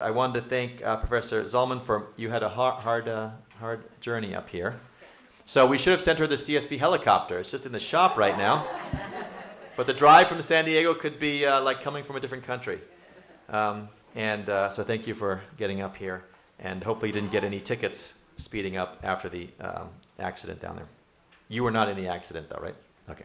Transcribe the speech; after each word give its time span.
I 0.00 0.10
wanted 0.10 0.42
to 0.42 0.48
thank 0.48 0.82
uh, 0.82 0.96
Professor 0.96 1.44
Zollman 1.44 1.84
for 1.84 2.06
you 2.16 2.30
had 2.30 2.42
a 2.42 2.48
hard, 2.48 2.82
hard, 2.82 3.06
uh, 3.06 3.30
hard 3.58 3.84
journey 4.00 4.34
up 4.34 4.48
here. 4.48 4.80
So 5.44 5.66
we 5.66 5.76
should 5.76 5.90
have 5.90 6.00
sent 6.00 6.18
her 6.20 6.26
the 6.26 6.36
CSP 6.36 6.78
helicopter. 6.78 7.38
It's 7.38 7.50
just 7.50 7.66
in 7.66 7.72
the 7.72 7.80
shop 7.80 8.16
right 8.16 8.38
now. 8.38 8.66
But 9.76 9.86
the 9.86 9.92
drive 9.92 10.28
from 10.28 10.40
San 10.40 10.64
Diego 10.64 10.94
could 10.94 11.18
be 11.18 11.44
uh, 11.44 11.60
like 11.60 11.82
coming 11.82 12.02
from 12.02 12.16
a 12.16 12.20
different 12.20 12.44
country. 12.44 12.80
Um, 13.50 13.90
and 14.14 14.48
uh, 14.48 14.70
so 14.70 14.82
thank 14.82 15.06
you 15.06 15.14
for 15.14 15.42
getting 15.58 15.82
up 15.82 15.94
here. 15.94 16.24
And 16.60 16.82
hopefully 16.82 17.08
you 17.08 17.12
didn't 17.12 17.32
get 17.32 17.44
any 17.44 17.60
tickets 17.60 18.14
speeding 18.36 18.78
up 18.78 19.00
after 19.02 19.28
the 19.28 19.50
um, 19.60 19.88
accident 20.18 20.62
down 20.62 20.76
there. 20.76 20.88
You 21.48 21.62
were 21.62 21.70
not 21.70 21.90
in 21.90 21.96
the 21.96 22.08
accident, 22.08 22.48
though, 22.48 22.60
right? 22.62 22.74
Okay. 23.10 23.24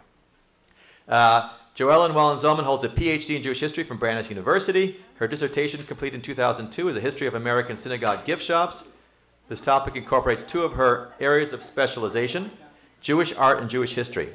Joellen 1.76 2.14
Wallen 2.14 2.40
Zollman 2.40 2.64
holds 2.64 2.86
a 2.86 2.90
PhD 2.90 3.36
in 3.36 3.44
Jewish 3.44 3.60
history 3.60 3.84
from 3.84 3.98
Brandeis 3.98 4.30
University. 4.30 4.96
Her 5.16 5.28
dissertation, 5.28 5.84
completed 5.84 6.16
in 6.16 6.22
2002, 6.22 6.88
is 6.88 6.96
a 6.96 7.02
history 7.02 7.28
of 7.28 7.34
American 7.34 7.76
synagogue 7.76 8.24
gift 8.24 8.42
shops. 8.42 8.86
This 9.50 9.60
topic 9.60 9.98
incorporates 9.98 10.42
two 10.42 10.64
of 10.64 10.72
her 10.72 11.12
areas 11.20 11.52
of 11.52 11.62
specialization 11.62 12.50
Jewish 13.02 13.36
art 13.36 13.60
and 13.60 13.70
Jewish 13.70 13.94
history. 13.94 14.30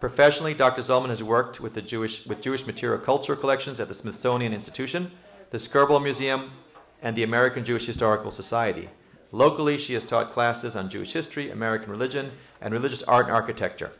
Professionally, 0.00 0.52
Dr. 0.52 0.82
Zollman 0.82 1.08
has 1.08 1.22
worked 1.22 1.60
with, 1.60 1.72
the 1.72 1.80
Jewish, 1.80 2.26
with 2.26 2.42
Jewish 2.42 2.66
material 2.66 2.98
culture 2.98 3.36
collections 3.36 3.80
at 3.80 3.88
the 3.88 3.94
Smithsonian 3.94 4.52
Institution, 4.52 5.10
the 5.52 5.58
Skirball 5.58 6.02
Museum, 6.02 6.52
and 7.00 7.16
the 7.16 7.22
American 7.22 7.64
Jewish 7.64 7.86
Historical 7.86 8.30
Society. 8.30 8.90
Locally, 9.32 9.78
she 9.78 9.94
has 9.94 10.04
taught 10.04 10.30
classes 10.30 10.76
on 10.76 10.90
Jewish 10.90 11.14
history, 11.14 11.50
American 11.50 11.90
religion, 11.90 12.32
and 12.60 12.74
religious 12.74 13.02
art 13.04 13.26
and 13.26 13.34
architecture. 13.34 13.92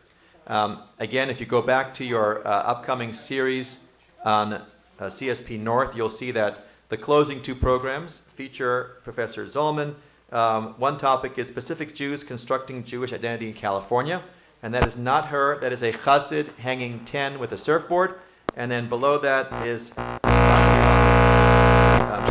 Um, 0.47 0.83
again, 0.99 1.29
if 1.29 1.41
you 1.41 1.47
go 1.47 1.61
back 1.61 1.93
to 1.95 2.05
your 2.05 2.47
uh, 2.47 2.51
upcoming 2.51 3.13
series 3.13 3.79
on 4.25 4.53
uh, 4.53 4.63
CSP 5.01 5.59
North, 5.59 5.97
you'll 5.97 6.09
see 6.09 6.31
that 6.33 6.67
the 6.89 6.97
closing 6.97 7.43
two 7.43 7.55
programs 7.55 8.23
feature 8.37 8.99
Professor 9.03 9.45
Zollman. 9.47 9.97
Um, 10.31 10.75
one 10.79 10.99
topic 10.99 11.39
is 11.39 11.51
Pacific 11.51 11.95
Jews 11.95 12.23
constructing 12.23 12.85
Jewish 12.85 13.13
identity 13.13 13.49
in 13.49 13.55
California, 13.55 14.23
and 14.63 14.73
that 14.73 14.87
is 14.87 14.97
not 14.97 15.27
her. 15.27 15.59
That 15.59 15.73
is 15.73 15.83
a 15.83 15.93
chassid 15.93 16.55
hanging 16.59 17.05
10 17.05 17.41
with 17.41 17.53
a 17.53 17.59
surfboard. 17.59 18.21
And 18.57 18.71
then 18.71 18.89
below 18.89 19.19
that 19.19 19.67
is 19.67 19.91
um, 19.97 20.19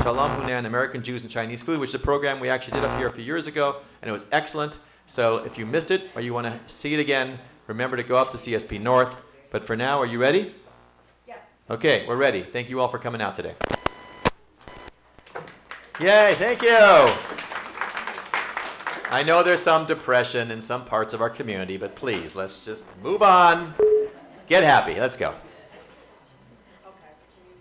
Shalom 0.03 0.41
Hunan, 0.41 0.65
American 0.65 1.03
Jews 1.03 1.21
and 1.21 1.29
Chinese 1.29 1.61
Food, 1.61 1.79
which 1.79 1.89
is 1.89 1.95
a 1.95 1.99
program 1.99 2.39
we 2.39 2.49
actually 2.49 2.79
did 2.79 2.85
up 2.85 2.97
here 2.97 3.07
a 3.07 3.11
few 3.11 3.23
years 3.23 3.47
ago, 3.47 3.81
and 4.01 4.09
it 4.09 4.13
was 4.13 4.23
excellent. 4.31 4.77
So 5.05 5.37
if 5.37 5.57
you 5.57 5.65
missed 5.65 5.91
it 5.91 6.09
or 6.15 6.21
you 6.21 6.33
want 6.33 6.47
to 6.47 6.73
see 6.73 6.93
it 6.93 6.99
again, 6.99 7.37
remember 7.67 7.97
to 7.97 8.03
go 8.03 8.15
up 8.15 8.31
to 8.31 8.37
CSP 8.37 8.81
North. 8.81 9.15
But 9.51 9.65
for 9.65 9.75
now, 9.75 10.01
are 10.01 10.05
you 10.05 10.19
ready? 10.19 10.53
Yes. 11.27 11.39
Okay, 11.69 12.05
we're 12.07 12.17
ready. 12.17 12.43
Thank 12.43 12.69
you 12.69 12.79
all 12.79 12.89
for 12.89 12.99
coming 12.99 13.21
out 13.21 13.35
today. 13.35 13.55
Yay, 15.99 16.35
thank 16.35 16.61
you. 16.61 17.13
I 19.09 19.23
know 19.23 19.43
there's 19.43 19.61
some 19.61 19.85
depression 19.85 20.51
in 20.51 20.61
some 20.61 20.83
parts 20.83 21.13
of 21.13 21.21
our 21.21 21.29
community, 21.29 21.77
but 21.77 21.95
please, 21.95 22.35
let's 22.35 22.59
just 22.59 22.83
move 23.01 23.21
on. 23.21 23.73
Get 24.47 24.63
happy. 24.63 24.99
Let's 24.99 25.15
go. 25.15 25.29
Okay. 25.29 25.39
Can 26.83 27.47
you, 27.47 27.55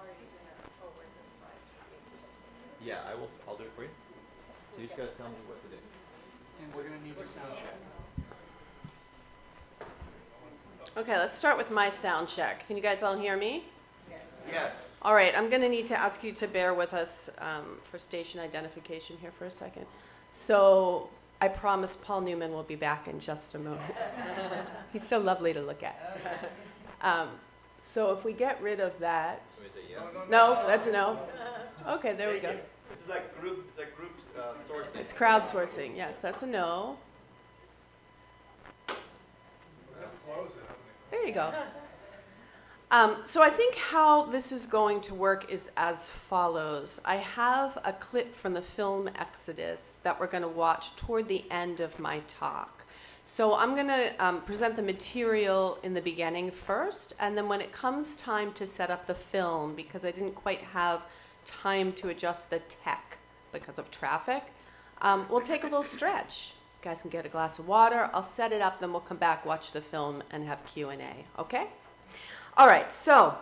are 0.00 0.06
you 0.06 0.26
gonna 0.32 0.70
forward 0.80 1.06
the 1.12 1.26
slides 1.36 1.66
for 1.68 1.84
me? 1.90 2.88
Yeah, 2.88 3.04
I 3.10 3.14
will. 3.14 3.28
I'll 3.46 3.56
do 3.56 3.64
it 3.64 3.72
for 3.76 3.82
you. 3.82 3.90
So 4.74 4.80
you 4.80 4.86
just 4.86 4.96
gotta 4.96 5.10
tell 5.18 5.28
me 5.28 5.36
what 5.46 5.60
to 5.62 5.68
do. 5.68 5.76
And 6.62 6.74
we're 6.74 6.84
gonna 6.84 7.04
need 7.04 7.18
a 7.22 7.26
sound 7.26 7.56
check. 7.56 7.76
Okay, 11.00 11.16
let's 11.16 11.34
start 11.34 11.56
with 11.56 11.70
my 11.70 11.88
sound 11.88 12.28
check. 12.28 12.66
Can 12.66 12.76
you 12.76 12.82
guys 12.82 13.02
all 13.02 13.16
hear 13.16 13.34
me? 13.34 13.64
Yes. 14.10 14.20
yes. 14.52 14.72
All 15.00 15.14
right, 15.14 15.32
I'm 15.34 15.48
going 15.48 15.62
to 15.62 15.68
need 15.70 15.86
to 15.86 15.98
ask 15.98 16.22
you 16.22 16.30
to 16.32 16.46
bear 16.46 16.74
with 16.74 16.92
us 16.92 17.30
um, 17.38 17.78
for 17.90 17.98
station 17.98 18.38
identification 18.38 19.16
here 19.18 19.30
for 19.38 19.46
a 19.46 19.50
second. 19.50 19.86
So 20.34 21.08
I 21.40 21.48
promise 21.48 21.96
Paul 22.02 22.20
Newman 22.20 22.52
will 22.52 22.64
be 22.64 22.74
back 22.74 23.08
in 23.08 23.18
just 23.18 23.54
a 23.54 23.58
moment. 23.58 23.94
He's 24.92 25.08
so 25.08 25.18
lovely 25.18 25.54
to 25.54 25.62
look 25.62 25.82
at. 25.82 26.52
Um, 27.00 27.30
so 27.80 28.12
if 28.12 28.22
we 28.22 28.34
get 28.34 28.60
rid 28.60 28.78
of 28.78 28.92
that, 28.98 29.40
Somebody 29.54 29.72
say 29.72 29.90
yes. 29.90 30.02
no, 30.28 30.66
that's 30.66 30.86
a 30.86 30.92
no. 30.92 31.18
Okay, 31.88 32.12
there 32.12 32.30
we 32.30 32.40
go. 32.40 32.50
you. 32.50 32.58
This 32.90 33.00
is 33.00 33.08
like 33.08 33.40
group. 33.40 33.64
It's 33.70 33.78
like 33.78 33.96
group 33.96 34.12
uh, 34.38 34.52
sourcing. 34.70 35.00
It's 35.00 35.14
crowdsourcing. 35.14 35.96
Yes, 35.96 36.12
that's 36.20 36.42
a 36.42 36.46
no. 36.46 36.98
There 41.10 41.26
you 41.26 41.32
go. 41.32 41.52
Um, 42.92 43.18
so 43.24 43.40
I 43.40 43.50
think 43.50 43.76
how 43.76 44.24
this 44.26 44.50
is 44.50 44.66
going 44.66 45.00
to 45.02 45.14
work 45.14 45.50
is 45.50 45.70
as 45.76 46.08
follows. 46.28 47.00
I 47.04 47.16
have 47.16 47.78
a 47.84 47.92
clip 47.92 48.34
from 48.34 48.52
the 48.52 48.62
film 48.62 49.08
Exodus 49.16 49.94
that 50.02 50.18
we're 50.18 50.26
going 50.26 50.42
to 50.42 50.48
watch 50.48 50.96
toward 50.96 51.28
the 51.28 51.44
end 51.52 51.80
of 51.80 51.96
my 52.00 52.20
talk. 52.26 52.84
So 53.22 53.54
I'm 53.54 53.74
going 53.74 53.86
to 53.86 54.12
um, 54.24 54.40
present 54.42 54.74
the 54.74 54.82
material 54.82 55.78
in 55.84 55.94
the 55.94 56.00
beginning 56.00 56.50
first, 56.50 57.14
and 57.20 57.36
then 57.36 57.48
when 57.48 57.60
it 57.60 57.72
comes 57.72 58.16
time 58.16 58.52
to 58.54 58.66
set 58.66 58.90
up 58.90 59.06
the 59.06 59.14
film, 59.14 59.76
because 59.76 60.04
I 60.04 60.10
didn't 60.10 60.34
quite 60.34 60.60
have 60.60 61.02
time 61.44 61.92
to 61.92 62.08
adjust 62.08 62.50
the 62.50 62.60
tech 62.82 63.18
because 63.52 63.78
of 63.78 63.90
traffic, 63.90 64.42
um, 65.02 65.26
we'll 65.30 65.42
take 65.42 65.62
a 65.62 65.66
little 65.66 65.82
stretch. 65.82 66.54
You 66.82 66.90
guys 66.90 67.02
can 67.02 67.10
get 67.10 67.26
a 67.26 67.28
glass 67.28 67.58
of 67.58 67.68
water. 67.68 68.08
I'll 68.14 68.24
set 68.24 68.52
it 68.52 68.62
up, 68.62 68.80
then 68.80 68.90
we'll 68.90 69.02
come 69.02 69.18
back, 69.18 69.44
watch 69.44 69.72
the 69.72 69.82
film, 69.82 70.22
and 70.30 70.46
have 70.46 70.64
Q&A. 70.64 71.26
Okay? 71.38 71.66
All 72.56 72.66
right, 72.66 72.86
so 73.04 73.36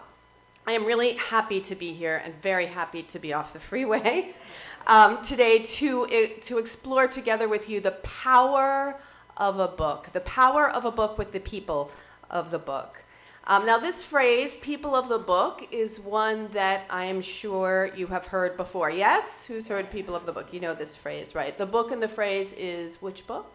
I 0.67 0.73
am 0.73 0.85
really 0.85 1.13
happy 1.15 1.61
to 1.61 1.77
be 1.77 1.93
here 1.93 2.21
and 2.25 2.35
very 2.43 2.67
happy 2.67 3.05
to 3.05 3.19
be 3.21 3.33
off 3.33 3.53
the 3.53 3.61
freeway 3.61 4.35
um, 4.89 5.25
today 5.25 5.61
to, 5.61 6.07
uh, 6.07 6.27
to 6.47 6.59
explore 6.59 7.07
together 7.07 7.47
with 7.47 7.69
you 7.69 7.81
the 7.81 7.93
power 8.03 8.97
of 9.37 9.61
a 9.61 9.69
book, 9.69 10.09
the 10.13 10.21
power 10.21 10.69
of 10.69 10.85
a 10.85 10.91
book 10.91 11.17
with 11.17 11.31
the 11.31 11.39
people 11.39 11.93
of 12.31 12.51
the 12.51 12.59
book. 12.59 13.05
Um, 13.49 13.65
now, 13.65 13.79
this 13.79 14.05
phrase, 14.05 14.59
people 14.59 14.95
of 14.95 15.09
the 15.09 15.17
book, 15.17 15.67
is 15.71 16.01
one 16.01 16.51
that 16.53 16.85
I 16.91 17.07
am 17.07 17.23
sure 17.23 17.91
you 17.97 18.07
have 18.09 18.27
heard 18.27 18.59
before. 18.59 18.91
Yes? 18.91 19.47
Who's 19.47 19.67
heard 19.67 19.91
people 19.91 20.15
of 20.15 20.27
the 20.27 20.33
book? 20.33 20.53
You 20.53 20.61
know 20.61 20.75
this 20.75 20.95
phrase, 20.95 21.35
right? 21.35 21.57
The 21.57 21.65
book 21.65 21.91
and 21.91 22.03
the 22.03 22.09
phrase 22.09 22.53
is 22.53 23.01
which 23.01 23.27
book? 23.27 23.55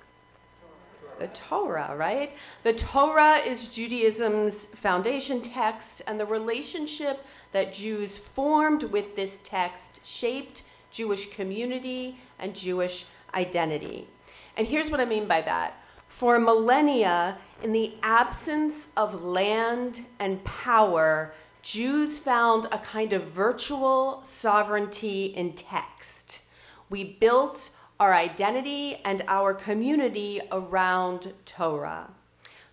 The 1.20 1.28
Torah, 1.28 1.96
right? 1.96 2.36
The 2.64 2.74
Torah 2.74 3.38
is 3.38 3.68
Judaism's 3.68 4.66
foundation 4.66 5.42
text, 5.42 6.02
and 6.08 6.20
the 6.20 6.25
relationship 6.25 7.24
that 7.52 7.72
Jews 7.72 8.18
formed 8.18 8.86
with 8.86 9.16
this 9.16 9.38
text 9.44 10.00
shaped 10.04 10.64
Jewish 10.90 11.30
community 11.30 12.18
and 12.40 12.56
Jewish 12.56 13.06
identity. 13.36 14.08
And 14.58 14.66
here's 14.66 14.90
what 14.90 15.00
I 15.00 15.06
mean 15.06 15.28
by 15.28 15.44
that. 15.44 15.83
For 16.13 16.40
millennia, 16.40 17.38
in 17.63 17.74
the 17.74 17.96
absence 18.03 18.90
of 18.96 19.24
land 19.24 20.06
and 20.19 20.41
power, 20.46 21.34
Jews 21.63 22.18
found 22.18 22.66
a 22.72 22.78
kind 22.78 23.13
of 23.13 23.24
virtual 23.24 24.22
sovereignty 24.25 25.25
in 25.35 25.53
text. 25.53 26.40
We 26.90 27.03
built 27.03 27.72
our 28.00 28.13
identity 28.13 29.01
and 29.03 29.24
our 29.28 29.53
community 29.53 30.40
around 30.51 31.34
Torah. 31.46 32.09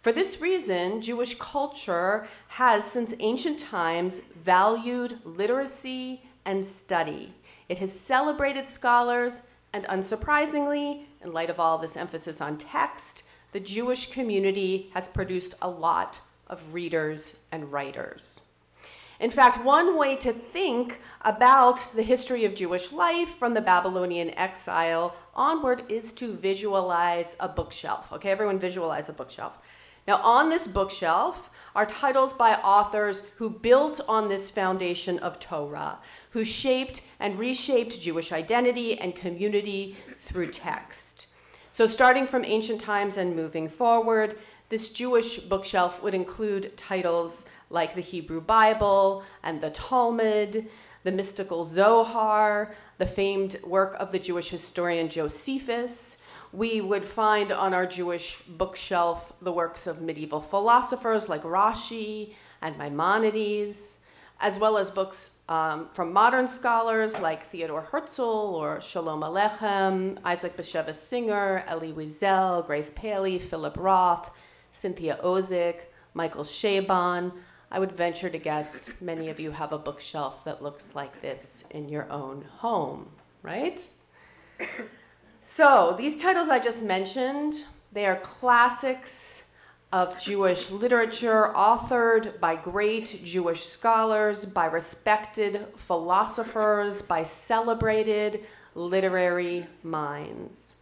For 0.03 0.13
this 0.13 0.41
reason, 0.41 1.01
Jewish 1.01 1.37
culture 1.39 2.29
has, 2.49 2.85
since 2.85 3.15
ancient 3.19 3.59
times, 3.59 4.21
valued 4.45 5.19
literacy 5.25 6.23
and 6.45 6.65
study. 6.65 7.35
It 7.69 7.79
has 7.79 7.93
celebrated 7.93 8.69
scholars, 8.69 9.33
and 9.73 9.85
unsurprisingly, 9.85 11.05
in 11.23 11.33
light 11.33 11.51
of 11.51 11.59
all 11.59 11.79
this 11.79 11.97
emphasis 11.97 12.41
on 12.41 12.59
text, 12.59 13.23
the 13.53 13.61
Jewish 13.61 14.11
community 14.11 14.91
has 14.95 15.09
produced 15.09 15.55
a 15.63 15.69
lot 15.69 16.21
of 16.47 16.61
readers 16.73 17.37
and 17.53 17.73
writers. 17.73 18.41
In 19.21 19.31
fact, 19.31 19.63
one 19.65 19.99
way 19.99 20.17
to 20.17 20.33
think 20.33 20.99
about 21.23 21.85
the 21.95 22.03
history 22.03 22.47
of 22.47 22.55
Jewish 22.55 22.91
life 22.91 23.29
from 23.39 23.53
the 23.53 23.61
Babylonian 23.61 24.31
exile 24.31 25.15
onward 25.35 25.83
is 25.91 26.13
to 26.13 26.33
visualize 26.33 27.37
a 27.39 27.47
bookshelf. 27.47 28.11
Okay, 28.13 28.31
everyone 28.31 28.59
visualize 28.59 29.11
a 29.11 29.13
bookshelf. 29.13 29.59
Now, 30.09 30.17
on 30.23 30.49
this 30.49 30.67
bookshelf 30.67 31.51
are 31.75 31.85
titles 31.85 32.33
by 32.33 32.55
authors 32.55 33.23
who 33.37 33.51
built 33.51 34.01
on 34.09 34.29
this 34.29 34.49
foundation 34.49 35.19
of 35.19 35.39
Torah, 35.39 35.99
who 36.31 36.45
shaped 36.45 37.03
and 37.21 37.39
reshaped 37.39 38.01
Jewish 38.01 38.33
identity 38.33 38.99
and 38.99 39.15
community 39.15 39.99
through 40.19 40.51
text. 40.51 41.27
So, 41.73 41.87
starting 41.87 42.27
from 42.27 42.45
ancient 42.45 42.81
times 42.81 43.17
and 43.17 43.37
moving 43.37 43.69
forward, 43.69 44.39
this 44.71 44.89
Jewish 44.89 45.39
bookshelf 45.39 46.03
would 46.03 46.15
include 46.15 46.77
titles 46.77 47.45
like 47.71 47.95
the 47.95 48.01
Hebrew 48.01 48.41
Bible 48.41 49.23
and 49.45 49.61
the 49.61 49.71
Talmud, 49.71 50.69
the 51.05 51.13
mystical 51.13 51.65
Zohar, 51.65 52.75
the 52.99 53.07
famed 53.07 53.63
work 53.63 53.97
of 54.01 54.11
the 54.11 54.19
Jewish 54.19 54.49
historian 54.49 55.09
Josephus. 55.09 56.17
We 56.53 56.81
would 56.81 57.05
find 57.05 57.53
on 57.53 57.73
our 57.73 57.87
Jewish 57.87 58.43
bookshelf 58.49 59.33
the 59.41 59.53
works 59.53 59.87
of 59.87 60.03
medieval 60.03 60.41
philosophers 60.41 61.29
like 61.29 61.43
Rashi 61.43 62.35
and 62.61 62.77
Maimonides. 62.77 63.99
As 64.41 64.59
well 64.59 64.79
as 64.79 64.91
books 64.91 65.33
um, 65.49 65.89
from 65.93 66.13
modern 66.13 66.49
scholars 66.49 67.19
like 67.19 67.51
Theodore 67.51 67.83
Herzl 67.83 68.23
or 68.23 68.81
Shalom 68.81 69.21
Aleichem, 69.21 70.19
Isaac 70.25 70.57
Bashevis 70.57 70.97
Singer, 70.97 71.63
Elie 71.67 71.93
Wiesel, 71.93 72.67
Grace 72.67 72.91
Paley, 72.95 73.39
Philip 73.39 73.77
Roth, 73.77 74.31
Cynthia 74.73 75.19
Ozick, 75.23 75.83
Michael 76.15 76.45
Chabon. 76.45 77.33
I 77.71 77.79
would 77.79 77.93
venture 77.93 78.31
to 78.31 78.39
guess 78.39 78.89
many 79.01 79.29
of 79.29 79.39
you 79.39 79.51
have 79.51 79.73
a 79.73 79.79
bookshelf 79.79 80.45
that 80.45 80.63
looks 80.63 80.89
like 80.95 81.21
this 81.21 81.63
in 81.71 81.89
your 81.89 82.11
own 82.11 82.45
home, 82.59 83.09
right? 83.43 83.81
So, 85.53 85.97
these 85.99 86.17
titles 86.17 86.49
I 86.49 86.61
just 86.61 86.81
mentioned, 86.81 87.65
they 87.93 88.07
are 88.07 88.21
classics 88.21 89.40
of 89.93 90.21
Jewish 90.21 90.71
literature, 90.71 91.53
authored 91.55 92.39
by 92.39 92.55
great 92.55 93.25
Jewish 93.25 93.67
scholars, 93.67 94.45
by 94.45 94.67
respected 94.67 95.67
philosophers, 95.77 97.03
by 97.03 97.23
celebrated 97.25 98.45
literary 98.75 99.67
minds. 99.83 100.75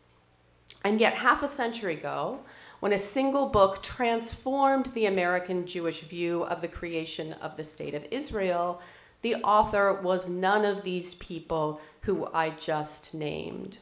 And 0.85 1.01
yet, 1.01 1.15
half 1.15 1.43
a 1.43 1.49
century 1.49 1.95
ago, 1.95 2.41
when 2.81 2.93
a 2.93 2.99
single 2.99 3.47
book 3.47 3.83
transformed 3.83 4.87
the 4.95 5.07
American 5.07 5.67
Jewish 5.67 6.01
view 6.01 6.45
of 6.45 6.61
the 6.61 6.69
creation 6.69 7.33
of 7.35 7.57
the 7.57 7.65
State 7.65 7.95
of 7.95 8.07
Israel, 8.11 8.81
the 9.23 9.37
author 9.37 9.95
was 9.95 10.29
none 10.29 10.65
of 10.65 10.85
these 10.85 11.15
people 11.15 11.81
who 12.03 12.29
I 12.33 12.51
just 12.51 13.15
named. 13.15 13.79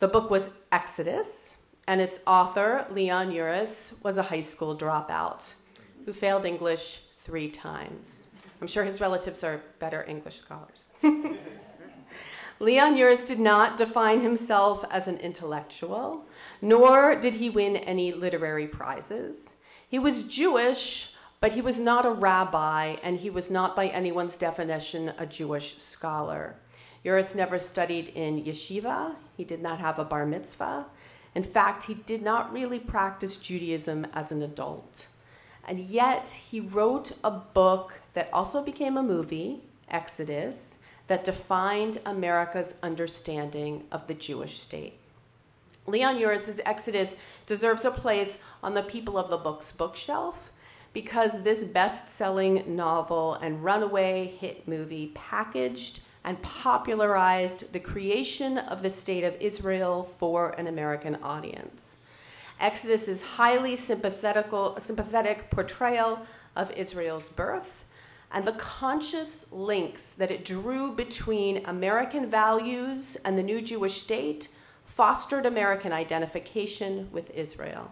The 0.00 0.08
book 0.08 0.28
was 0.28 0.48
Exodus, 0.70 1.54
and 1.90 2.00
its 2.00 2.20
author, 2.24 2.86
Leon 2.92 3.32
Uris, 3.32 4.00
was 4.04 4.16
a 4.16 4.22
high 4.22 4.46
school 4.52 4.76
dropout 4.78 5.42
who 6.06 6.12
failed 6.12 6.44
English 6.44 7.00
three 7.24 7.50
times. 7.50 8.28
I'm 8.60 8.68
sure 8.68 8.84
his 8.84 9.00
relatives 9.00 9.42
are 9.42 9.60
better 9.80 10.04
English 10.04 10.36
scholars. 10.36 10.84
Leon 12.60 12.94
Uris 12.94 13.26
did 13.26 13.40
not 13.40 13.76
define 13.76 14.20
himself 14.20 14.84
as 14.88 15.08
an 15.08 15.16
intellectual, 15.16 16.24
nor 16.62 17.16
did 17.16 17.34
he 17.34 17.50
win 17.50 17.76
any 17.78 18.12
literary 18.12 18.68
prizes. 18.68 19.54
He 19.88 19.98
was 19.98 20.22
Jewish, 20.22 21.12
but 21.40 21.50
he 21.50 21.60
was 21.60 21.80
not 21.80 22.06
a 22.06 22.12
rabbi, 22.12 22.98
and 23.02 23.18
he 23.18 23.30
was 23.30 23.50
not, 23.50 23.74
by 23.74 23.88
anyone's 23.88 24.36
definition, 24.36 25.12
a 25.18 25.26
Jewish 25.26 25.76
scholar. 25.78 26.54
Uris 27.04 27.34
never 27.34 27.58
studied 27.58 28.10
in 28.10 28.44
yeshiva, 28.44 29.16
he 29.36 29.42
did 29.42 29.60
not 29.60 29.80
have 29.80 29.98
a 29.98 30.04
bar 30.04 30.24
mitzvah. 30.24 30.86
In 31.34 31.44
fact, 31.44 31.84
he 31.84 31.94
did 31.94 32.22
not 32.22 32.52
really 32.52 32.78
practice 32.78 33.36
Judaism 33.36 34.06
as 34.12 34.30
an 34.30 34.42
adult. 34.42 35.06
And 35.66 35.88
yet, 35.88 36.28
he 36.28 36.60
wrote 36.60 37.12
a 37.22 37.30
book 37.30 38.00
that 38.14 38.30
also 38.32 38.62
became 38.62 38.96
a 38.96 39.02
movie, 39.02 39.60
Exodus, 39.88 40.76
that 41.06 41.24
defined 41.24 42.00
America's 42.06 42.74
understanding 42.82 43.84
of 43.92 44.06
the 44.06 44.14
Jewish 44.14 44.60
state. 44.60 44.94
Leon 45.86 46.18
Uris's 46.18 46.60
Exodus 46.64 47.16
deserves 47.46 47.84
a 47.84 47.90
place 47.90 48.40
on 48.62 48.74
the 48.74 48.82
People 48.82 49.18
of 49.18 49.30
the 49.30 49.36
Books 49.36 49.72
bookshelf 49.72 50.50
because 50.92 51.42
this 51.42 51.64
best 51.64 52.12
selling 52.12 52.76
novel 52.76 53.34
and 53.34 53.64
runaway 53.64 54.26
hit 54.26 54.66
movie 54.66 55.12
packaged 55.14 56.00
and 56.24 56.40
popularized 56.42 57.72
the 57.72 57.80
creation 57.80 58.58
of 58.58 58.82
the 58.82 58.90
state 58.90 59.24
of 59.24 59.40
Israel 59.40 60.12
for 60.18 60.50
an 60.50 60.66
American 60.66 61.16
audience. 61.22 62.00
Exodus 62.60 63.08
is 63.08 63.22
highly 63.22 63.74
sympathetic 63.74 65.50
portrayal 65.50 66.26
of 66.56 66.70
Israel's 66.72 67.28
birth 67.30 67.80
and 68.32 68.46
the 68.46 68.52
conscious 68.52 69.44
links 69.50 70.12
that 70.18 70.30
it 70.30 70.44
drew 70.44 70.92
between 70.92 71.64
American 71.66 72.30
values 72.30 73.16
and 73.24 73.36
the 73.36 73.42
new 73.42 73.60
Jewish 73.60 74.00
state 74.00 74.48
fostered 74.84 75.46
American 75.46 75.92
identification 75.92 77.08
with 77.10 77.30
Israel. 77.30 77.90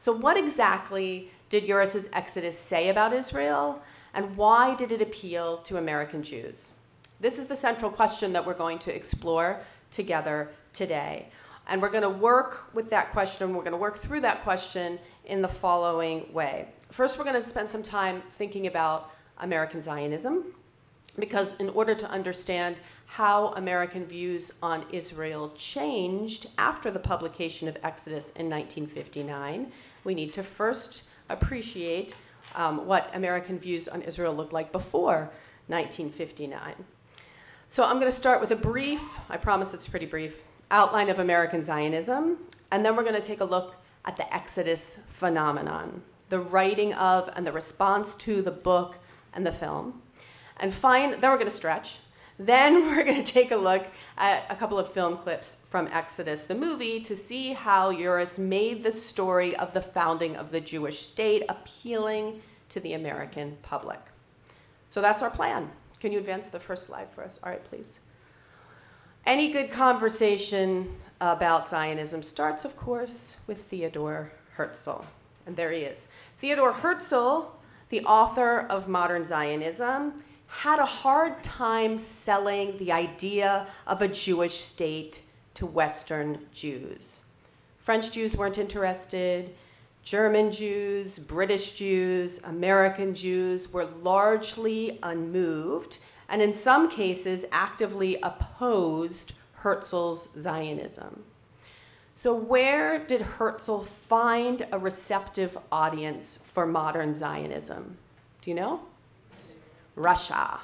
So, 0.00 0.12
what 0.12 0.36
exactly 0.36 1.30
did 1.48 1.64
Uris's 1.64 2.08
Exodus 2.12 2.58
say 2.58 2.90
about 2.90 3.12
Israel, 3.12 3.82
and 4.12 4.36
why 4.36 4.74
did 4.74 4.92
it 4.92 5.00
appeal 5.00 5.58
to 5.58 5.78
American 5.78 6.22
Jews? 6.22 6.72
This 7.18 7.38
is 7.38 7.46
the 7.46 7.56
central 7.56 7.90
question 7.90 8.32
that 8.34 8.44
we're 8.44 8.54
going 8.54 8.78
to 8.80 8.94
explore 8.94 9.60
together 9.90 10.50
today. 10.74 11.28
And 11.66 11.80
we're 11.80 11.90
going 11.90 12.02
to 12.02 12.10
work 12.10 12.74
with 12.74 12.90
that 12.90 13.10
question, 13.12 13.54
we're 13.54 13.62
going 13.62 13.72
to 13.72 13.78
work 13.78 13.98
through 13.98 14.20
that 14.20 14.44
question 14.44 14.98
in 15.24 15.40
the 15.40 15.48
following 15.48 16.32
way. 16.32 16.68
First, 16.92 17.18
we're 17.18 17.24
going 17.24 17.42
to 17.42 17.48
spend 17.48 17.68
some 17.68 17.82
time 17.82 18.22
thinking 18.38 18.66
about 18.66 19.10
American 19.38 19.82
Zionism, 19.82 20.44
because 21.18 21.54
in 21.58 21.70
order 21.70 21.94
to 21.94 22.08
understand 22.10 22.80
how 23.06 23.48
American 23.54 24.04
views 24.04 24.52
on 24.62 24.84
Israel 24.92 25.52
changed 25.56 26.48
after 26.58 26.90
the 26.90 26.98
publication 26.98 27.66
of 27.66 27.76
Exodus 27.82 28.26
in 28.36 28.50
1959, 28.50 29.72
we 30.04 30.14
need 30.14 30.32
to 30.34 30.42
first 30.42 31.04
appreciate 31.30 32.14
um, 32.54 32.86
what 32.86 33.10
American 33.14 33.58
views 33.58 33.88
on 33.88 34.02
Israel 34.02 34.34
looked 34.34 34.52
like 34.52 34.70
before 34.70 35.30
1959. 35.68 36.74
So 37.68 37.84
I'm 37.84 37.98
going 37.98 38.10
to 38.10 38.16
start 38.16 38.40
with 38.40 38.52
a 38.52 38.56
brief, 38.56 39.00
I 39.28 39.36
promise 39.36 39.74
it's 39.74 39.88
pretty 39.88 40.06
brief, 40.06 40.34
outline 40.70 41.10
of 41.10 41.18
American 41.18 41.64
Zionism, 41.64 42.38
and 42.70 42.84
then 42.84 42.96
we're 42.96 43.02
going 43.02 43.20
to 43.20 43.26
take 43.26 43.40
a 43.40 43.44
look 43.44 43.74
at 44.04 44.16
the 44.16 44.32
Exodus 44.32 44.98
phenomenon, 45.18 46.00
the 46.28 46.38
writing 46.38 46.94
of 46.94 47.28
and 47.34 47.44
the 47.44 47.52
response 47.52 48.14
to 48.14 48.40
the 48.40 48.52
book 48.52 48.94
and 49.34 49.44
the 49.44 49.52
film. 49.52 50.00
And 50.58 50.72
fine, 50.72 51.20
then 51.20 51.30
we're 51.30 51.38
going 51.38 51.50
to 51.50 51.56
stretch. 51.56 51.96
Then 52.38 52.86
we're 52.96 53.04
going 53.04 53.22
to 53.22 53.32
take 53.32 53.50
a 53.50 53.56
look 53.56 53.84
at 54.16 54.46
a 54.48 54.54
couple 54.54 54.78
of 54.78 54.92
film 54.92 55.18
clips 55.18 55.56
from 55.68 55.88
Exodus, 55.88 56.44
the 56.44 56.54
movie, 56.54 57.00
to 57.00 57.16
see 57.16 57.52
how 57.52 57.92
Uris 57.92 58.38
made 58.38 58.84
the 58.84 58.92
story 58.92 59.56
of 59.56 59.74
the 59.74 59.82
founding 59.82 60.36
of 60.36 60.52
the 60.52 60.60
Jewish 60.60 61.04
state 61.04 61.42
appealing 61.48 62.40
to 62.68 62.80
the 62.80 62.92
American 62.92 63.58
public. 63.62 64.00
So 64.88 65.00
that's 65.00 65.20
our 65.20 65.30
plan. 65.30 65.68
Can 66.00 66.12
you 66.12 66.18
advance 66.18 66.48
the 66.48 66.60
first 66.60 66.86
slide 66.86 67.08
for 67.14 67.24
us? 67.24 67.38
All 67.42 67.50
right, 67.50 67.64
please. 67.64 68.00
Any 69.24 69.50
good 69.50 69.70
conversation 69.70 70.94
about 71.20 71.68
Zionism 71.68 72.22
starts, 72.22 72.64
of 72.64 72.76
course, 72.76 73.36
with 73.46 73.64
Theodore 73.64 74.30
Herzl. 74.56 75.04
And 75.46 75.56
there 75.56 75.72
he 75.72 75.80
is. 75.80 76.06
Theodore 76.40 76.72
Herzl, 76.72 77.46
the 77.88 78.04
author 78.04 78.60
of 78.68 78.88
Modern 78.88 79.24
Zionism, 79.24 80.22
had 80.46 80.78
a 80.78 80.84
hard 80.84 81.42
time 81.42 81.98
selling 81.98 82.76
the 82.78 82.92
idea 82.92 83.66
of 83.86 84.02
a 84.02 84.08
Jewish 84.08 84.60
state 84.60 85.22
to 85.54 85.66
Western 85.66 86.38
Jews. 86.52 87.20
French 87.78 88.10
Jews 88.10 88.36
weren't 88.36 88.58
interested. 88.58 89.54
German 90.06 90.52
Jews, 90.52 91.18
British 91.18 91.72
Jews, 91.72 92.38
American 92.44 93.12
Jews 93.12 93.72
were 93.72 93.86
largely 94.04 95.00
unmoved 95.02 95.98
and, 96.28 96.40
in 96.40 96.54
some 96.54 96.88
cases, 96.88 97.44
actively 97.50 98.16
opposed 98.22 99.32
Herzl's 99.54 100.28
Zionism. 100.38 101.24
So, 102.12 102.32
where 102.36 103.00
did 103.04 103.20
Herzl 103.20 103.80
find 104.08 104.64
a 104.70 104.78
receptive 104.78 105.58
audience 105.72 106.38
for 106.54 106.66
modern 106.66 107.12
Zionism? 107.12 107.96
Do 108.42 108.50
you 108.50 108.54
know? 108.54 108.82
Russia. 109.96 110.60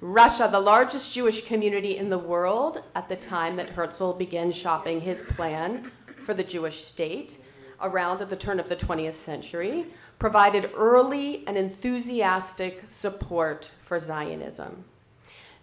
Russia, 0.00 0.48
the 0.50 0.58
largest 0.58 1.12
Jewish 1.12 1.46
community 1.46 1.98
in 1.98 2.08
the 2.10 2.18
world 2.18 2.82
at 2.96 3.08
the 3.08 3.14
time 3.14 3.54
that 3.54 3.70
Herzl 3.70 4.10
began 4.10 4.50
shopping 4.50 5.00
his 5.00 5.22
plan 5.36 5.92
for 6.24 6.34
the 6.34 6.42
Jewish 6.42 6.84
state, 6.84 7.38
around 7.80 8.20
at 8.20 8.30
the 8.30 8.36
turn 8.36 8.60
of 8.60 8.68
the 8.68 8.76
20th 8.76 9.16
century, 9.16 9.86
provided 10.18 10.70
early 10.74 11.44
and 11.46 11.56
enthusiastic 11.56 12.84
support 12.88 13.70
for 13.84 13.98
Zionism. 13.98 14.84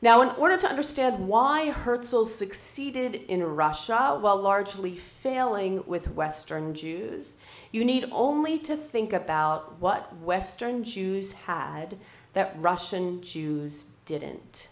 Now, 0.01 0.21
in 0.21 0.29
order 0.31 0.57
to 0.57 0.67
understand 0.67 1.27
why 1.27 1.69
Herzl 1.69 2.25
succeeded 2.25 3.15
in 3.15 3.41
Russia 3.41 4.17
while 4.19 4.35
largely 4.35 4.99
failing 5.21 5.81
with 5.87 6.13
Western 6.13 6.75
Jews, 6.75 7.31
you 7.71 7.85
need 7.85 8.09
only 8.11 8.59
to 8.59 8.75
think 8.75 9.13
about 9.13 9.79
what 9.79 10.13
Western 10.17 10.83
Jews 10.83 11.31
had 11.31 11.97
that 12.33 12.53
Russian 12.59 13.21
Jews 13.21 13.85
didn't, 14.05 14.67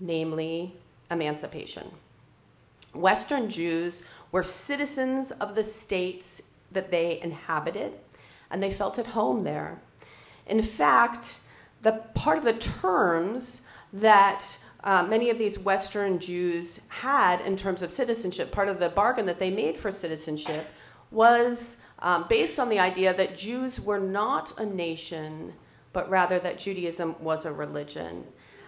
namely 0.00 0.74
emancipation. 1.10 1.90
Western 2.94 3.50
Jews 3.50 4.02
were 4.32 4.44
citizens 4.44 5.30
of 5.32 5.54
the 5.54 5.64
states 5.64 6.40
that 6.74 6.90
they 6.90 7.20
inhabited, 7.22 7.92
and 8.50 8.62
they 8.62 8.72
felt 8.72 8.98
at 8.98 9.06
home 9.06 9.44
there. 9.44 9.80
In 10.46 10.62
fact, 10.62 11.40
the 11.82 11.92
part 12.14 12.38
of 12.38 12.44
the 12.44 12.54
terms 12.54 13.62
that 13.92 14.44
uh, 14.82 15.02
many 15.02 15.30
of 15.30 15.38
these 15.38 15.58
Western 15.58 16.18
Jews 16.18 16.78
had 16.88 17.40
in 17.40 17.56
terms 17.56 17.80
of 17.80 17.90
citizenship, 17.90 18.52
part 18.52 18.68
of 18.68 18.78
the 18.78 18.90
bargain 18.90 19.24
that 19.26 19.38
they 19.38 19.50
made 19.50 19.78
for 19.78 19.90
citizenship, 19.90 20.66
was 21.10 21.76
um, 22.00 22.26
based 22.28 22.60
on 22.60 22.68
the 22.68 22.78
idea 22.78 23.14
that 23.14 23.38
Jews 23.38 23.80
were 23.80 24.00
not 24.00 24.58
a 24.58 24.66
nation 24.66 25.54
but 25.94 26.10
rather 26.10 26.38
that 26.40 26.58
Judaism 26.58 27.14
was 27.20 27.46
a 27.46 27.52
religion. 27.52 28.24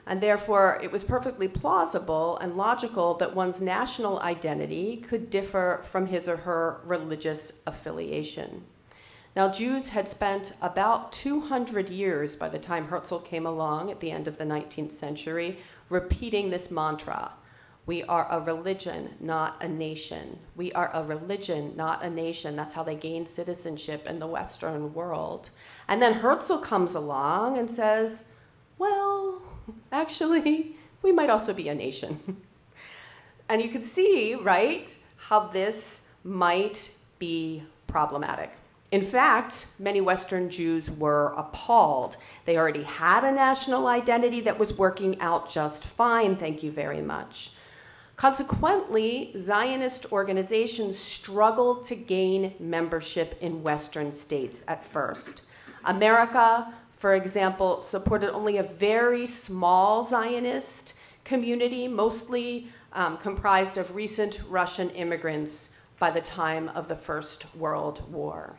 And 0.07 0.21
therefore, 0.21 0.79
it 0.83 0.93
was 0.93 1.03
perfectly 1.03 1.49
plausible 1.49 2.39
and 2.39 2.57
logical 2.57 3.15
that 3.15 3.35
one's 3.35 3.61
national 3.61 4.21
identity 4.21 4.99
could 4.99 5.31
differ 5.31 5.85
from 5.91 6.07
his 6.07 6.29
or 6.29 6.37
her 6.37 6.81
religious 6.85 7.53
affiliation. 7.67 8.65
Now, 9.37 9.51
Jews 9.51 9.89
had 9.89 10.09
spent 10.09 10.53
about 10.63 11.13
200 11.13 11.91
years 11.91 12.35
by 12.35 12.49
the 12.49 12.59
time 12.59 12.87
Herzl 12.87 13.19
came 13.19 13.45
along 13.45 13.91
at 13.91 14.01
the 14.01 14.11
end 14.11 14.29
of 14.29 14.39
the 14.39 14.45
19th 14.45 14.97
century 14.97 15.59
repeating 15.91 16.49
this 16.49 16.71
mantra 16.71 17.33
We 17.85 18.03
are 18.05 18.27
a 18.31 18.41
religion, 18.41 19.15
not 19.21 19.63
a 19.63 19.69
nation. 19.69 20.39
We 20.55 20.73
are 20.73 20.91
a 20.95 21.05
religion, 21.05 21.77
not 21.77 22.03
a 22.03 22.09
nation. 22.09 22.57
That's 22.57 22.73
how 22.73 22.83
they 22.83 22.95
gained 22.95 23.29
citizenship 23.29 24.07
in 24.07 24.19
the 24.19 24.27
Western 24.27 24.95
world. 24.95 25.51
And 25.87 26.01
then 26.01 26.15
Herzl 26.15 26.57
comes 26.57 26.95
along 26.95 27.59
and 27.59 27.71
says, 27.71 28.25
Well, 28.79 29.43
actually, 29.93 30.77
we 31.03 31.13
might 31.13 31.31
also 31.31 31.53
be 31.53 31.69
a 31.69 31.75
nation. 31.75 32.37
and 33.49 33.63
you 33.63 33.69
can 33.69 33.85
see, 33.85 34.35
right, 34.35 34.95
how 35.17 35.49
this 35.49 36.01
might 36.25 36.91
be 37.19 37.63
problematic. 37.87 38.51
In 38.93 39.05
fact, 39.05 39.67
many 39.79 40.01
Western 40.01 40.49
Jews 40.49 40.91
were 40.91 41.35
appalled. 41.37 42.17
They 42.45 42.57
already 42.57 42.85
had 42.85 43.25
a 43.25 43.33
national 43.33 43.89
identity 43.89 44.41
that 44.43 44.59
was 44.59 44.73
working 44.73 45.21
out 45.21 45.51
just 45.51 45.85
fine, 45.85 46.37
thank 46.37 46.63
you 46.63 46.71
very 46.71 47.03
much. 47.03 47.53
Consequently, 48.17 49.35
Zionist 49.37 50.11
organizations 50.13 50.99
struggled 50.99 51.85
to 51.87 51.95
gain 51.95 52.55
membership 52.59 53.37
in 53.43 53.63
Western 53.63 54.15
states 54.15 54.63
at 54.69 54.91
first. 54.91 55.43
America 55.85 56.73
for 57.07 57.15
example, 57.15 57.81
supported 57.81 58.33
only 58.33 58.57
a 58.57 58.65
very 58.65 59.29
small 59.29 60.05
Zionist 60.05 60.95
community, 61.23 61.87
mostly 61.87 62.67
um, 62.95 63.17
comprised 63.19 63.79
of 63.79 63.95
recent 63.95 64.41
Russian 64.49 64.91
immigrants 64.91 65.69
by 66.01 66.11
the 66.11 66.21
time 66.21 66.69
of 66.71 66.89
the 66.89 66.97
First 66.97 67.47
World 67.55 68.03
War. 68.13 68.57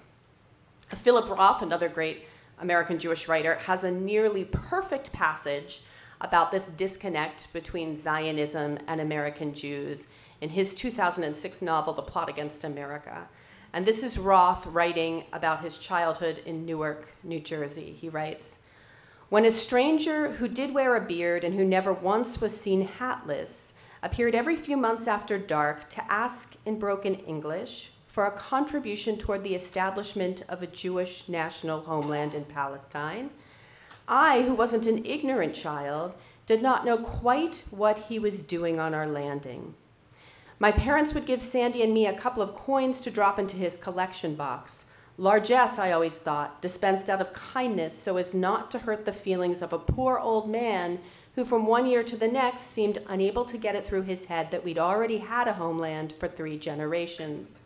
Philip 0.96 1.30
Roth, 1.30 1.62
another 1.62 1.89
great 1.89 2.24
American 2.62 2.98
Jewish 2.98 3.27
writer, 3.27 3.56
has 3.56 3.84
a 3.84 3.92
nearly 3.92 4.46
perfect 4.46 5.12
passage 5.12 5.82
about 6.22 6.50
this 6.50 6.63
disconnect 6.77 7.51
between 7.51 7.98
Zionism 7.98 8.80
and 8.88 9.01
American 9.01 9.54
Jews 9.54 10.08
in 10.39 10.48
his 10.48 10.74
2006 10.74 11.62
novel, 11.62 11.94
The 11.94 12.01
Plot 12.01 12.30
Against 12.30 12.63
America. 12.63 13.27
And 13.74 13.86
this 13.86 14.03
is 14.03 14.17
Roth 14.17 14.65
writing 14.65 15.25
about 15.33 15.62
his 15.62 15.77
childhood 15.77 16.41
in 16.45 16.65
Newark, 16.65 17.09
New 17.24 17.39
Jersey. 17.39 17.95
He 18.00 18.09
writes 18.09 18.57
When 19.29 19.45
a 19.45 19.51
stranger 19.51 20.31
who 20.31 20.47
did 20.47 20.74
wear 20.74 20.95
a 20.95 21.01
beard 21.01 21.43
and 21.43 21.53
who 21.53 21.65
never 21.65 21.93
once 21.93 22.39
was 22.39 22.55
seen 22.55 22.88
hatless 22.88 23.74
appeared 24.01 24.36
every 24.36 24.55
few 24.55 24.77
months 24.77 25.07
after 25.07 25.38
dark 25.38 25.89
to 25.89 26.12
ask 26.12 26.55
in 26.65 26.79
broken 26.79 27.15
English 27.15 27.91
for 28.07 28.25
a 28.25 28.31
contribution 28.31 29.17
toward 29.17 29.43
the 29.43 29.53
establishment 29.53 30.41
of 30.50 30.63
a 30.63 30.67
Jewish 30.67 31.27
national 31.27 31.81
homeland 31.81 32.33
in 32.33 32.45
Palestine, 32.45 33.29
I, 34.07 34.43
who 34.43 34.53
wasn't 34.53 34.88
an 34.88 35.05
ignorant 35.05 35.53
child, 35.53 36.15
did 36.47 36.62
not 36.62 36.86
know 36.86 36.97
quite 36.97 37.63
what 37.69 38.00
he 38.00 38.17
was 38.17 38.39
doing 38.39 38.79
on 38.79 38.95
our 38.95 39.05
landing. 39.05 39.75
My 40.60 40.72
parents 40.72 41.14
would 41.14 41.28
give 41.28 41.44
Sandy 41.44 41.84
and 41.84 41.94
me 41.94 42.08
a 42.08 42.18
couple 42.18 42.42
of 42.42 42.56
coins 42.56 43.00
to 43.02 43.12
drop 43.12 43.38
into 43.38 43.56
his 43.56 43.78
collection 43.78 44.36
box. 44.36 44.86
Largesse, 45.20 45.78
I 45.78 45.92
always 45.92 46.18
thought, 46.18 46.62
dispensed 46.62 47.10
out 47.10 47.22
of 47.22 47.34
kindness 47.34 47.98
so 47.98 48.18
as 48.18 48.34
not 48.34 48.72
to 48.72 48.80
hurt 48.80 49.06
the 49.06 49.14
feelings 49.14 49.62
of 49.62 49.74
a 49.74 49.80
poor 49.80 50.18
old 50.18 50.50
man 50.50 51.00
who, 51.36 51.46
from 51.46 51.68
one 51.68 51.86
year 51.86 52.04
to 52.04 52.18
the 52.18 52.28
next, 52.28 52.72
seemed 52.72 53.02
unable 53.08 53.46
to 53.46 53.58
get 53.58 53.76
it 53.76 53.86
through 53.86 54.02
his 54.04 54.26
head 54.26 54.50
that 54.50 54.64
we'd 54.64 54.80
already 54.80 55.20
had 55.20 55.48
a 55.48 55.54
homeland 55.54 56.14
for 56.20 56.28
three 56.28 56.58
generations. 56.58 57.60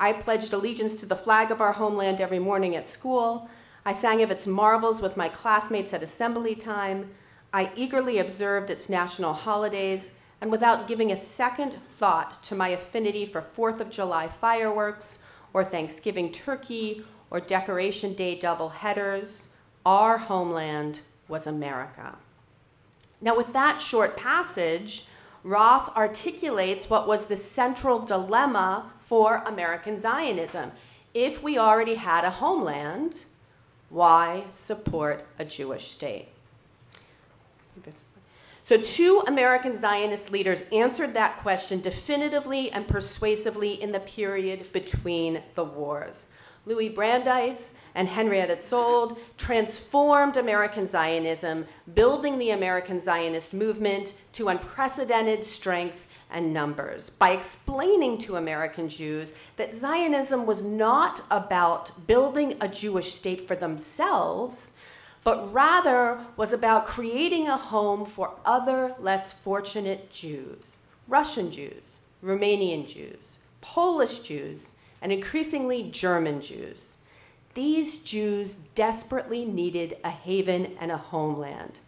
I 0.00 0.12
pledged 0.12 0.52
allegiance 0.52 0.96
to 0.96 1.06
the 1.06 1.16
flag 1.16 1.52
of 1.52 1.60
our 1.60 1.72
homeland 1.72 2.20
every 2.20 2.40
morning 2.40 2.74
at 2.74 2.88
school. 2.88 3.48
I 3.84 3.92
sang 3.92 4.22
of 4.22 4.32
its 4.32 4.46
marvels 4.46 5.00
with 5.00 5.16
my 5.16 5.28
classmates 5.28 5.92
at 5.92 6.02
assembly 6.02 6.56
time. 6.56 7.10
I 7.52 7.70
eagerly 7.76 8.18
observed 8.18 8.70
its 8.70 8.88
national 8.88 9.32
holidays 9.32 10.10
and 10.40 10.50
without 10.50 10.88
giving 10.88 11.12
a 11.12 11.20
second 11.20 11.76
thought 11.98 12.42
to 12.42 12.54
my 12.54 12.68
affinity 12.68 13.26
for 13.26 13.40
Fourth 13.40 13.80
of 13.80 13.90
July 13.90 14.28
fireworks 14.28 15.20
or 15.52 15.64
Thanksgiving 15.64 16.30
turkey 16.30 17.04
or 17.30 17.40
Decoration 17.40 18.14
Day 18.14 18.38
double 18.38 18.68
headers, 18.68 19.48
our 19.84 20.18
homeland 20.18 21.00
was 21.28 21.46
America. 21.46 22.16
Now, 23.20 23.36
with 23.36 23.52
that 23.54 23.80
short 23.80 24.16
passage, 24.16 25.06
Roth 25.42 25.94
articulates 25.96 26.90
what 26.90 27.08
was 27.08 27.24
the 27.24 27.36
central 27.36 28.00
dilemma 28.00 28.90
for 29.08 29.42
American 29.46 29.96
Zionism. 29.96 30.72
If 31.14 31.42
we 31.42 31.56
already 31.56 31.94
had 31.94 32.24
a 32.24 32.30
homeland, 32.30 33.24
why 33.88 34.44
support 34.52 35.24
a 35.38 35.44
Jewish 35.44 35.92
state? 35.92 36.28
So, 38.66 38.76
two 38.76 39.22
American 39.28 39.76
Zionist 39.76 40.32
leaders 40.32 40.64
answered 40.72 41.14
that 41.14 41.36
question 41.36 41.80
definitively 41.80 42.72
and 42.72 42.88
persuasively 42.88 43.80
in 43.80 43.92
the 43.92 44.00
period 44.00 44.72
between 44.72 45.40
the 45.54 45.62
wars. 45.62 46.26
Louis 46.64 46.88
Brandeis 46.88 47.74
and 47.94 48.08
Henrietta 48.08 48.56
Szold 48.56 49.18
transformed 49.38 50.36
American 50.36 50.84
Zionism, 50.84 51.64
building 51.94 52.38
the 52.38 52.50
American 52.50 52.98
Zionist 52.98 53.54
movement 53.54 54.14
to 54.32 54.48
unprecedented 54.48 55.46
strength 55.46 56.08
and 56.32 56.52
numbers 56.52 57.10
by 57.10 57.30
explaining 57.30 58.18
to 58.18 58.34
American 58.34 58.88
Jews 58.88 59.32
that 59.58 59.76
Zionism 59.76 60.44
was 60.44 60.64
not 60.64 61.24
about 61.30 62.08
building 62.08 62.56
a 62.60 62.66
Jewish 62.66 63.14
state 63.14 63.46
for 63.46 63.54
themselves 63.54 64.72
but 65.26 65.52
rather 65.52 66.24
was 66.36 66.52
about 66.52 66.86
creating 66.86 67.48
a 67.48 67.56
home 67.56 68.06
for 68.06 68.30
other 68.44 68.94
less 69.00 69.32
fortunate 69.32 70.08
Jews 70.08 70.76
Russian 71.08 71.50
Jews, 71.50 71.96
Romanian 72.22 72.86
Jews, 72.86 73.38
Polish 73.60 74.20
Jews, 74.20 74.70
and 75.02 75.10
increasingly 75.10 75.90
German 75.90 76.40
Jews. 76.40 76.96
These 77.54 77.98
Jews 77.98 78.54
desperately 78.76 79.44
needed 79.44 79.96
a 80.04 80.10
haven 80.10 80.76
and 80.80 80.92
a 80.92 80.96
homeland. 80.96 81.80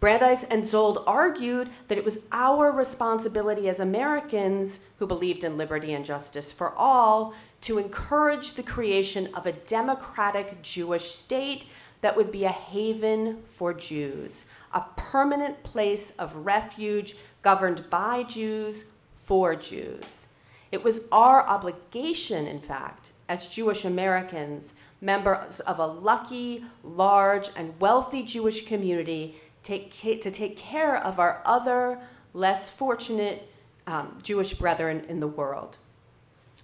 Brandeis 0.00 0.44
and 0.48 0.62
Szold 0.62 1.02
argued 1.06 1.68
that 1.88 1.98
it 1.98 2.04
was 2.04 2.20
our 2.32 2.72
responsibility 2.72 3.68
as 3.68 3.80
Americans 3.80 4.80
who 4.98 5.06
believed 5.06 5.44
in 5.44 5.58
liberty 5.58 5.92
and 5.92 6.06
justice 6.06 6.50
for 6.52 6.74
all 6.74 7.34
to 7.62 7.78
encourage 7.78 8.54
the 8.54 8.62
creation 8.62 9.28
of 9.34 9.46
a 9.46 9.52
democratic 9.52 10.62
Jewish 10.62 11.14
state 11.14 11.66
that 12.00 12.16
would 12.16 12.30
be 12.30 12.44
a 12.44 12.50
haven 12.50 13.42
for 13.50 13.74
Jews, 13.74 14.44
a 14.72 14.82
permanent 14.96 15.62
place 15.62 16.12
of 16.18 16.34
refuge 16.36 17.16
governed 17.42 17.88
by 17.90 18.22
Jews 18.24 18.84
for 19.24 19.54
Jews. 19.54 20.26
It 20.70 20.82
was 20.82 21.06
our 21.10 21.46
obligation, 21.46 22.46
in 22.46 22.60
fact, 22.60 23.12
as 23.28 23.46
Jewish 23.46 23.84
Americans, 23.84 24.74
members 25.00 25.60
of 25.60 25.78
a 25.78 25.86
lucky, 25.86 26.64
large, 26.82 27.50
and 27.56 27.78
wealthy 27.80 28.22
Jewish 28.22 28.66
community, 28.66 29.40
take, 29.62 29.92
to 30.00 30.30
take 30.30 30.56
care 30.56 30.96
of 30.96 31.18
our 31.18 31.42
other, 31.44 32.00
less 32.34 32.68
fortunate 32.70 33.50
um, 33.86 34.18
Jewish 34.22 34.54
brethren 34.54 35.04
in 35.08 35.20
the 35.20 35.26
world. 35.26 35.76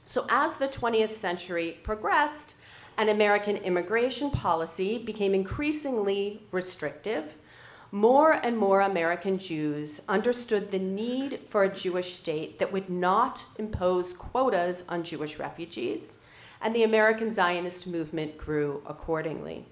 So, 0.06 0.26
as 0.28 0.56
the 0.56 0.68
20th 0.68 1.14
century 1.14 1.78
progressed, 1.82 2.56
and 2.96 3.10
American 3.10 3.56
immigration 3.58 4.30
policy 4.30 4.98
became 4.98 5.34
increasingly 5.34 6.42
restrictive, 6.50 7.34
more 7.90 8.32
and 8.32 8.56
more 8.56 8.80
American 8.80 9.38
Jews 9.38 10.00
understood 10.08 10.70
the 10.70 10.78
need 10.78 11.40
for 11.48 11.64
a 11.64 11.74
Jewish 11.74 12.16
state 12.16 12.58
that 12.58 12.72
would 12.72 12.90
not 12.90 13.42
impose 13.58 14.12
quotas 14.12 14.84
on 14.88 15.04
Jewish 15.04 15.38
refugees, 15.38 16.14
and 16.60 16.74
the 16.74 16.82
American 16.82 17.30
Zionist 17.30 17.86
movement 17.86 18.36
grew 18.36 18.82
accordingly. 18.86 19.64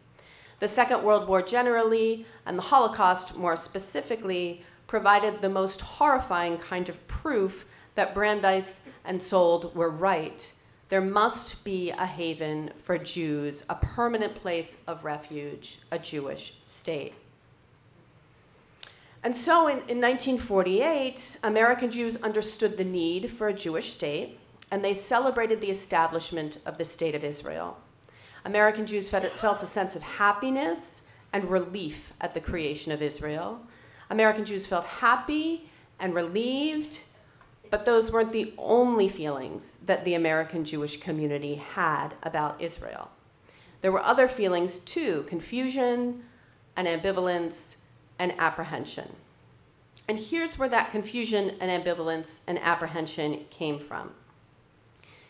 The 0.61 0.69
Second 0.69 1.02
World 1.02 1.26
War 1.26 1.43
generally, 1.43 2.25
and 2.47 2.57
the 2.57 2.62
Holocaust 2.62 3.37
more 3.37 3.57
specifically, 3.57 4.64
provided 4.87 5.41
the 5.41 5.49
most 5.49 5.81
horrifying 5.81 6.59
kind 6.59 6.88
of 6.88 7.07
proof 7.09 7.64
that 7.95 8.14
Brandeis 8.14 8.83
and 9.05 9.21
Szold 9.21 9.75
were 9.75 9.91
right 9.91 10.52
there 10.93 11.01
must 11.01 11.65
be 11.65 11.89
a 11.89 12.05
haven 12.05 12.71
for 12.85 12.99
Jews, 12.99 13.63
a 13.71 13.75
permanent 13.75 14.35
place 14.35 14.77
of 14.87 15.05
refuge, 15.05 15.79
a 15.91 15.99
Jewish 15.99 16.59
state. 16.67 17.15
And 19.23 19.35
so 19.35 19.69
in, 19.69 19.79
in 19.89 20.03
1948, 20.03 21.39
American 21.45 21.91
Jews 21.91 22.17
understood 22.17 22.77
the 22.77 22.85
need 22.85 23.31
for 23.31 23.49
a 23.49 23.55
Jewish 23.55 23.95
state, 23.95 24.39
and 24.71 24.85
they 24.85 24.93
celebrated 24.93 25.63
the 25.63 25.71
establishment 25.71 26.59
of 26.67 26.77
the 26.77 26.85
State 26.85 27.15
of 27.15 27.25
Israel. 27.25 27.79
American 28.45 28.85
Jews 28.85 29.09
felt 29.09 29.63
a 29.63 29.67
sense 29.67 29.97
of 29.97 30.03
happiness 30.03 31.01
and 31.33 31.51
relief 31.51 32.13
at 32.21 32.35
the 32.35 32.41
creation 32.41 32.93
of 32.93 33.01
Israel. 33.01 33.63
American 34.11 34.45
Jews 34.45 34.67
felt 34.67 34.85
happy 34.85 35.71
and 36.01 36.15
relieved, 36.15 36.99
but 37.73 37.87
those 37.87 38.12
weren't 38.12 38.33
the 38.33 38.52
only 38.59 39.09
feelings 39.09 39.79
that 39.87 40.05
the 40.05 40.12
American 40.12 40.62
Jewish 40.62 41.00
community 41.00 41.55
had 41.55 42.11
about 42.23 42.61
Israel. 42.61 43.11
There 43.81 43.91
were 43.91 44.02
other 44.02 44.29
feelings 44.29 44.81
too 44.81 45.25
confusion 45.26 46.23
and 46.76 46.87
ambivalence 46.87 47.76
and 48.19 48.35
apprehension. 48.38 49.17
And 50.07 50.19
here's 50.19 50.59
where 50.59 50.69
that 50.69 50.91
confusion 50.91 51.57
and 51.61 51.83
ambivalence 51.83 52.41
and 52.47 52.59
apprehension 52.59 53.47
came 53.49 53.79
from. 53.79 54.11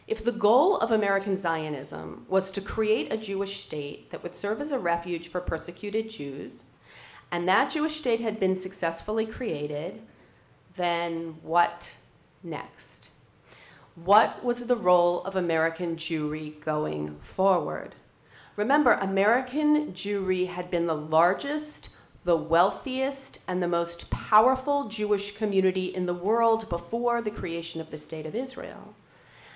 If 0.08 0.24
the 0.24 0.32
goal 0.32 0.78
of 0.78 0.90
American 0.90 1.36
Zionism 1.36 2.26
was 2.28 2.50
to 2.50 2.60
create 2.60 3.12
a 3.12 3.16
Jewish 3.16 3.62
state 3.62 4.10
that 4.10 4.24
would 4.24 4.34
serve 4.34 4.60
as 4.60 4.72
a 4.72 4.80
refuge 4.80 5.28
for 5.28 5.40
persecuted 5.40 6.10
Jews, 6.10 6.64
and 7.30 7.46
that 7.46 7.70
Jewish 7.70 7.98
state 7.98 8.20
had 8.20 8.40
been 8.40 8.60
successfully 8.60 9.26
created, 9.26 10.02
then 10.74 11.36
what 11.42 11.86
next? 12.42 13.08
What 13.94 14.42
was 14.42 14.66
the 14.66 14.76
role 14.76 15.22
of 15.24 15.36
American 15.36 15.96
Jewry 15.96 16.58
going 16.64 17.16
forward? 17.20 17.94
Remember, 18.56 18.92
American 18.92 19.92
Jewry 19.92 20.46
had 20.46 20.70
been 20.70 20.86
the 20.86 20.94
largest, 20.94 21.90
the 22.24 22.36
wealthiest, 22.36 23.38
and 23.46 23.62
the 23.62 23.68
most 23.68 24.10
powerful 24.10 24.88
Jewish 24.88 25.36
community 25.36 25.94
in 25.94 26.06
the 26.06 26.14
world 26.14 26.68
before 26.68 27.20
the 27.20 27.30
creation 27.30 27.80
of 27.80 27.90
the 27.90 27.98
State 27.98 28.26
of 28.26 28.34
Israel. 28.34 28.94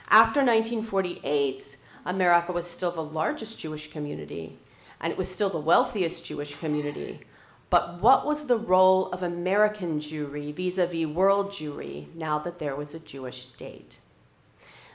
After 0.09 0.41
1948, 0.41 1.77
America 2.05 2.53
was 2.53 2.67
still 2.67 2.91
the 2.91 3.03
largest 3.03 3.59
Jewish 3.59 3.91
community, 3.91 4.59
and 5.01 5.13
it 5.13 5.19
was 5.19 5.31
still 5.31 5.51
the 5.51 5.59
wealthiest 5.59 6.25
Jewish 6.25 6.55
community. 6.57 7.21
But 7.69 8.01
what 8.01 8.25
was 8.25 8.47
the 8.47 8.59
role 8.59 9.11
of 9.11 9.23
American 9.23 9.99
Jewry 9.99 10.55
vis 10.55 10.79
a 10.79 10.87
vis 10.87 11.07
world 11.07 11.51
Jewry 11.51 12.15
now 12.15 12.39
that 12.39 12.59
there 12.59 12.77
was 12.77 12.95
a 12.95 13.01
Jewish 13.01 13.45
state? 13.47 13.99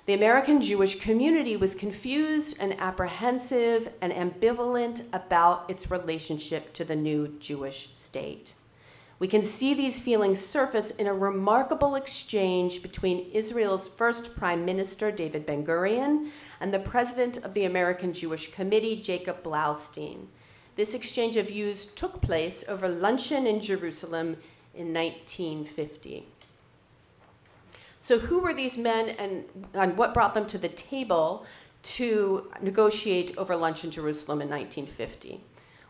The 0.06 0.14
American 0.14 0.62
Jewish 0.62 1.00
community 1.00 1.56
was 1.58 1.76
confused 1.76 2.58
and 2.60 2.80
apprehensive 2.80 3.90
and 4.02 4.12
ambivalent 4.12 5.06
about 5.14 5.70
its 5.70 5.92
relationship 5.92 6.74
to 6.74 6.84
the 6.84 6.96
new 6.96 7.28
Jewish 7.40 7.90
state. 7.92 8.54
We 9.20 9.28
can 9.28 9.44
see 9.44 9.76
these 9.76 10.00
feelings 10.00 10.44
surface 10.44 10.90
in 10.92 11.06
a 11.06 11.14
remarkable 11.14 11.94
exchange 11.94 12.82
between 12.82 13.30
Israel's 13.32 13.88
first 13.90 14.36
Prime 14.36 14.66
Minister, 14.66 15.12
David 15.12 15.46
Ben 15.46 15.64
Gurion, 15.64 16.32
and 16.60 16.74
the 16.74 16.80
President 16.80 17.38
of 17.38 17.54
the 17.54 17.66
American 17.66 18.14
Jewish 18.14 18.52
Committee, 18.52 19.00
Jacob 19.00 19.44
Blaustein. 19.44 20.26
This 20.76 20.94
exchange 20.94 21.36
of 21.36 21.48
views 21.48 21.88
took 21.88 22.22
place 22.22 22.64
over 22.68 22.88
luncheon 22.88 23.46
in 23.46 23.62
Jerusalem 23.62 24.38
in 24.74 24.94
1950. 24.94 26.26
So, 28.00 28.18
who 28.18 28.40
were 28.40 28.54
these 28.54 28.78
men 28.78 29.10
and, 29.10 29.44
and 29.74 29.98
what 29.98 30.14
brought 30.14 30.34
them 30.34 30.48
to 30.48 30.58
the 30.58 30.70
table 30.70 31.46
to 31.84 32.52
negotiate 32.62 33.38
over 33.38 33.56
lunch 33.56 33.84
in 33.84 33.92
Jerusalem 33.92 34.42
in 34.42 34.50
1950? 34.50 35.44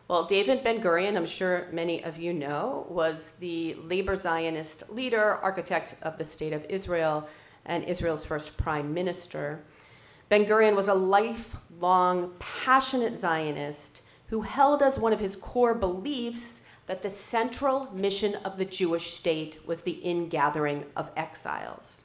Well, 0.08 0.24
David 0.24 0.62
Ben 0.62 0.82
Gurion, 0.82 1.16
I'm 1.16 1.26
sure 1.26 1.68
many 1.72 2.04
of 2.04 2.18
you 2.18 2.34
know, 2.34 2.86
was 2.90 3.30
the 3.40 3.74
labor 3.84 4.16
Zionist 4.16 4.82
leader, 4.90 5.36
architect 5.36 5.94
of 6.02 6.18
the 6.18 6.24
State 6.24 6.52
of 6.52 6.66
Israel, 6.68 7.26
and 7.64 7.84
Israel's 7.84 8.24
first 8.24 8.56
prime 8.56 8.92
minister. 8.92 9.62
Ben 10.28 10.44
Gurion 10.44 10.74
was 10.74 10.88
a 10.88 10.94
lifelong, 10.94 12.32
passionate 12.40 13.18
Zionist 13.20 14.02
who 14.32 14.40
held 14.40 14.82
as 14.82 14.98
one 14.98 15.12
of 15.12 15.20
his 15.20 15.36
core 15.36 15.74
beliefs 15.74 16.62
that 16.86 17.02
the 17.02 17.10
central 17.10 17.86
mission 17.92 18.34
of 18.36 18.56
the 18.56 18.64
Jewish 18.64 19.12
state 19.12 19.58
was 19.66 19.82
the 19.82 20.00
ingathering 20.02 20.86
of 20.96 21.10
exiles. 21.18 22.00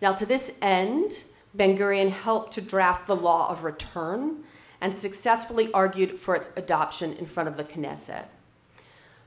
Now, 0.00 0.14
to 0.14 0.24
this 0.24 0.50
end, 0.62 1.16
Ben 1.52 1.76
Gurion 1.76 2.10
helped 2.10 2.54
to 2.54 2.62
draft 2.62 3.06
the 3.06 3.14
law 3.14 3.50
of 3.50 3.64
return 3.64 4.44
and 4.80 4.96
successfully 4.96 5.70
argued 5.74 6.18
for 6.18 6.34
its 6.34 6.48
adoption 6.56 7.12
in 7.12 7.26
front 7.26 7.50
of 7.50 7.58
the 7.58 7.64
Knesset. 7.64 8.28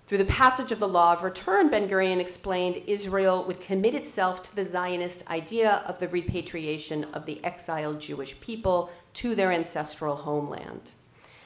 Through 0.07 0.17
the 0.17 0.25
passage 0.25 0.71
of 0.71 0.79
the 0.79 0.87
law 0.87 1.13
of 1.13 1.21
return, 1.21 1.69
Ben 1.69 1.87
Gurion 1.87 2.19
explained 2.19 2.81
Israel 2.87 3.45
would 3.45 3.61
commit 3.61 3.93
itself 3.93 4.41
to 4.41 4.55
the 4.55 4.65
Zionist 4.65 5.29
idea 5.29 5.83
of 5.85 5.99
the 5.99 6.07
repatriation 6.07 7.03
of 7.13 7.27
the 7.27 7.39
exiled 7.45 7.99
Jewish 7.99 8.41
people 8.41 8.89
to 9.13 9.35
their 9.35 9.51
ancestral 9.51 10.15
homeland. 10.15 10.93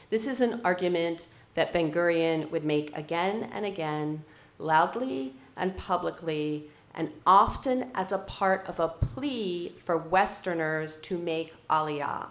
This 0.09 0.27
is 0.27 0.41
an 0.41 0.61
argument 0.63 1.27
that 1.55 1.73
Ben 1.73 1.91
Gurion 1.91 2.49
would 2.51 2.63
make 2.63 2.95
again 2.95 3.49
and 3.53 3.65
again, 3.65 4.23
loudly 4.59 5.33
and 5.57 5.75
publicly, 5.77 6.69
and 6.93 7.09
often 7.25 7.91
as 7.95 8.11
a 8.11 8.19
part 8.19 8.65
of 8.67 8.79
a 8.79 8.87
plea 8.87 9.75
for 9.83 9.97
Westerners 9.97 10.97
to 11.03 11.17
make 11.17 11.53
Aliyah. 11.69 12.27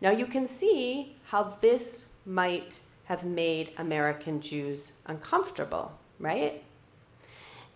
Now 0.00 0.10
you 0.10 0.26
can 0.26 0.46
see 0.46 1.16
how 1.24 1.56
this 1.60 2.06
might 2.24 2.78
have 3.04 3.24
made 3.24 3.72
American 3.78 4.40
Jews 4.40 4.92
uncomfortable, 5.06 5.92
right? 6.18 6.62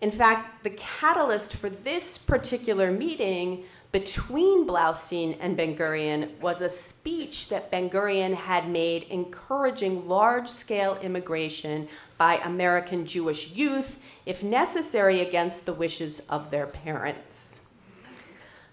In 0.01 0.11
fact, 0.11 0.63
the 0.63 0.71
catalyst 0.71 1.55
for 1.55 1.69
this 1.69 2.17
particular 2.17 2.91
meeting 2.91 3.63
between 3.91 4.65
Blaustein 4.65 5.37
and 5.41 5.57
Ben 5.57 5.75
Gurion 5.75 6.39
was 6.39 6.61
a 6.61 6.69
speech 6.69 7.49
that 7.49 7.69
Ben 7.69 7.89
Gurion 7.89 8.33
had 8.33 8.69
made 8.69 9.03
encouraging 9.03 10.07
large 10.07 10.47
scale 10.47 10.97
immigration 11.01 11.89
by 12.17 12.37
American 12.37 13.05
Jewish 13.05 13.49
youth, 13.49 13.99
if 14.25 14.43
necessary, 14.43 15.19
against 15.19 15.65
the 15.65 15.73
wishes 15.73 16.21
of 16.29 16.51
their 16.51 16.67
parents. 16.67 17.59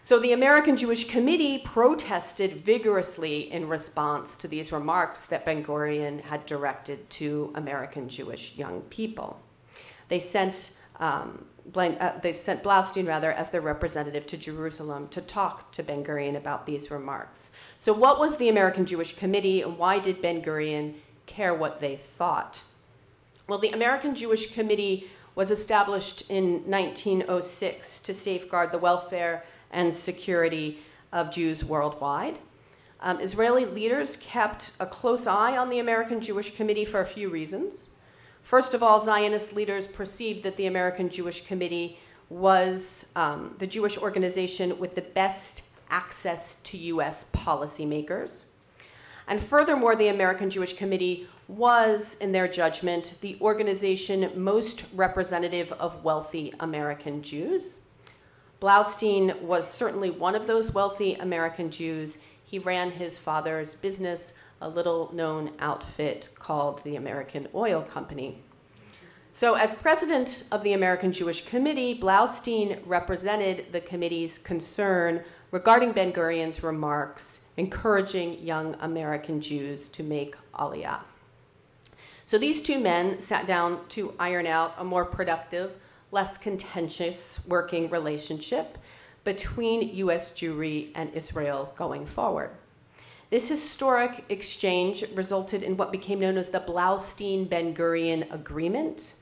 So 0.05 0.19
the 0.19 0.33
American 0.33 0.77
Jewish 0.77 1.09
Committee 1.09 1.59
protested 1.59 2.65
vigorously 2.65 3.53
in 3.53 3.69
response 3.69 4.37
to 4.37 4.49
these 4.49 4.73
remarks 4.73 5.27
that 5.27 5.45
Ben 5.45 5.65
Gurion 5.65 6.23
had 6.23 6.47
directed 6.47 7.11
to 7.11 7.53
American 7.57 8.09
Jewish 8.09 8.57
young 8.57 8.83
people. 8.83 9.41
They 10.09 10.21
sent 10.21 10.71
um, 11.01 11.45
uh, 11.77 12.19
they 12.23 12.33
sent 12.33 12.63
Blaustein 12.63 13.07
rather 13.07 13.33
as 13.33 13.51
their 13.51 13.61
representative 13.61 14.27
to 14.27 14.37
Jerusalem 14.37 15.09
to 15.09 15.21
talk 15.21 15.71
to 15.73 15.83
Ben 15.83 16.03
Gurion 16.03 16.37
about 16.37 16.67
these 16.67 16.91
remarks. 16.91 17.51
So, 17.79 17.93
what 17.93 18.19
was 18.19 18.37
the 18.37 18.49
American 18.49 18.87
Jewish 18.87 19.17
Committee, 19.17 19.63
and 19.63 19.77
why 19.79 19.99
did 19.99 20.23
Ben 20.23 20.43
Gurion 20.43 20.95
care 21.27 21.55
what 21.55 21.81
they 21.81 21.97
thought? 22.17 22.61
Well, 23.47 23.59
the 23.59 23.71
American 23.71 24.15
Jewish 24.15 24.53
Committee 24.53 25.11
was 25.35 25.51
established 25.51 26.23
in 26.29 26.69
1906 26.69 28.01
to 28.01 28.15
safeguard 28.15 28.73
the 28.73 28.79
welfare 28.79 29.45
and 29.71 29.95
security 29.95 30.81
of 31.13 31.31
Jews 31.31 31.65
worldwide. 31.65 32.39
Um, 33.01 33.21
Israeli 33.21 33.65
leaders 33.65 34.17
kept 34.17 34.73
a 34.81 34.87
close 34.87 35.27
eye 35.27 35.57
on 35.57 35.71
the 35.71 35.79
American 35.79 36.21
Jewish 36.21 36.57
Committee 36.57 36.85
for 36.85 37.01
a 37.01 37.07
few 37.07 37.29
reasons. 37.29 37.91
First 38.49 38.73
of 38.73 38.83
all, 38.83 39.03
Zionist 39.03 39.53
leaders 39.53 39.87
perceived 39.87 40.43
that 40.45 40.57
the 40.57 40.69
American 40.69 41.11
Jewish 41.11 41.47
Committee 41.47 41.99
was 42.31 43.05
um, 43.15 43.55
the 43.59 43.67
Jewish 43.67 43.99
organization 43.99 44.79
with 44.79 44.95
the 44.95 45.03
best 45.03 45.65
access 45.91 46.55
to 46.65 46.79
U.S. 46.79 47.27
policymakers. 47.35 48.45
And 49.27 49.39
furthermore, 49.39 49.97
the 49.97 50.09
American 50.09 50.49
Jewish 50.49 50.79
Committee 50.79 51.29
was, 51.47 52.17
in 52.23 52.33
their 52.33 52.49
judgment, 52.49 53.19
the 53.21 53.37
organization 53.43 54.33
most 54.35 54.85
representative 54.95 55.71
of 55.73 56.03
wealthy 56.03 56.55
American 56.61 57.23
Jews. 57.23 57.81
Blaustein 58.63 59.43
was 59.43 59.71
certainly 59.71 60.09
one 60.09 60.35
of 60.35 60.47
those 60.47 60.73
wealthy 60.73 61.17
American 61.17 61.71
Jews. 61.71 62.17
He 62.45 62.59
ran 62.59 62.93
his 62.93 63.19
father's 63.19 63.75
business, 63.75 64.33
a 64.61 64.69
little 64.69 65.11
known 65.13 65.53
outfit 65.61 66.31
called 66.35 66.83
the 66.85 66.97
American 66.97 67.49
Oil 67.55 67.83
Company. 67.83 68.43
So, 69.33 69.55
as 69.55 69.73
president 69.73 70.45
of 70.51 70.65
the 70.65 70.73
American 70.73 71.13
Jewish 71.13 71.45
Committee, 71.45 71.99
Blaustein 72.01 72.81
represented 72.85 73.67
the 73.71 73.81
committee's 73.81 74.39
concern 74.39 75.23
regarding 75.53 75.93
Ben 75.93 76.13
Gurion's 76.13 76.63
remarks 76.63 77.41
encouraging 77.57 78.41
young 78.41 78.75
American 78.81 79.41
Jews 79.41 79.89
to 79.89 80.03
make 80.03 80.35
Aliyah. 80.55 81.01
So, 82.27 82.37
these 82.37 82.61
two 82.61 82.81
men 82.81 83.21
sat 83.21 83.47
down 83.47 83.87
to 83.91 84.13
iron 84.19 84.47
out 84.47 84.75
a 84.79 84.85
more 84.85 85.05
productive, 85.05 85.73
less 86.11 86.37
contentious 86.37 87.39
working 87.47 87.89
relationship 87.91 88.77
between 89.23 89.95
U.S. 89.97 90.33
Jewry 90.33 90.91
and 90.95 91.15
Israel 91.15 91.73
going 91.77 92.07
forward. 92.07 92.51
This 93.31 93.49
historic 93.49 94.25
exchange 94.31 95.05
resulted 95.15 95.63
in 95.63 95.77
what 95.77 95.93
became 95.93 96.21
known 96.21 96.39
as 96.39 96.49
the 96.49 96.61
Blaustein 96.61 97.47
Ben 97.47 97.75
Gurion 97.75 98.33
Agreement, 98.33 99.13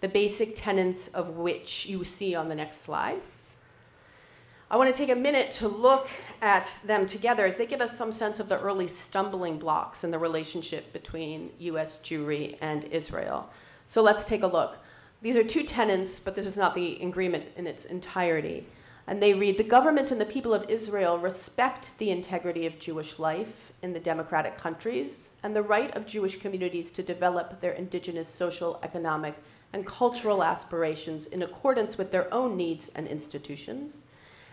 the 0.00 0.06
basic 0.06 0.54
tenets 0.54 1.08
of 1.08 1.30
which 1.30 1.86
you 1.86 2.04
see 2.04 2.36
on 2.36 2.48
the 2.48 2.54
next 2.54 2.82
slide. 2.82 3.20
I 4.70 4.76
want 4.76 4.94
to 4.94 4.96
take 4.96 5.10
a 5.10 5.18
minute 5.18 5.50
to 5.52 5.66
look 5.66 6.08
at 6.40 6.68
them 6.84 7.04
together 7.04 7.46
as 7.46 7.56
they 7.56 7.66
give 7.66 7.80
us 7.80 7.98
some 7.98 8.12
sense 8.12 8.38
of 8.38 8.48
the 8.48 8.60
early 8.60 8.86
stumbling 8.86 9.58
blocks 9.58 10.04
in 10.04 10.12
the 10.12 10.18
relationship 10.20 10.92
between 10.92 11.50
US 11.58 11.98
Jewry 12.04 12.58
and 12.60 12.84
Israel. 12.84 13.50
So 13.88 14.02
let's 14.02 14.24
take 14.24 14.44
a 14.44 14.46
look. 14.46 14.76
These 15.20 15.34
are 15.34 15.42
two 15.42 15.64
tenets, 15.64 16.20
but 16.20 16.36
this 16.36 16.46
is 16.46 16.56
not 16.56 16.76
the 16.76 17.02
agreement 17.02 17.46
in 17.56 17.66
its 17.66 17.86
entirety. 17.86 18.68
And 19.08 19.22
they 19.22 19.32
read 19.32 19.56
The 19.56 19.64
government 19.64 20.10
and 20.10 20.20
the 20.20 20.26
people 20.26 20.52
of 20.52 20.68
Israel 20.68 21.18
respect 21.18 21.90
the 21.96 22.10
integrity 22.10 22.66
of 22.66 22.78
Jewish 22.78 23.18
life 23.18 23.72
in 23.82 23.94
the 23.94 24.00
democratic 24.00 24.58
countries 24.58 25.34
and 25.42 25.56
the 25.56 25.62
right 25.62 25.96
of 25.96 26.06
Jewish 26.06 26.38
communities 26.38 26.90
to 26.90 27.02
develop 27.02 27.58
their 27.60 27.72
indigenous 27.72 28.28
social, 28.28 28.78
economic, 28.82 29.34
and 29.72 29.86
cultural 29.86 30.44
aspirations 30.44 31.24
in 31.26 31.42
accordance 31.42 31.96
with 31.96 32.10
their 32.10 32.32
own 32.32 32.54
needs 32.54 32.90
and 32.96 33.08
institutions. 33.08 33.98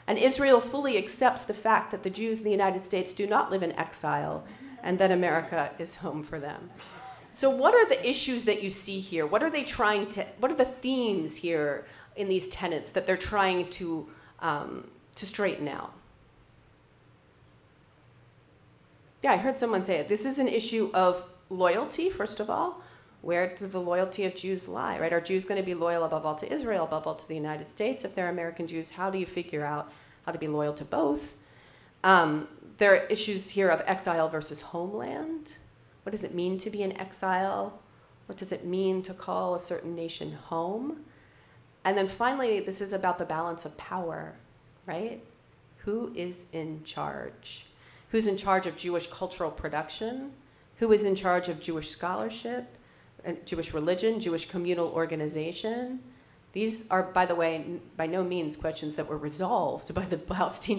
And 0.07 0.17
Israel 0.17 0.61
fully 0.61 0.97
accepts 0.97 1.43
the 1.43 1.53
fact 1.53 1.91
that 1.91 2.03
the 2.03 2.09
Jews 2.09 2.37
in 2.37 2.45
the 2.45 2.51
United 2.51 2.85
States 2.85 3.11
do 3.11 3.27
not 3.27 3.51
live 3.51 3.61
in 3.61 3.73
exile 3.73 4.43
and 4.83 4.97
that 4.99 5.11
America 5.11 5.71
is 5.79 5.95
home 5.95 6.23
for 6.23 6.39
them. 6.39 6.69
So, 7.33 7.49
what 7.49 7.75
are 7.75 7.89
the 7.89 8.07
issues 8.07 8.45
that 8.45 8.63
you 8.63 8.71
see 8.71 9.01
here? 9.01 9.27
What 9.27 9.43
are 9.43 9.49
they 9.49 9.65
trying 9.65 10.07
to, 10.11 10.25
what 10.39 10.51
are 10.51 10.55
the 10.55 10.71
themes 10.81 11.35
here 11.35 11.85
in 12.15 12.29
these 12.29 12.47
tenets 12.47 12.89
that 12.91 13.05
they're 13.05 13.17
trying 13.17 13.69
to, 13.71 14.07
um, 14.45 14.87
to 15.15 15.25
straighten 15.25 15.67
out? 15.67 15.91
Yeah, 19.23 19.33
I 19.33 19.37
heard 19.37 19.57
someone 19.57 19.83
say 19.83 19.95
it. 19.95 20.07
This 20.07 20.23
is 20.23 20.37
an 20.37 20.47
issue 20.47 20.91
of 20.93 21.23
loyalty, 21.49 22.11
first 22.11 22.39
of 22.39 22.49
all. 22.49 22.81
Where 23.21 23.55
does 23.55 23.71
the 23.71 23.81
loyalty 23.81 24.25
of 24.25 24.35
Jews 24.35 24.67
lie, 24.67 24.99
right? 24.99 25.11
Are 25.11 25.19
Jews 25.19 25.45
going 25.45 25.59
to 25.59 25.65
be 25.65 25.73
loyal 25.73 26.03
above 26.03 26.27
all 26.27 26.35
to 26.35 26.53
Israel, 26.53 26.83
above 26.83 27.07
all 27.07 27.15
to 27.15 27.27
the 27.27 27.33
United 27.33 27.67
States? 27.69 28.05
If 28.05 28.13
they're 28.13 28.29
American 28.29 28.67
Jews, 28.67 28.91
how 28.91 29.09
do 29.09 29.17
you 29.17 29.25
figure 29.25 29.65
out 29.65 29.91
how 30.27 30.31
to 30.31 30.37
be 30.37 30.47
loyal 30.47 30.75
to 30.75 30.85
both? 30.85 31.33
Um, 32.03 32.47
there 32.77 32.91
are 32.93 33.05
issues 33.07 33.49
here 33.49 33.69
of 33.69 33.81
exile 33.87 34.29
versus 34.29 34.61
homeland. 34.61 35.53
What 36.03 36.11
does 36.11 36.23
it 36.23 36.35
mean 36.35 36.59
to 36.59 36.69
be 36.69 36.83
in 36.83 36.95
exile? 36.99 37.79
What 38.27 38.37
does 38.37 38.51
it 38.51 38.63
mean 38.63 39.01
to 39.03 39.13
call 39.15 39.55
a 39.55 39.59
certain 39.59 39.95
nation 39.95 40.33
home? 40.33 41.03
And 41.85 41.95
then 41.95 42.07
finally, 42.07 42.59
this 42.59 42.81
is 42.81 42.93
about 42.93 43.19
the 43.19 43.25
balance 43.25 43.63
of 43.63 43.77
power, 43.77 44.33
right? 44.87 45.23
Who 45.77 46.11
is 46.15 46.45
in 46.51 46.83
charge? 46.83 47.67
Who's 48.09 48.25
in 48.25 48.37
charge 48.37 48.65
of 48.65 48.75
Jewish 48.75 49.07
cultural 49.07 49.51
production? 49.51 50.31
Who 50.77 50.91
is 50.91 51.05
in 51.05 51.15
charge 51.15 51.47
of 51.47 51.61
Jewish 51.61 51.91
scholarship? 51.91 52.65
Uh, 53.25 53.33
Jewish 53.45 53.71
religion, 53.71 54.19
Jewish 54.19 54.49
communal 54.49 54.87
organization. 54.87 55.99
These 56.53 56.85
are, 56.89 57.03
by 57.03 57.27
the 57.27 57.35
way, 57.35 57.79
by 57.97 58.07
no 58.07 58.23
means 58.23 58.57
questions 58.57 58.95
that 58.95 59.07
were 59.07 59.17
resolved 59.17 59.93
by 59.93 60.05
the 60.05 60.17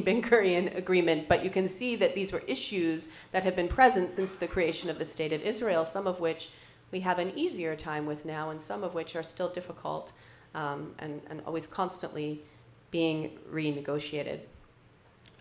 Ben 0.04 0.22
Gurion 0.22 0.76
agreement, 0.76 1.28
but 1.28 1.44
you 1.44 1.50
can 1.50 1.68
see 1.68 1.94
that 1.96 2.16
these 2.16 2.32
were 2.32 2.42
issues 2.48 3.08
that 3.30 3.44
have 3.44 3.54
been 3.54 3.68
present 3.68 4.10
since 4.10 4.32
the 4.32 4.48
creation 4.48 4.90
of 4.90 4.98
the 4.98 5.04
State 5.04 5.32
of 5.32 5.42
Israel, 5.42 5.86
some 5.86 6.08
of 6.08 6.18
which 6.18 6.50
we 6.90 7.00
have 7.00 7.20
an 7.20 7.32
easier 7.36 7.76
time 7.76 8.06
with 8.06 8.24
now, 8.24 8.50
and 8.50 8.60
some 8.60 8.82
of 8.82 8.94
which 8.94 9.14
are 9.14 9.22
still 9.22 9.48
difficult 9.48 10.12
um, 10.56 10.92
and, 10.98 11.20
and 11.30 11.40
always 11.46 11.66
constantly 11.66 12.42
being 12.90 13.38
renegotiated. 13.52 14.40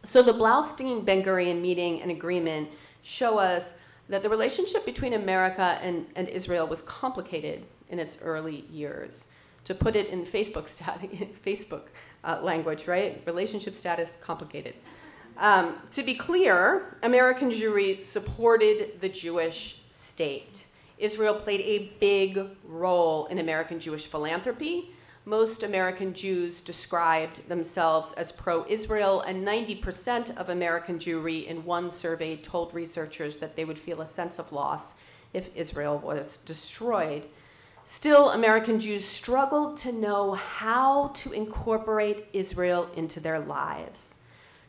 So 0.03 0.21
the 0.21 0.33
Blaustein 0.33 1.03
Ben 1.03 1.23
Gurion 1.23 1.61
meeting 1.61 2.01
and 2.01 2.11
agreement 2.11 2.69
show 3.01 3.39
us 3.39 3.73
that 4.09 4.21
the 4.21 4.29
relationship 4.29 4.85
between 4.85 5.13
America 5.13 5.79
and, 5.81 6.05
and 6.15 6.27
Israel 6.27 6.67
was 6.67 6.83
complicated 6.83 7.63
in 7.89 7.97
its 7.97 8.19
early 8.21 8.65
years. 8.71 9.25
To 9.63 9.73
put 9.73 9.95
it 9.95 10.09
in 10.09 10.25
Facebook, 10.25 10.67
stat- 10.67 11.01
Facebook 11.45 11.83
uh, 12.23 12.39
language, 12.43 12.85
right? 12.85 13.23
Relationship 13.25 13.73
status 13.73 14.17
complicated. 14.21 14.75
Um, 15.37 15.77
to 15.91 16.03
be 16.03 16.13
clear, 16.13 16.97
American 17.01 17.49
Jewry 17.49 18.01
supported 18.01 19.01
the 19.01 19.09
Jewish 19.09 19.81
state. 19.91 20.65
Israel 20.97 21.35
played 21.35 21.61
a 21.61 21.91
big 21.99 22.39
role 22.63 23.25
in 23.27 23.39
American 23.39 23.79
Jewish 23.79 24.05
philanthropy 24.05 24.91
most 25.25 25.63
American 25.63 26.13
Jews 26.13 26.61
described 26.61 27.47
themselves 27.49 28.13
as 28.13 28.31
pro 28.31 28.63
Israel, 28.67 29.21
and 29.21 29.45
90% 29.45 30.37
of 30.37 30.49
American 30.49 30.99
Jewry 30.99 31.47
in 31.47 31.65
one 31.65 31.89
survey 31.89 32.37
told 32.37 32.73
researchers 32.73 33.37
that 33.37 33.55
they 33.55 33.65
would 33.65 33.79
feel 33.79 34.01
a 34.01 34.07
sense 34.07 34.37
of 34.37 34.51
loss 34.51 34.93
if 35.33 35.49
Israel 35.55 35.97
was 35.97 36.37
destroyed. 36.37 37.25
Still, 37.85 38.31
American 38.31 38.79
Jews 38.79 39.03
struggled 39.03 39.77
to 39.77 39.91
know 39.91 40.33
how 40.33 41.09
to 41.15 41.31
incorporate 41.31 42.27
Israel 42.33 42.89
into 42.95 43.19
their 43.19 43.39
lives. 43.39 44.15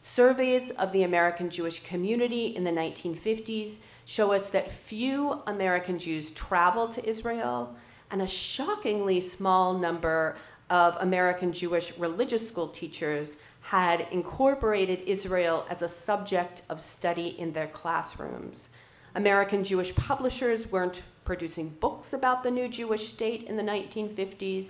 Surveys 0.01 0.71
of 0.73 0.93
the 0.93 1.03
American 1.03 1.51
Jewish 1.51 1.83
community 1.83 2.57
in 2.57 2.65
the 2.65 2.71
1950s 2.71 3.77
show 4.07 4.33
us 4.33 4.47
that 4.49 4.73
few 4.73 5.43
American 5.47 5.99
Jews 5.99 6.31
traveled 6.31 6.93
to 6.93 7.07
Israel 7.07 7.77
and 8.11 8.23
a 8.23 8.27
shockingly 8.27 9.21
small 9.21 9.75
number 9.75 10.37
of 10.71 10.97
American 11.01 11.53
Jewish 11.53 11.97
religious 11.99 12.47
school 12.47 12.69
teachers 12.69 13.33
had 13.61 14.07
incorporated 14.13 15.01
Israel 15.07 15.67
as 15.69 15.83
a 15.83 15.89
subject 15.89 16.63
of 16.69 16.81
study 16.81 17.35
in 17.39 17.53
their 17.53 17.67
classrooms. 17.69 18.69
American 19.17 19.65
Jewish 19.65 19.95
publishers 19.95 20.71
weren't 20.71 21.03
producing 21.25 21.71
books 21.81 22.13
about 22.13 22.43
the 22.43 22.51
new 22.51 22.69
Jewish 22.69 23.09
state 23.09 23.45
in 23.45 23.57
the 23.57 23.63
1950s. 23.63 24.69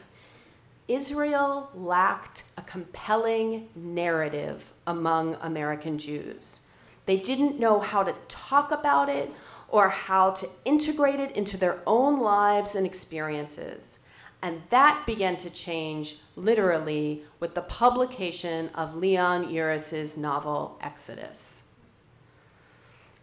Israel 0.89 1.69
lacked 1.75 2.45
a 2.57 2.63
compelling 2.63 3.69
narrative 3.75 4.63
among 4.87 5.37
American 5.43 5.99
Jews. 5.99 6.61
They 7.07 7.17
didn't 7.17 7.59
know 7.59 7.81
how 7.81 8.03
to 8.03 8.15
talk 8.29 8.71
about 8.71 9.09
it 9.09 9.31
or 9.69 9.89
how 9.89 10.31
to 10.31 10.49
integrate 10.65 11.21
it 11.21 11.35
into 11.37 11.57
their 11.57 11.81
own 11.87 12.21
lives 12.21 12.75
and 12.75 12.87
experiences. 12.87 13.99
And 14.43 14.63
that 14.71 15.05
began 15.07 15.37
to 15.39 15.51
change 15.51 16.19
literally 16.37 17.25
with 17.41 17.55
the 17.55 17.63
publication 17.63 18.69
of 18.75 18.95
Leon 18.95 19.51
Uris's 19.51 20.17
novel 20.17 20.79
Exodus. 20.83 21.63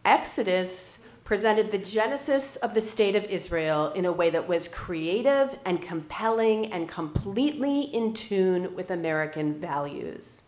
Exodus 0.03 0.97
presented 1.23 1.71
the 1.71 1.77
genesis 1.77 2.57
of 2.57 2.73
the 2.73 2.81
state 2.81 3.15
of 3.15 3.23
Israel 3.25 3.93
in 3.93 4.05
a 4.05 4.11
way 4.11 4.29
that 4.29 4.47
was 4.47 4.67
creative 4.67 5.57
and 5.65 5.81
compelling 5.81 6.73
and 6.73 6.89
completely 6.89 7.83
in 7.93 8.13
tune 8.13 8.75
with 8.75 8.91
American 8.91 9.57
values. 9.59 10.41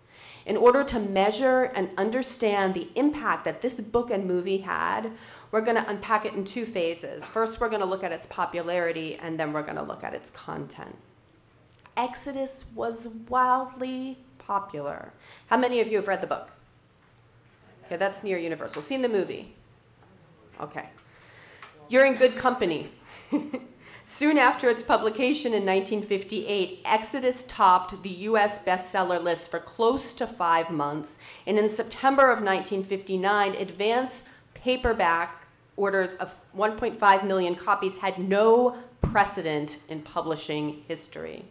In 0.45 0.57
order 0.57 0.83
to 0.83 0.99
measure 0.99 1.71
and 1.75 1.89
understand 1.97 2.73
the 2.73 2.89
impact 2.95 3.45
that 3.45 3.61
this 3.61 3.79
book 3.79 4.11
and 4.11 4.27
movie 4.27 4.57
had, 4.57 5.11
we're 5.55 5.61
going 5.61 5.81
to 5.81 5.89
unpack 5.89 6.25
it 6.25 6.33
in 6.33 6.43
two 6.43 6.65
phases. 6.65 7.23
First, 7.23 7.61
we're 7.61 7.69
going 7.69 7.79
to 7.79 7.87
look 7.87 8.03
at 8.03 8.11
its 8.11 8.25
popularity, 8.25 9.15
and 9.15 9.39
then 9.39 9.53
we're 9.53 9.63
going 9.63 9.77
to 9.77 9.83
look 9.83 10.03
at 10.03 10.13
its 10.13 10.29
content. 10.31 10.93
Exodus 11.95 12.65
was 12.75 13.07
wildly 13.29 14.17
popular. 14.37 15.13
How 15.47 15.55
many 15.55 15.79
of 15.79 15.87
you 15.87 15.95
have 15.95 16.09
read 16.09 16.19
the 16.19 16.27
book? 16.27 16.49
Okay, 17.85 17.95
that's 17.95 18.21
near 18.21 18.37
universal. 18.37 18.81
Seen 18.81 19.01
the 19.01 19.07
movie? 19.07 19.53
Okay. 20.59 20.89
You're 21.87 22.05
in 22.05 22.15
good 22.15 22.35
company. 22.35 22.91
Soon 24.07 24.37
after 24.37 24.69
its 24.69 24.83
publication 24.83 25.53
in 25.53 25.65
1958, 25.65 26.81
Exodus 26.83 27.45
topped 27.47 28.03
the 28.03 28.09
US 28.09 28.61
bestseller 28.61 29.23
list 29.23 29.49
for 29.49 29.59
close 29.59 30.11
to 30.15 30.27
five 30.27 30.69
months, 30.69 31.17
and 31.47 31.57
in 31.57 31.73
September 31.73 32.23
of 32.23 32.39
1959, 32.39 33.55
Advance 33.55 34.23
paperback 34.53 35.43
orders 35.77 36.13
of 36.15 36.31
1.5 36.57 37.25
million 37.25 37.55
copies 37.55 37.97
had 37.97 38.17
no 38.17 38.77
precedent 39.01 39.77
in 39.89 40.01
publishing 40.01 40.83
history. 40.87 41.45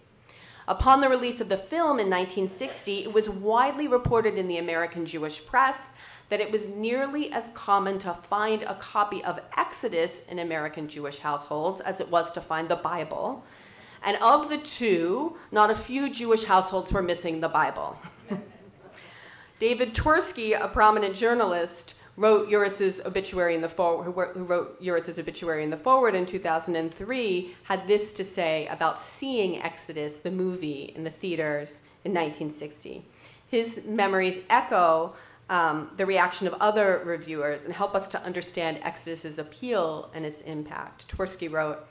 Upon 0.66 1.00
the 1.00 1.08
release 1.10 1.40
of 1.40 1.50
the 1.50 1.58
film 1.58 2.00
in 2.00 2.08
1960, 2.08 3.04
it 3.04 3.12
was 3.12 3.28
widely 3.28 3.86
reported 3.86 4.36
in 4.36 4.48
the 4.48 4.58
American 4.58 5.04
Jewish 5.04 5.44
press 5.44 5.92
that 6.30 6.40
it 6.40 6.50
was 6.50 6.68
nearly 6.68 7.30
as 7.32 7.50
common 7.52 7.98
to 7.98 8.14
find 8.30 8.62
a 8.62 8.74
copy 8.76 9.22
of 9.24 9.40
Exodus 9.58 10.22
in 10.30 10.38
American 10.38 10.88
Jewish 10.88 11.18
households 11.18 11.82
as 11.82 12.00
it 12.00 12.10
was 12.10 12.30
to 12.32 12.40
find 12.40 12.68
the 12.68 12.76
Bible. 12.76 13.44
And 14.02 14.16
of 14.18 14.48
the 14.48 14.58
two, 14.58 15.36
not 15.52 15.70
a 15.70 15.74
few 15.74 16.10
Jewish 16.10 16.44
households 16.44 16.92
were 16.92 17.02
missing 17.02 17.40
the 17.40 17.48
Bible. 17.48 17.98
David 19.58 19.94
Twersky, 19.94 20.58
a 20.58 20.68
prominent 20.68 21.14
journalist, 21.14 21.94
wrote 22.16 22.48
Uris's 22.48 23.00
obituary 23.04 23.54
in 23.54 23.60
the 23.60 23.68
forward, 23.68 24.04
who 24.04 24.44
wrote 24.44 24.80
Uris's 24.80 25.18
obituary 25.18 25.64
in 25.64 25.70
the 25.70 25.76
forward 25.76 26.14
in 26.14 26.24
2003, 26.24 27.56
had 27.64 27.88
this 27.88 28.12
to 28.12 28.22
say 28.22 28.66
about 28.68 29.02
seeing 29.02 29.60
Exodus, 29.60 30.16
the 30.16 30.30
movie, 30.30 30.92
in 30.94 31.02
the 31.02 31.10
theaters 31.10 31.82
in 32.04 32.12
1960. 32.12 33.04
His 33.48 33.80
memories 33.84 34.40
echo 34.48 35.14
um, 35.50 35.90
the 35.96 36.06
reaction 36.06 36.46
of 36.46 36.54
other 36.54 37.02
reviewers 37.04 37.64
and 37.64 37.74
help 37.74 37.94
us 37.94 38.08
to 38.08 38.22
understand 38.22 38.78
Exodus's 38.82 39.38
appeal 39.38 40.10
and 40.14 40.24
its 40.24 40.40
impact. 40.42 41.08
Twersky 41.08 41.50
wrote, 41.50 41.84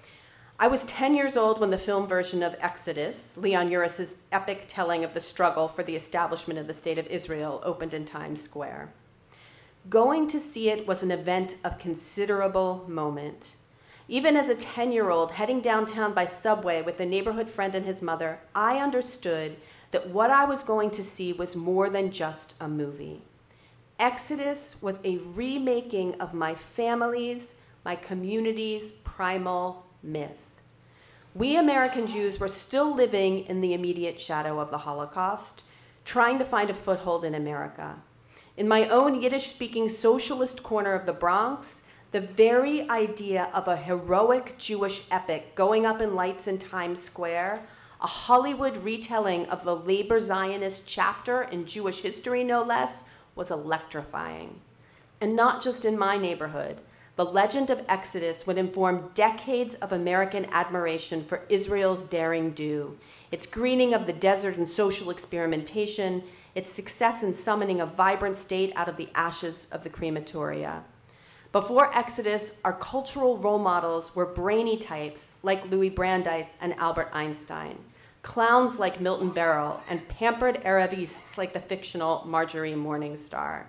I 0.60 0.68
was 0.68 0.84
10 0.84 1.16
years 1.16 1.36
old 1.36 1.60
when 1.60 1.72
the 1.72 1.78
film 1.78 2.08
version 2.08 2.42
of 2.42 2.56
Exodus, 2.60 3.30
Leon 3.36 3.70
Uris's 3.70 4.16
epic 4.32 4.66
telling 4.68 5.04
of 5.04 5.14
the 5.14 5.20
struggle 5.20 5.68
for 5.68 5.84
the 5.84 5.96
establishment 5.96 6.60
of 6.60 6.68
the 6.68 6.74
State 6.74 6.98
of 6.98 7.08
Israel, 7.08 7.62
opened 7.66 7.94
in 7.94 8.06
Times 8.06 8.42
Square. 8.42 8.94
Going 9.90 10.30
to 10.30 10.40
see 10.40 10.70
it 10.70 10.88
was 10.88 11.04
an 11.04 11.12
event 11.12 11.56
of 11.64 11.78
considerable 11.78 12.86
moment. 12.88 13.54
Even 14.08 14.38
as 14.38 14.48
a 14.48 14.56
10 14.56 14.94
year 14.94 15.10
old 15.10 15.32
heading 15.32 15.60
downtown 15.60 16.14
by 16.14 16.26
subway 16.26 16.82
with 16.82 17.00
a 17.02 17.06
neighborhood 17.06 17.50
friend 17.50 17.76
and 17.76 17.86
his 17.86 18.02
mother, 18.02 18.40
I 18.56 18.78
understood 18.78 19.58
that 19.92 20.10
what 20.10 20.32
I 20.32 20.46
was 20.46 20.64
going 20.64 20.90
to 20.92 21.04
see 21.04 21.34
was 21.34 21.56
more 21.56 21.90
than 21.90 22.12
just 22.12 22.54
a 22.62 22.68
movie. 22.68 23.22
Exodus 24.00 24.76
was 24.82 25.00
a 25.04 25.18
remaking 25.18 26.16
of 26.20 26.34
my 26.34 26.56
family's, 26.56 27.54
my 27.84 27.96
community's 27.96 28.94
primal 29.04 29.86
myth. 30.02 30.32
We 31.36 31.58
American 31.58 32.08
Jews 32.08 32.40
were 32.40 32.48
still 32.48 32.96
living 32.96 33.46
in 33.48 33.60
the 33.60 33.74
immediate 33.74 34.20
shadow 34.20 34.60
of 34.60 34.72
the 34.72 34.80
Holocaust, 34.80 35.64
trying 36.06 36.40
to 36.40 36.46
find 36.46 36.70
a 36.70 36.74
foothold 36.74 37.26
in 37.26 37.36
America. 37.36 37.98
In 38.56 38.68
my 38.68 38.88
own 38.88 39.20
Yiddish 39.20 39.50
speaking 39.50 39.90
socialist 39.90 40.62
corner 40.62 40.94
of 40.94 41.08
the 41.08 41.14
Bronx, 41.14 41.82
the 42.12 42.20
very 42.22 42.88
idea 42.88 43.50
of 43.52 43.68
a 43.68 43.76
heroic 43.76 44.56
Jewish 44.60 45.06
epic 45.10 45.56
going 45.56 45.88
up 45.88 46.02
in 46.02 46.14
lights 46.14 46.46
in 46.46 46.60
Times 46.60 47.02
Square, 47.02 47.64
a 48.00 48.06
Hollywood 48.06 48.78
retelling 48.84 49.48
of 49.48 49.64
the 49.64 49.76
labor 49.76 50.20
Zionist 50.20 50.86
chapter 50.86 51.42
in 51.44 51.66
Jewish 51.66 52.02
history, 52.02 52.44
no 52.44 52.62
less, 52.62 53.04
was 53.34 53.50
electrifying. 53.50 54.62
And 55.20 55.36
not 55.36 55.64
just 55.64 55.84
in 55.84 55.98
my 55.98 56.20
neighborhood. 56.20 56.80
The 57.16 57.26
legend 57.26 57.72
of 57.72 57.84
Exodus 57.90 58.46
would 58.46 58.60
inform 58.60 59.10
decades 59.16 59.74
of 59.76 59.94
American 59.94 60.46
admiration 60.52 61.24
for 61.24 61.42
Israel's 61.50 62.02
daring 62.10 62.52
do, 62.52 63.00
its 63.32 63.48
greening 63.48 63.96
of 63.96 64.06
the 64.06 64.14
desert 64.14 64.58
and 64.58 64.68
social 64.68 65.10
experimentation, 65.10 66.24
its 66.56 66.72
success 66.72 67.24
in 67.24 67.34
summoning 67.34 67.82
a 67.82 67.86
vibrant 67.86 68.38
state 68.38 68.72
out 68.76 68.90
of 68.90 68.98
the 68.98 69.10
ashes 69.16 69.68
of 69.72 69.84
the 69.84 69.90
crematoria. 69.90 70.84
Before 71.52 71.96
Exodus, 71.96 72.52
our 72.66 72.74
cultural 72.74 73.38
role 73.38 73.60
models 73.60 74.16
were 74.16 74.26
brainy 74.26 74.78
types 74.78 75.36
like 75.44 75.70
Louis 75.70 75.90
Brandeis 75.90 76.48
and 76.62 76.74
Albert 76.76 77.10
Einstein, 77.14 77.78
clowns 78.24 78.80
like 78.80 79.00
Milton 79.00 79.32
Berle, 79.32 79.80
and 79.88 80.08
pampered 80.08 80.62
Arabists 80.66 81.38
like 81.38 81.54
the 81.54 81.60
fictional 81.60 82.24
Marjorie 82.26 82.74
Morningstar. 82.74 83.66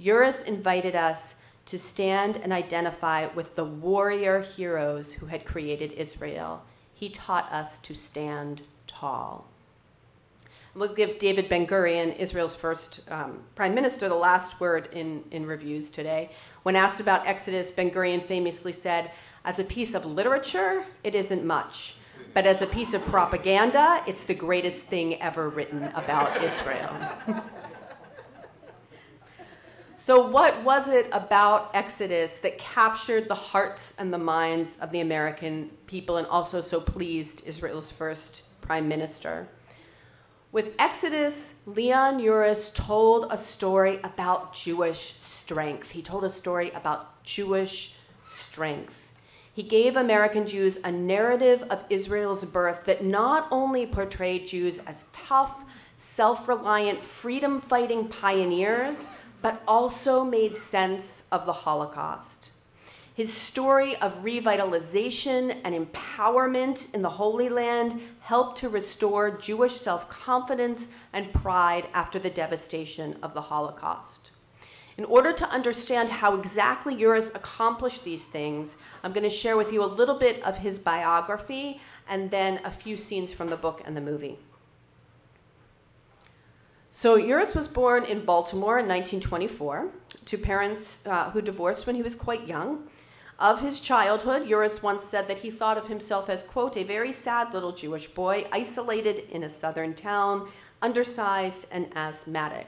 Uris 0.00 0.42
invited 0.44 0.96
us 0.96 1.36
to 1.66 1.78
stand 1.78 2.36
and 2.38 2.52
identify 2.52 3.26
with 3.34 3.54
the 3.54 3.64
warrior 3.64 4.40
heroes 4.40 5.12
who 5.12 5.26
had 5.26 5.44
created 5.44 5.92
Israel. 5.92 6.62
He 6.94 7.08
taught 7.08 7.52
us 7.52 7.78
to 7.78 7.94
stand 7.94 8.62
tall. 8.86 9.46
We'll 10.76 10.92
give 10.92 11.18
David 11.18 11.48
Ben 11.48 11.66
Gurion, 11.66 12.14
Israel's 12.18 12.54
first 12.54 13.00
um, 13.08 13.38
prime 13.54 13.74
minister, 13.74 14.10
the 14.10 14.14
last 14.14 14.60
word 14.60 14.90
in, 14.92 15.24
in 15.30 15.46
reviews 15.46 15.88
today. 15.88 16.30
When 16.64 16.76
asked 16.76 17.00
about 17.00 17.26
Exodus, 17.26 17.70
Ben 17.70 17.90
Gurion 17.90 18.26
famously 18.28 18.72
said, 18.72 19.10
As 19.46 19.58
a 19.58 19.64
piece 19.64 19.94
of 19.94 20.04
literature, 20.04 20.84
it 21.02 21.14
isn't 21.14 21.46
much. 21.46 21.96
But 22.34 22.44
as 22.44 22.60
a 22.60 22.66
piece 22.66 22.92
of 22.92 23.02
propaganda, 23.06 24.04
it's 24.06 24.24
the 24.24 24.34
greatest 24.34 24.82
thing 24.82 25.18
ever 25.22 25.48
written 25.48 25.84
about 25.94 26.44
Israel. 26.44 26.94
so, 29.96 30.28
what 30.28 30.62
was 30.62 30.88
it 30.88 31.08
about 31.10 31.70
Exodus 31.72 32.34
that 32.42 32.58
captured 32.58 33.28
the 33.28 33.34
hearts 33.34 33.94
and 33.98 34.12
the 34.12 34.18
minds 34.18 34.76
of 34.82 34.90
the 34.90 35.00
American 35.00 35.70
people 35.86 36.18
and 36.18 36.26
also 36.26 36.60
so 36.60 36.82
pleased 36.82 37.40
Israel's 37.46 37.90
first 37.90 38.42
prime 38.60 38.86
minister? 38.86 39.48
With 40.56 40.72
Exodus, 40.78 41.52
Leon 41.66 42.18
Uris 42.18 42.72
told 42.72 43.26
a 43.30 43.36
story 43.36 44.00
about 44.02 44.54
Jewish 44.54 45.14
strength. 45.18 45.90
He 45.90 46.00
told 46.00 46.24
a 46.24 46.30
story 46.30 46.70
about 46.70 47.22
Jewish 47.24 47.94
strength. 48.26 48.94
He 49.52 49.62
gave 49.62 49.96
American 49.96 50.46
Jews 50.46 50.78
a 50.82 50.90
narrative 50.90 51.62
of 51.68 51.84
Israel's 51.90 52.42
birth 52.42 52.86
that 52.86 53.04
not 53.04 53.48
only 53.50 53.84
portrayed 53.84 54.48
Jews 54.48 54.78
as 54.86 55.04
tough, 55.12 55.60
self 55.98 56.48
reliant, 56.48 57.04
freedom 57.04 57.60
fighting 57.60 58.08
pioneers, 58.08 59.08
but 59.42 59.62
also 59.68 60.24
made 60.24 60.56
sense 60.56 61.22
of 61.30 61.44
the 61.44 61.52
Holocaust. 61.52 62.52
His 63.16 63.32
story 63.32 63.96
of 63.96 64.22
revitalization 64.22 65.58
and 65.64 65.74
empowerment 65.74 66.92
in 66.92 67.00
the 67.00 67.08
Holy 67.08 67.48
Land 67.48 67.98
helped 68.20 68.58
to 68.58 68.68
restore 68.68 69.38
Jewish 69.38 69.74
self 69.74 70.10
confidence 70.10 70.88
and 71.14 71.32
pride 71.32 71.88
after 71.94 72.18
the 72.18 72.28
devastation 72.28 73.16
of 73.22 73.32
the 73.32 73.40
Holocaust. 73.40 74.32
In 74.98 75.06
order 75.06 75.32
to 75.32 75.48
understand 75.48 76.10
how 76.10 76.34
exactly 76.34 76.94
Uris 76.94 77.34
accomplished 77.34 78.04
these 78.04 78.22
things, 78.22 78.74
I'm 79.02 79.14
going 79.14 79.24
to 79.24 79.30
share 79.30 79.56
with 79.56 79.72
you 79.72 79.82
a 79.82 79.86
little 79.86 80.18
bit 80.18 80.42
of 80.42 80.58
his 80.58 80.78
biography 80.78 81.80
and 82.10 82.30
then 82.30 82.60
a 82.66 82.70
few 82.70 82.98
scenes 82.98 83.32
from 83.32 83.48
the 83.48 83.56
book 83.56 83.80
and 83.86 83.96
the 83.96 84.02
movie. 84.02 84.38
So, 86.90 87.16
Uris 87.16 87.54
was 87.54 87.66
born 87.66 88.04
in 88.04 88.26
Baltimore 88.26 88.78
in 88.78 88.86
1924 88.86 89.88
to 90.26 90.36
parents 90.36 90.98
uh, 91.06 91.30
who 91.30 91.40
divorced 91.40 91.86
when 91.86 91.96
he 91.96 92.02
was 92.02 92.14
quite 92.14 92.46
young. 92.46 92.88
Of 93.38 93.60
his 93.60 93.80
childhood, 93.80 94.48
Uris 94.48 94.82
once 94.82 95.04
said 95.04 95.28
that 95.28 95.38
he 95.38 95.50
thought 95.50 95.76
of 95.76 95.88
himself 95.88 96.30
as, 96.30 96.42
quote, 96.42 96.76
a 96.76 96.84
very 96.84 97.12
sad 97.12 97.52
little 97.52 97.72
Jewish 97.72 98.06
boy, 98.06 98.46
isolated 98.50 99.28
in 99.30 99.42
a 99.42 99.50
southern 99.50 99.94
town, 99.94 100.48
undersized 100.80 101.66
and 101.70 101.94
asthmatic. 101.94 102.66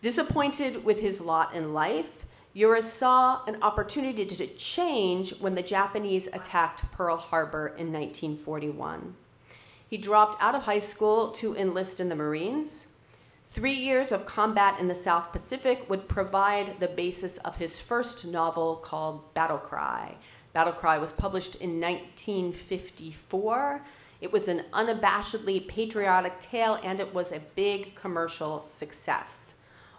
Disappointed 0.00 0.84
with 0.84 1.00
his 1.00 1.20
lot 1.20 1.54
in 1.54 1.74
life, 1.74 2.26
Uris 2.56 2.84
saw 2.84 3.44
an 3.44 3.62
opportunity 3.62 4.24
to 4.24 4.46
change 4.56 5.38
when 5.38 5.54
the 5.54 5.62
Japanese 5.62 6.28
attacked 6.32 6.90
Pearl 6.92 7.16
Harbor 7.16 7.68
in 7.68 7.92
1941. 7.92 9.14
He 9.88 9.96
dropped 9.96 10.42
out 10.42 10.54
of 10.54 10.62
high 10.62 10.78
school 10.78 11.30
to 11.32 11.54
enlist 11.56 12.00
in 12.00 12.08
the 12.08 12.16
Marines. 12.16 12.87
Three 13.50 13.74
years 13.74 14.12
of 14.12 14.26
combat 14.26 14.78
in 14.78 14.88
the 14.88 14.94
South 14.94 15.32
Pacific 15.32 15.88
would 15.88 16.06
provide 16.06 16.78
the 16.80 16.88
basis 16.88 17.38
of 17.38 17.56
his 17.56 17.78
first 17.78 18.26
novel 18.26 18.76
called 18.76 19.32
Battle 19.32 19.58
Cry. 19.58 20.14
Battle 20.52 20.74
Cry 20.74 20.98
was 20.98 21.14
published 21.14 21.54
in 21.56 21.80
1954. 21.80 23.82
It 24.20 24.30
was 24.30 24.48
an 24.48 24.64
unabashedly 24.72 25.66
patriotic 25.66 26.38
tale 26.40 26.78
and 26.84 27.00
it 27.00 27.12
was 27.14 27.32
a 27.32 27.40
big 27.54 27.94
commercial 27.94 28.66
success. 28.66 29.54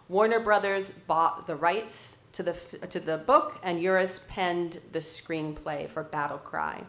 Warner 0.10 0.40
Brothers 0.40 0.92
bought 1.08 1.48
the 1.48 1.56
rights 1.56 2.18
to 2.34 2.44
the, 2.44 2.54
to 2.90 3.00
the 3.00 3.18
book, 3.18 3.58
and 3.64 3.82
Uris 3.82 4.20
penned 4.28 4.80
the 4.92 5.00
screenplay 5.00 5.90
for 5.90 6.04
Battle 6.04 6.38
Cry. 6.38 6.84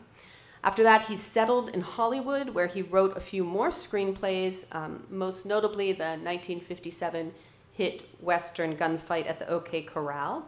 After 0.62 0.82
that, 0.82 1.06
he 1.06 1.16
settled 1.16 1.70
in 1.70 1.80
Hollywood, 1.80 2.50
where 2.50 2.66
he 2.66 2.82
wrote 2.82 3.16
a 3.16 3.20
few 3.20 3.44
more 3.44 3.70
screenplays, 3.70 4.64
um, 4.72 5.04
most 5.08 5.46
notably 5.46 5.92
the 5.92 6.18
1957 6.22 7.32
hit 7.72 8.02
Western 8.20 8.76
gunfight 8.76 9.26
at 9.26 9.38
the 9.38 9.48
OK 9.48 9.82
Corral. 9.82 10.44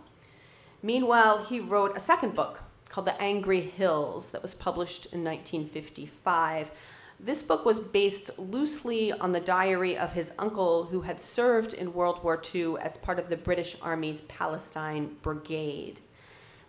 Meanwhile, 0.83 1.45
he 1.45 1.61
wrote 1.61 1.97
a 1.97 2.01
second 2.01 2.35
book 2.35 2.61
called 2.91 3.07
The 3.07 3.21
Angry 3.23 3.61
Hills 3.63 4.29
that 4.29 4.43
was 4.43 4.53
published 4.53 5.07
in 5.07 5.25
1955. 5.25 6.71
This 7.19 7.41
book 7.41 7.65
was 7.65 7.81
based 7.81 8.31
loosely 8.37 9.13
on 9.13 9.33
the 9.33 9.41
diary 9.41 9.97
of 9.97 10.13
his 10.13 10.33
uncle 10.39 10.85
who 10.85 11.01
had 11.01 11.23
served 11.23 11.73
in 11.73 11.95
World 11.95 12.23
War 12.23 12.43
II 12.55 12.75
as 12.83 12.99
part 12.99 13.19
of 13.19 13.31
the 13.31 13.37
British 13.37 13.77
Army's 13.81 14.23
Palestine 14.23 15.17
Brigade. 15.23 16.01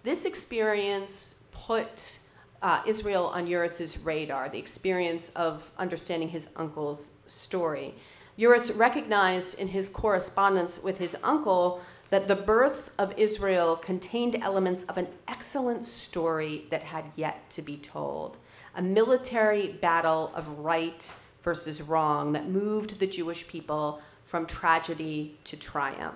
This 0.04 0.24
experience 0.24 1.36
put 1.52 2.20
uh, 2.64 2.82
Israel 2.88 3.26
on 3.26 3.46
Uris's 3.46 3.98
radar, 4.00 4.50
the 4.50 4.58
experience 4.58 5.30
of 5.36 5.70
understanding 5.78 6.30
his 6.30 6.48
uncle's 6.56 7.10
story. 7.28 7.94
Uris 8.40 8.76
recognized 8.76 9.60
in 9.60 9.68
his 9.68 9.90
correspondence 9.90 10.82
with 10.82 10.98
his 10.98 11.16
uncle 11.24 11.82
that 12.10 12.28
the 12.28 12.36
birth 12.36 12.90
of 12.98 13.14
Israel 13.18 13.76
contained 13.76 14.38
elements 14.42 14.84
of 14.90 14.98
an 14.98 15.08
excellent 15.28 15.86
story 15.86 16.66
that 16.72 16.82
had 16.82 17.06
yet 17.16 17.48
to 17.52 17.62
be 17.62 17.78
told 17.78 18.38
a 18.76 18.82
military 18.82 19.74
battle 19.74 20.32
of 20.34 20.48
right 20.60 21.08
versus 21.44 21.82
wrong 21.82 22.32
that 22.32 22.50
moved 22.50 22.98
the 23.00 23.06
Jewish 23.06 23.48
people 23.48 24.02
from 24.26 24.48
tragedy 24.48 25.38
to 25.44 25.56
triumph. 25.56 26.16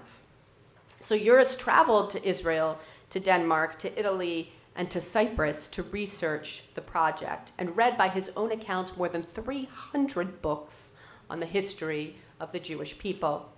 So 0.99 1.15
Uris 1.15 1.55
traveled 1.55 2.09
to 2.11 2.27
Israel, 2.27 2.79
to 3.11 3.19
Denmark, 3.19 3.77
to 3.79 3.99
Italy, 3.99 4.51
and 4.77 4.89
to 4.91 5.01
Cyprus 5.01 5.67
to 5.69 5.83
research 5.83 6.63
the 6.75 6.81
project 6.81 7.51
and 7.57 7.75
read 7.75 7.97
by 7.97 8.07
his 8.07 8.31
own 8.37 8.51
account 8.51 8.95
more 8.95 9.09
than 9.09 9.23
300 9.23 10.41
books 10.41 10.93
on 11.29 11.39
the 11.39 11.45
history 11.45 12.15
of 12.39 12.51
the 12.51 12.59
Jewish 12.59 12.97
people. 12.97 13.49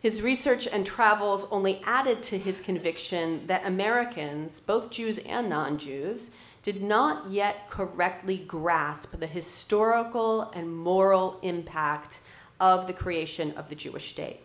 His 0.00 0.22
research 0.22 0.66
and 0.66 0.86
travels 0.86 1.46
only 1.50 1.82
added 1.84 2.22
to 2.22 2.38
his 2.38 2.60
conviction 2.60 3.46
that 3.48 3.66
Americans, 3.66 4.60
both 4.60 4.90
Jews 4.90 5.18
and 5.18 5.50
non 5.50 5.76
Jews, 5.76 6.30
did 6.62 6.82
not 6.82 7.30
yet 7.30 7.68
correctly 7.68 8.38
grasp 8.38 9.18
the 9.18 9.26
historical 9.26 10.50
and 10.54 10.74
moral 10.74 11.38
impact 11.42 12.20
of 12.60 12.86
the 12.86 12.92
creation 12.92 13.52
of 13.52 13.68
the 13.68 13.74
Jewish 13.74 14.10
state. 14.10 14.40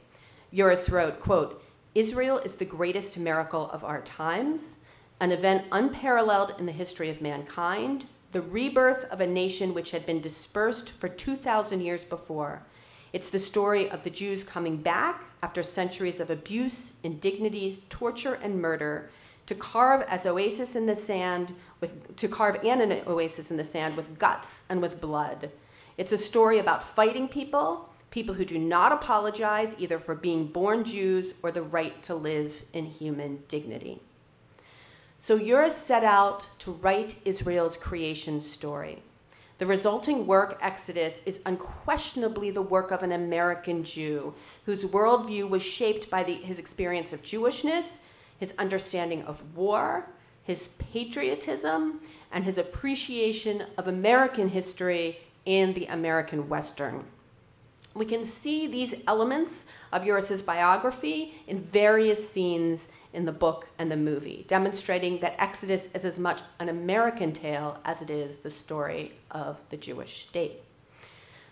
Uris 0.53 0.91
wrote, 0.91 1.19
quote, 1.19 1.61
Israel 1.93 2.39
is 2.39 2.53
the 2.53 2.65
greatest 2.65 3.17
miracle 3.17 3.69
of 3.71 3.83
our 3.83 4.01
times, 4.01 4.74
an 5.19 5.31
event 5.31 5.65
unparalleled 5.71 6.53
in 6.59 6.65
the 6.65 6.71
history 6.71 7.09
of 7.09 7.21
mankind, 7.21 8.05
the 8.31 8.41
rebirth 8.41 9.05
of 9.05 9.21
a 9.21 9.27
nation 9.27 9.73
which 9.73 9.91
had 9.91 10.05
been 10.05 10.19
dispersed 10.19 10.91
for 10.99 11.07
2,000 11.07 11.81
years 11.81 12.03
before. 12.03 12.61
It's 13.13 13.29
the 13.29 13.39
story 13.39 13.89
of 13.89 14.03
the 14.03 14.09
Jews 14.09 14.43
coming 14.43 14.75
back 14.75 15.23
after 15.41 15.63
centuries 15.63 16.19
of 16.19 16.29
abuse, 16.29 16.91
indignities, 17.03 17.81
torture, 17.89 18.33
and 18.33 18.61
murder 18.61 19.09
to 19.45 19.55
carve 19.55 20.01
as 20.09 20.25
oasis 20.25 20.75
in 20.75 20.85
the 20.85 20.95
sand 20.95 21.53
with 21.79 22.17
to 22.17 22.27
carve 22.27 22.57
and 22.65 22.81
an 22.81 23.03
oasis 23.07 23.51
in 23.51 23.57
the 23.57 23.63
sand 23.63 23.95
with 23.95 24.19
guts 24.19 24.63
and 24.69 24.81
with 24.81 24.99
blood. 24.99 25.51
It's 25.97 26.11
a 26.11 26.17
story 26.17 26.59
about 26.59 26.95
fighting 26.95 27.27
people, 27.27 27.89
people 28.09 28.35
who 28.35 28.43
do 28.43 28.57
not 28.57 28.91
apologize 28.91 29.75
either 29.77 29.99
for 29.99 30.15
being 30.15 30.47
born 30.47 30.83
Jews 30.83 31.35
or 31.41 31.51
the 31.51 31.61
right 31.61 32.01
to 32.03 32.15
live 32.15 32.53
in 32.73 32.85
human 32.85 33.43
dignity. 33.47 34.01
So 35.25 35.39
Uris 35.39 35.73
set 35.73 36.03
out 36.03 36.45
to 36.59 36.73
write 36.73 37.15
Israel's 37.25 37.77
creation 37.77 38.39
story. 38.39 39.01
The 39.57 39.65
resulting 39.65 40.27
work, 40.27 40.59
Exodus, 40.61 41.19
is 41.25 41.39
unquestionably 41.47 42.51
the 42.51 42.61
work 42.61 42.91
of 42.91 43.01
an 43.01 43.11
American 43.11 43.83
Jew 43.83 44.35
whose 44.67 44.83
worldview 44.83 45.49
was 45.49 45.63
shaped 45.63 46.11
by 46.11 46.21
the, 46.21 46.35
his 46.35 46.59
experience 46.59 47.11
of 47.11 47.23
Jewishness 47.23 47.97
his 48.37 48.53
understanding 48.59 49.23
of 49.23 49.41
war, 49.55 50.05
his 50.43 50.67
patriotism, 50.77 52.01
and 52.31 52.43
his 52.43 52.59
appreciation 52.59 53.63
of 53.79 53.87
American 53.87 54.49
history 54.49 55.17
and 55.47 55.73
the 55.73 55.87
American 55.87 56.47
Western. 56.47 57.03
We 57.95 58.05
can 58.05 58.25
see 58.25 58.67
these 58.67 58.93
elements 59.07 59.65
of 59.91 60.05
Uris's 60.05 60.43
biography 60.43 61.41
in 61.47 61.63
various 61.63 62.29
scenes 62.29 62.89
in 63.15 63.25
the 63.25 63.31
book 63.31 63.67
and 63.79 63.89
the 63.89 63.95
movie, 63.95 64.45
demonstrating 64.47 65.19
that 65.21 65.41
Exodus 65.41 65.87
is 65.95 66.05
as 66.05 66.19
much 66.19 66.41
an 66.59 66.69
American 66.69 67.31
tale 67.31 67.79
as 67.85 68.01
it 68.01 68.09
is 68.09 68.37
the 68.37 68.51
story 68.51 69.13
of 69.31 69.59
the 69.69 69.77
Jewish 69.77 70.23
state. 70.27 70.61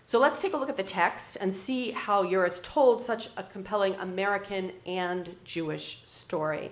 So 0.06 0.18
let's 0.18 0.38
take 0.38 0.52
a 0.52 0.56
look 0.56 0.68
at 0.68 0.76
the 0.76 0.82
text 0.82 1.38
and 1.40 1.54
see 1.54 1.90
how 1.90 2.22
Uris 2.22 2.62
told 2.62 3.04
such 3.04 3.30
a 3.38 3.42
compelling 3.42 3.94
American 3.94 4.70
and 4.86 5.34
Jewish 5.44 6.02
story. 6.06 6.70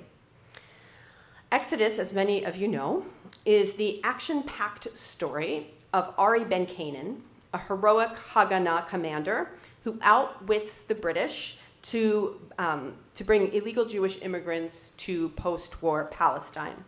Exodus, 1.51 1.99
as 1.99 2.13
many 2.13 2.45
of 2.45 2.57
you 2.57 2.69
know, 2.69 3.05
is 3.45 3.73
the 3.73 4.01
action 4.05 4.43
packed 4.43 4.97
story 4.97 5.69
of 5.93 6.15
Ari 6.19 6.45
Ben 6.45 6.67
Canaan, 6.67 7.23
a 7.55 7.59
heroic 7.59 8.11
Haganah 8.33 8.87
commander 8.87 9.51
who 9.85 9.99
outwits 10.03 10.81
the 10.89 10.95
British 10.95 11.57
to, 11.83 12.41
um, 12.59 12.95
to 13.15 13.25
bring 13.25 13.53
illegal 13.53 13.85
Jewish 13.85 14.21
immigrants 14.23 14.93
to 14.99 15.29
post 15.31 15.83
war 15.83 16.05
Palestine. 16.11 16.85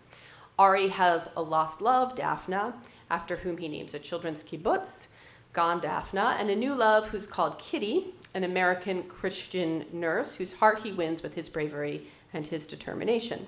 Ari 0.58 0.88
has 0.88 1.28
a 1.36 1.42
lost 1.42 1.80
love, 1.80 2.14
Daphna, 2.14 2.74
after 3.10 3.36
whom 3.36 3.56
he 3.56 3.68
names 3.68 3.94
a 3.94 3.98
children's 3.98 4.42
kibbutz, 4.42 5.08
Gan 5.52 5.80
Daphna, 5.80 6.38
and 6.38 6.50
a 6.50 6.56
new 6.56 6.74
love 6.74 7.06
who's 7.08 7.26
called 7.26 7.58
Kitty, 7.58 8.14
an 8.34 8.44
American 8.44 9.04
Christian 9.04 9.84
nurse 9.92 10.34
whose 10.34 10.52
heart 10.52 10.82
he 10.82 10.92
wins 10.92 11.22
with 11.22 11.34
his 11.34 11.48
bravery 11.48 12.08
and 12.32 12.46
his 12.46 12.66
determination. 12.66 13.46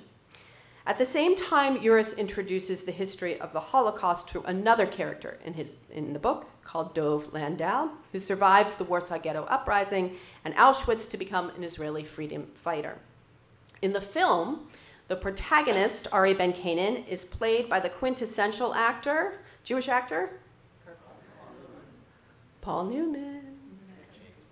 At 0.87 0.99
the 0.99 1.05
same 1.05 1.35
time, 1.35 1.81
Uris 1.81 2.16
introduces 2.16 2.83
the 2.83 2.92
history 2.92 3.40
of 3.40 3.53
the 3.53 3.59
Holocaust 3.59 4.31
through 4.31 4.44
another 4.44 4.87
character 4.87 5.37
in, 5.44 5.53
his, 5.53 5.75
in 5.90 6.12
the 6.12 6.18
book 6.20 6.46
called 6.62 6.94
Dov 6.94 7.33
Landau, 7.33 7.88
who 8.12 8.20
survives 8.20 8.77
the 8.77 8.85
Warsaw 8.85 9.18
Ghetto 9.18 9.44
Uprising 9.46 10.16
and 10.44 10.55
Auschwitz 10.55 11.11
to 11.11 11.16
become 11.16 11.51
an 11.51 11.64
Israeli 11.64 12.05
freedom 12.05 12.46
fighter. 12.62 12.99
In 13.83 13.92
the 13.92 14.01
film, 14.01 14.68
the 15.09 15.16
protagonist, 15.16 16.07
Ari 16.12 16.35
Ben 16.35 16.53
Canaan, 16.53 17.05
is 17.09 17.25
played 17.25 17.68
by 17.68 17.81
the 17.81 17.88
quintessential 17.88 18.72
actor, 18.72 19.40
Jewish 19.64 19.88
actor? 19.88 20.31
Paul 22.61 22.85
Newman. 22.85 23.42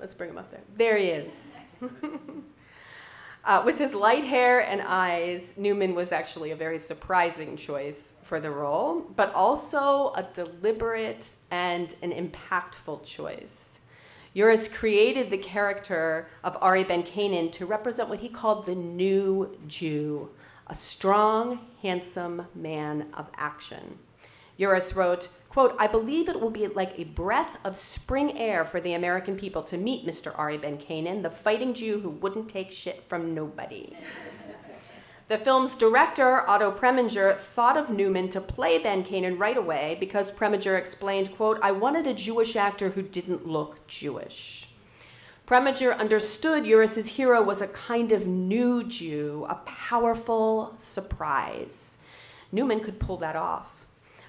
Let's 0.00 0.14
bring 0.14 0.30
him 0.30 0.38
up 0.38 0.50
there. 0.50 0.62
There 0.76 0.98
he 0.98 1.06
is. 1.06 1.32
Uh, 3.46 3.62
with 3.62 3.76
his 3.76 3.92
light 3.92 4.24
hair 4.24 4.60
and 4.60 4.80
eyes, 4.80 5.42
Newman 5.58 5.94
was 5.94 6.12
actually 6.12 6.52
a 6.52 6.56
very 6.56 6.78
surprising 6.78 7.58
choice 7.58 8.10
for 8.22 8.40
the 8.40 8.50
role, 8.50 9.02
but 9.16 9.34
also 9.34 10.14
a 10.16 10.26
deliberate 10.34 11.30
and 11.50 11.94
an 12.00 12.10
impactful 12.10 13.04
choice. 13.04 13.78
Uris 14.34 14.72
created 14.72 15.28
the 15.28 15.36
character 15.36 16.26
of 16.42 16.56
Ari 16.62 16.84
Ben 16.84 17.02
Canaan 17.02 17.50
to 17.50 17.66
represent 17.66 18.08
what 18.08 18.18
he 18.18 18.30
called 18.30 18.64
the 18.64 18.74
new 18.74 19.54
Jew, 19.68 20.30
a 20.68 20.74
strong, 20.74 21.66
handsome 21.82 22.46
man 22.54 23.08
of 23.12 23.28
action. 23.36 23.98
Uris 24.58 24.96
wrote, 24.96 25.28
quote, 25.54 25.76
I 25.78 25.86
believe 25.86 26.28
it 26.28 26.40
will 26.40 26.50
be 26.50 26.66
like 26.66 26.98
a 26.98 27.04
breath 27.04 27.56
of 27.62 27.76
spring 27.76 28.36
air 28.36 28.64
for 28.64 28.80
the 28.80 28.94
American 28.94 29.36
people 29.36 29.62
to 29.62 29.78
meet 29.78 30.04
Mr. 30.04 30.36
Ari 30.36 30.58
Ben 30.58 30.76
Canaan, 30.76 31.22
the 31.22 31.30
fighting 31.30 31.74
Jew 31.74 32.00
who 32.00 32.10
wouldn't 32.10 32.48
take 32.48 32.72
shit 32.72 33.04
from 33.08 33.36
nobody. 33.36 33.96
the 35.28 35.38
film's 35.38 35.76
director, 35.76 36.40
Otto 36.50 36.72
Preminger, 36.72 37.38
thought 37.38 37.76
of 37.76 37.88
Newman 37.88 38.30
to 38.30 38.40
play 38.40 38.78
Ben 38.78 39.04
Canaan 39.04 39.38
right 39.38 39.56
away 39.56 39.96
because 40.00 40.32
Preminger 40.32 40.76
explained, 40.76 41.36
quote, 41.36 41.60
I 41.62 41.70
wanted 41.70 42.08
a 42.08 42.14
Jewish 42.14 42.56
actor 42.56 42.88
who 42.88 43.02
didn't 43.02 43.46
look 43.46 43.86
Jewish. 43.86 44.68
Preminger 45.46 45.96
understood 45.96 46.66
Uris's 46.66 47.06
hero 47.06 47.40
was 47.40 47.60
a 47.60 47.68
kind 47.68 48.10
of 48.10 48.26
new 48.26 48.82
Jew, 48.82 49.46
a 49.48 49.54
powerful 49.66 50.74
surprise. 50.80 51.96
Newman 52.50 52.80
could 52.80 52.98
pull 52.98 53.18
that 53.18 53.36
off. 53.36 53.73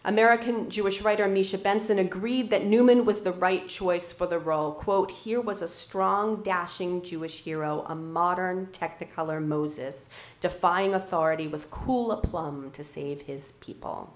American 0.05 0.69
Jewish 0.69 1.01
writer 1.01 1.27
Misha 1.27 1.57
Benson 1.57 1.97
agreed 1.97 2.51
that 2.51 2.63
Newman 2.63 3.05
was 3.05 3.21
the 3.21 3.31
right 3.31 3.67
choice 3.67 4.11
for 4.11 4.27
the 4.27 4.37
role. 4.37 4.71
Quote, 4.71 5.09
here 5.09 5.41
was 5.41 5.63
a 5.63 5.67
strong, 5.67 6.43
dashing 6.43 7.01
Jewish 7.01 7.39
hero, 7.39 7.83
a 7.87 7.95
modern 7.95 8.67
Technicolor 8.67 9.43
Moses, 9.43 10.07
defying 10.41 10.93
authority 10.93 11.47
with 11.47 11.71
cool 11.71 12.11
aplomb 12.11 12.69
to 12.71 12.83
save 12.83 13.21
his 13.21 13.53
people. 13.61 14.13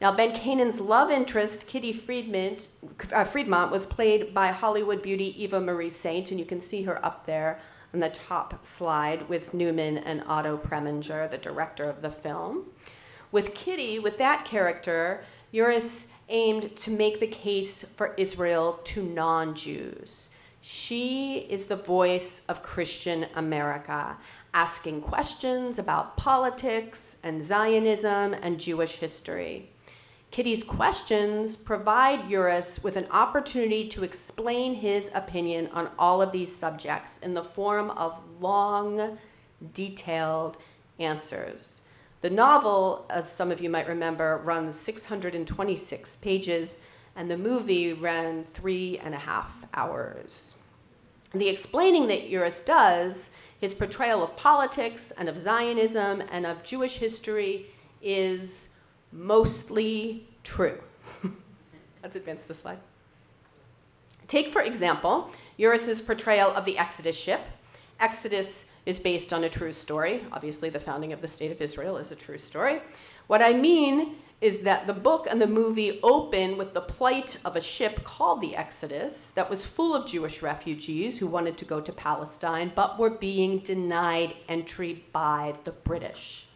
Now, 0.00 0.16
Ben 0.16 0.34
Canaan's 0.34 0.80
love 0.80 1.10
interest, 1.10 1.66
Kitty 1.66 1.92
Friedman, 1.92 2.56
uh, 3.12 3.24
Fremont, 3.24 3.70
was 3.70 3.84
played 3.84 4.32
by 4.32 4.48
Hollywood 4.48 5.02
beauty 5.02 5.42
Eva 5.42 5.60
Marie 5.60 5.90
Saint, 5.90 6.30
and 6.30 6.40
you 6.40 6.46
can 6.46 6.62
see 6.62 6.82
her 6.84 7.04
up 7.04 7.26
there 7.26 7.60
on 7.92 8.00
the 8.00 8.08
top 8.08 8.64
slide 8.64 9.28
with 9.28 9.52
Newman 9.52 9.98
and 9.98 10.22
Otto 10.26 10.56
Preminger, 10.56 11.30
the 11.30 11.38
director 11.38 11.84
of 11.84 12.00
the 12.00 12.10
film. 12.10 12.64
With 13.32 13.54
Kitty, 13.54 13.98
with 13.98 14.18
that 14.18 14.44
character, 14.44 15.24
Uris 15.52 16.06
aimed 16.28 16.76
to 16.76 16.90
make 16.90 17.20
the 17.20 17.26
case 17.26 17.84
for 17.96 18.14
Israel 18.16 18.80
to 18.84 19.02
non 19.02 19.54
Jews. 19.54 20.28
She 20.60 21.46
is 21.48 21.66
the 21.66 21.76
voice 21.76 22.40
of 22.48 22.62
Christian 22.62 23.26
America, 23.34 24.16
asking 24.54 25.02
questions 25.02 25.78
about 25.78 26.16
politics 26.16 27.16
and 27.22 27.42
Zionism 27.42 28.34
and 28.34 28.58
Jewish 28.58 28.96
history. 28.96 29.70
Kitty's 30.30 30.64
questions 30.64 31.56
provide 31.56 32.28
Uris 32.28 32.82
with 32.82 32.96
an 32.96 33.06
opportunity 33.10 33.88
to 33.88 34.04
explain 34.04 34.74
his 34.74 35.10
opinion 35.14 35.68
on 35.68 35.90
all 35.98 36.20
of 36.20 36.32
these 36.32 36.54
subjects 36.54 37.18
in 37.22 37.32
the 37.32 37.44
form 37.44 37.90
of 37.92 38.18
long, 38.40 39.18
detailed 39.72 40.56
answers. 40.98 41.80
The 42.26 42.34
novel, 42.34 43.06
as 43.08 43.30
some 43.30 43.52
of 43.52 43.60
you 43.60 43.70
might 43.70 43.86
remember, 43.86 44.38
runs 44.38 44.76
626 44.80 46.16
pages, 46.16 46.70
and 47.14 47.30
the 47.30 47.38
movie 47.38 47.92
ran 47.92 48.42
three 48.52 48.98
and 48.98 49.14
a 49.14 49.18
half 49.18 49.48
hours. 49.74 50.56
The 51.34 51.48
explaining 51.48 52.08
that 52.08 52.28
Uris 52.28 52.64
does, 52.64 53.30
his 53.60 53.74
portrayal 53.74 54.24
of 54.24 54.36
politics 54.36 55.12
and 55.16 55.28
of 55.28 55.38
Zionism 55.38 56.20
and 56.32 56.46
of 56.46 56.64
Jewish 56.64 56.96
history, 56.96 57.66
is 58.02 58.70
mostly 59.12 60.28
true. 60.42 60.82
Let's 62.02 62.16
advance 62.16 62.42
the 62.42 62.54
slide. 62.54 62.80
Take, 64.26 64.52
for 64.52 64.62
example, 64.62 65.30
Uris's 65.60 66.00
portrayal 66.00 66.50
of 66.54 66.64
the 66.64 66.76
Exodus 66.76 67.14
ship. 67.14 67.42
Exodus 68.00 68.64
is 68.86 68.98
based 69.00 69.32
on 69.32 69.44
a 69.44 69.48
true 69.48 69.72
story. 69.72 70.24
Obviously, 70.32 70.70
the 70.70 70.80
founding 70.80 71.12
of 71.12 71.20
the 71.20 71.28
State 71.28 71.50
of 71.50 71.60
Israel 71.60 71.96
is 71.98 72.12
a 72.12 72.16
true 72.16 72.38
story. 72.38 72.80
What 73.26 73.42
I 73.42 73.52
mean 73.52 74.16
is 74.40 74.60
that 74.60 74.86
the 74.86 74.92
book 74.92 75.26
and 75.28 75.40
the 75.40 75.46
movie 75.46 75.98
open 76.02 76.56
with 76.56 76.72
the 76.74 76.80
plight 76.80 77.38
of 77.44 77.56
a 77.56 77.60
ship 77.60 78.04
called 78.04 78.40
the 78.40 78.54
Exodus 78.54 79.32
that 79.34 79.48
was 79.48 79.64
full 79.64 79.94
of 79.94 80.06
Jewish 80.06 80.42
refugees 80.42 81.18
who 81.18 81.26
wanted 81.26 81.56
to 81.58 81.64
go 81.64 81.80
to 81.80 81.92
Palestine 81.92 82.70
but 82.74 82.98
were 82.98 83.10
being 83.10 83.58
denied 83.60 84.36
entry 84.48 85.04
by 85.12 85.54
the 85.64 85.72
British. 85.72 86.46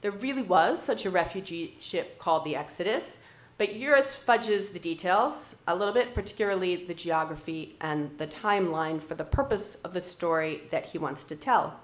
There 0.00 0.10
really 0.10 0.42
was 0.42 0.82
such 0.82 1.04
a 1.04 1.10
refugee 1.10 1.76
ship 1.80 2.18
called 2.18 2.44
the 2.44 2.56
Exodus, 2.56 3.18
but 3.62 3.76
Uris 3.76 4.16
fudges 4.26 4.70
the 4.70 4.78
details 4.80 5.54
a 5.68 5.76
little 5.76 5.94
bit, 5.94 6.14
particularly 6.14 6.84
the 6.84 6.94
geography 6.94 7.76
and 7.80 8.10
the 8.18 8.26
timeline 8.26 9.00
for 9.00 9.14
the 9.14 9.22
purpose 9.22 9.76
of 9.84 9.92
the 9.92 10.00
story 10.00 10.62
that 10.72 10.84
he 10.84 10.98
wants 10.98 11.22
to 11.22 11.36
tell. 11.36 11.78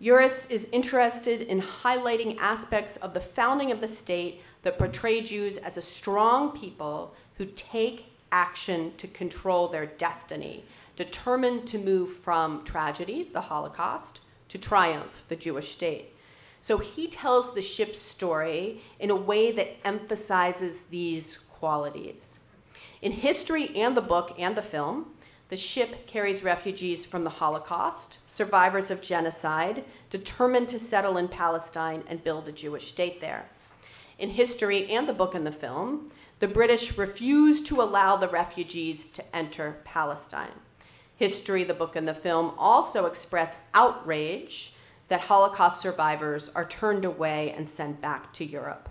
Uris 0.00 0.48
is 0.52 0.68
interested 0.70 1.42
in 1.42 1.60
highlighting 1.60 2.38
aspects 2.38 2.96
of 2.98 3.12
the 3.12 3.18
founding 3.18 3.72
of 3.72 3.80
the 3.80 3.88
state 3.88 4.40
that 4.62 4.78
portray 4.78 5.20
Jews 5.20 5.56
as 5.56 5.76
a 5.76 5.82
strong 5.82 6.56
people 6.56 7.12
who 7.34 7.46
take 7.56 8.16
action 8.30 8.92
to 8.96 9.08
control 9.08 9.66
their 9.66 9.86
destiny, 9.86 10.64
determined 10.94 11.66
to 11.66 11.78
move 11.80 12.18
from 12.18 12.64
tragedy, 12.64 13.28
the 13.32 13.40
Holocaust, 13.40 14.20
to 14.48 14.58
triumph, 14.58 15.24
the 15.28 15.34
Jewish 15.34 15.72
state. 15.72 16.14
So 16.60 16.78
he 16.78 17.08
tells 17.08 17.54
the 17.54 17.62
ship's 17.62 18.00
story 18.00 18.82
in 18.98 19.10
a 19.10 19.16
way 19.16 19.50
that 19.52 19.76
emphasizes 19.84 20.82
these 20.90 21.38
qualities. 21.58 22.36
In 23.02 23.12
history 23.12 23.74
and 23.76 23.96
the 23.96 24.02
book 24.02 24.34
and 24.38 24.56
the 24.56 24.62
film, 24.62 25.14
the 25.48 25.56
ship 25.56 26.06
carries 26.06 26.44
refugees 26.44 27.04
from 27.04 27.24
the 27.24 27.30
Holocaust, 27.30 28.18
survivors 28.26 28.90
of 28.90 29.00
genocide, 29.00 29.84
determined 30.08 30.68
to 30.68 30.78
settle 30.78 31.16
in 31.16 31.26
Palestine 31.26 32.04
and 32.06 32.22
build 32.22 32.46
a 32.46 32.52
Jewish 32.52 32.90
state 32.90 33.20
there. 33.20 33.48
In 34.18 34.30
history 34.30 34.88
and 34.90 35.08
the 35.08 35.14
book 35.14 35.34
and 35.34 35.46
the 35.46 35.50
film, 35.50 36.12
the 36.40 36.46
British 36.46 36.96
refused 36.96 37.66
to 37.66 37.82
allow 37.82 38.16
the 38.16 38.28
refugees 38.28 39.06
to 39.14 39.36
enter 39.36 39.78
Palestine. 39.84 40.52
History, 41.16 41.64
the 41.64 41.74
book, 41.74 41.96
and 41.96 42.06
the 42.06 42.14
film 42.14 42.54
also 42.56 43.06
express 43.06 43.56
outrage 43.74 44.74
that 45.10 45.20
Holocaust 45.20 45.82
survivors 45.82 46.50
are 46.54 46.64
turned 46.64 47.04
away 47.04 47.52
and 47.56 47.68
sent 47.68 48.00
back 48.00 48.32
to 48.32 48.44
Europe. 48.44 48.88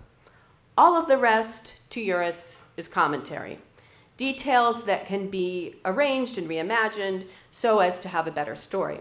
All 0.76 0.94
of 0.94 1.08
the 1.08 1.16
rest 1.16 1.72
to 1.90 2.00
Uris 2.00 2.54
is 2.76 2.86
commentary, 2.86 3.58
details 4.18 4.84
that 4.84 5.06
can 5.06 5.28
be 5.28 5.76
arranged 5.86 6.36
and 6.36 6.46
reimagined 6.46 7.26
so 7.50 7.78
as 7.78 8.00
to 8.00 8.08
have 8.10 8.26
a 8.26 8.30
better 8.30 8.54
story. 8.54 9.00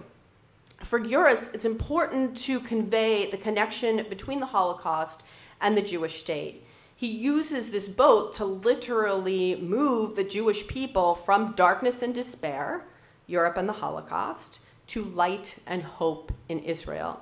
For 0.85 0.97
Uris, 0.97 1.53
it's 1.53 1.65
important 1.65 2.37
to 2.37 2.61
convey 2.61 3.29
the 3.29 3.37
connection 3.37 4.05
between 4.09 4.39
the 4.39 4.45
Holocaust 4.45 5.23
and 5.59 5.75
the 5.75 5.81
Jewish 5.81 6.21
state. 6.21 6.63
He 6.95 7.07
uses 7.07 7.69
this 7.69 7.89
boat 7.89 8.33
to 8.35 8.45
literally 8.45 9.57
move 9.57 10.15
the 10.15 10.23
Jewish 10.23 10.65
people 10.67 11.15
from 11.15 11.51
darkness 11.51 12.01
and 12.01 12.13
despair, 12.13 12.85
Europe 13.27 13.57
and 13.57 13.67
the 13.67 13.73
Holocaust, 13.73 14.59
to 14.89 15.03
light 15.03 15.55
and 15.65 15.83
hope 15.83 16.31
in 16.49 16.59
Israel. 16.59 17.21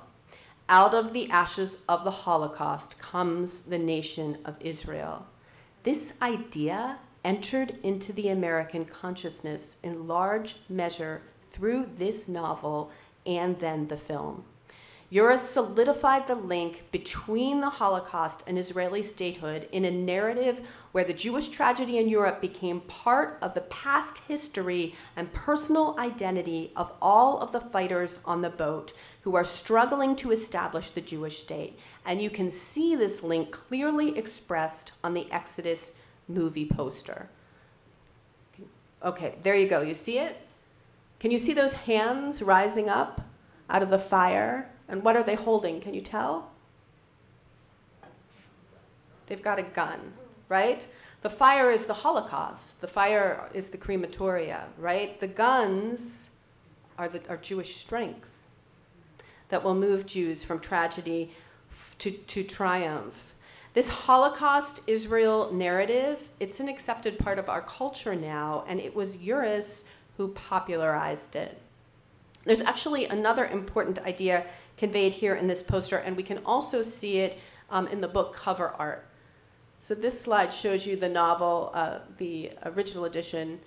Out 0.68 0.94
of 0.94 1.12
the 1.12 1.30
ashes 1.30 1.76
of 1.88 2.04
the 2.04 2.10
Holocaust 2.10 2.98
comes 2.98 3.60
the 3.62 3.78
nation 3.78 4.38
of 4.44 4.56
Israel. 4.60 5.26
This 5.82 6.12
idea 6.20 6.98
entered 7.24 7.78
into 7.82 8.12
the 8.12 8.28
American 8.28 8.84
consciousness 8.84 9.76
in 9.82 10.06
large 10.06 10.56
measure 10.68 11.22
through 11.52 11.88
this 11.96 12.28
novel 12.28 12.90
and 13.26 13.58
then 13.60 13.88
the 13.88 13.96
film. 13.96 14.44
Uris 15.10 15.40
solidified 15.40 16.26
the 16.26 16.34
link 16.34 16.82
between 16.92 17.62
the 17.62 17.70
Holocaust 17.70 18.42
and 18.46 18.58
Israeli 18.58 19.02
statehood 19.02 19.66
in 19.72 19.86
a 19.86 19.90
narrative 19.90 20.60
where 20.92 21.04
the 21.04 21.14
Jewish 21.14 21.48
tragedy 21.48 21.96
in 21.96 22.08
Europe 22.08 22.42
became 22.42 22.82
part 22.82 23.38
of 23.40 23.54
the 23.54 23.62
past 23.62 24.18
history 24.28 24.94
and 25.16 25.32
personal 25.32 25.96
identity 25.98 26.72
of 26.76 26.92
all 27.00 27.40
of 27.40 27.52
the 27.52 27.60
fighters 27.60 28.18
on 28.26 28.42
the 28.42 28.50
boat 28.50 28.92
who 29.22 29.34
are 29.34 29.44
struggling 29.44 30.14
to 30.16 30.30
establish 30.30 30.90
the 30.90 31.00
Jewish 31.00 31.40
state. 31.40 31.78
And 32.04 32.20
you 32.20 32.28
can 32.28 32.50
see 32.50 32.94
this 32.94 33.22
link 33.22 33.50
clearly 33.50 34.16
expressed 34.18 34.92
on 35.02 35.14
the 35.14 35.30
Exodus 35.32 35.92
movie 36.28 36.66
poster. 36.66 37.30
Okay, 39.02 39.36
there 39.42 39.56
you 39.56 39.68
go. 39.68 39.80
You 39.80 39.94
see 39.94 40.18
it? 40.18 40.36
Can 41.18 41.30
you 41.30 41.38
see 41.38 41.54
those 41.54 41.72
hands 41.72 42.42
rising 42.42 42.90
up 42.90 43.22
out 43.70 43.82
of 43.82 43.88
the 43.88 43.98
fire? 43.98 44.70
And 44.88 45.02
what 45.02 45.16
are 45.16 45.22
they 45.22 45.34
holding? 45.34 45.80
Can 45.80 45.94
you 45.94 46.00
tell? 46.00 46.50
They've 49.26 49.42
got 49.42 49.58
a 49.58 49.62
gun, 49.62 50.12
right? 50.48 50.86
The 51.22 51.30
fire 51.30 51.70
is 51.70 51.84
the 51.84 51.94
Holocaust. 51.94 52.80
The 52.80 52.88
fire 52.88 53.50
is 53.52 53.68
the 53.68 53.76
crematoria, 53.76 54.64
right? 54.78 55.20
The 55.20 55.26
guns 55.26 56.30
are, 56.96 57.08
the, 57.08 57.20
are 57.28 57.36
Jewish 57.36 57.76
strength 57.76 58.28
that 59.48 59.62
will 59.62 59.74
move 59.74 60.06
Jews 60.06 60.42
from 60.42 60.60
tragedy 60.60 61.32
to, 61.98 62.10
to 62.10 62.42
triumph. 62.42 63.14
This 63.74 63.88
Holocaust 63.88 64.80
Israel 64.86 65.52
narrative, 65.52 66.18
it's 66.40 66.60
an 66.60 66.68
accepted 66.68 67.18
part 67.18 67.38
of 67.38 67.48
our 67.48 67.62
culture 67.62 68.14
now, 68.14 68.64
and 68.66 68.80
it 68.80 68.94
was 68.94 69.16
Uris 69.16 69.82
who 70.16 70.28
popularized 70.28 71.36
it. 71.36 71.60
There's 72.44 72.60
actually 72.60 73.06
another 73.06 73.46
important 73.46 73.98
idea 74.00 74.46
conveyed 74.78 75.12
here 75.12 75.34
in 75.34 75.46
this 75.46 75.62
poster, 75.62 75.98
and 75.98 76.16
we 76.16 76.22
can 76.22 76.38
also 76.46 76.82
see 76.82 77.18
it 77.18 77.38
um, 77.70 77.86
in 77.88 78.00
the 78.00 78.08
book 78.08 78.34
cover 78.34 78.70
art. 78.78 79.06
So 79.80 79.94
this 79.94 80.20
slide 80.20 80.52
shows 80.52 80.86
you 80.86 80.96
the 80.96 81.08
novel, 81.08 81.70
uh, 81.74 82.00
the 82.18 82.52
original 82.64 83.04
edition, 83.04 83.60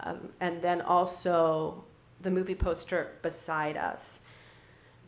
um, 0.00 0.28
and 0.40 0.60
then 0.60 0.80
also 0.80 1.84
the 2.22 2.30
movie 2.30 2.54
poster 2.54 3.12
beside 3.22 3.76
us. 3.76 4.00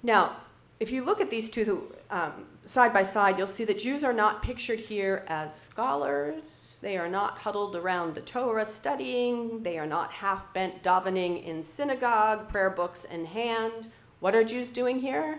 Now, 0.03 0.37
if 0.79 0.91
you 0.91 1.05
look 1.05 1.21
at 1.21 1.31
these 1.31 1.49
two 1.49 1.95
um, 2.11 2.45
side 2.67 2.93
by 2.93 3.03
side, 3.03 3.39
you'll 3.39 3.49
see 3.49 3.65
that 3.65 3.79
Jews 3.79 4.05
are 4.05 4.13
not 4.13 4.43
pictured 4.43 4.79
here 4.79 5.25
as 5.27 5.59
scholars. 5.59 6.79
They 6.83 6.99
are 6.99 7.09
not 7.09 7.39
huddled 7.39 7.77
around 7.77 8.15
the 8.15 8.21
Torah 8.21 8.67
studying. 8.67 9.63
They 9.63 9.79
are 9.79 9.87
not 9.87 10.13
half 10.13 10.53
bent 10.53 10.83
davening 10.83 11.45
in 11.45 11.65
synagogue, 11.65 12.49
prayer 12.49 12.71
books 12.71 13.05
in 13.05 13.25
hand. 13.25 13.91
What 14.27 14.35
are 14.35 14.43
Jews 14.43 14.71
doing 14.71 14.99
here? 14.99 15.39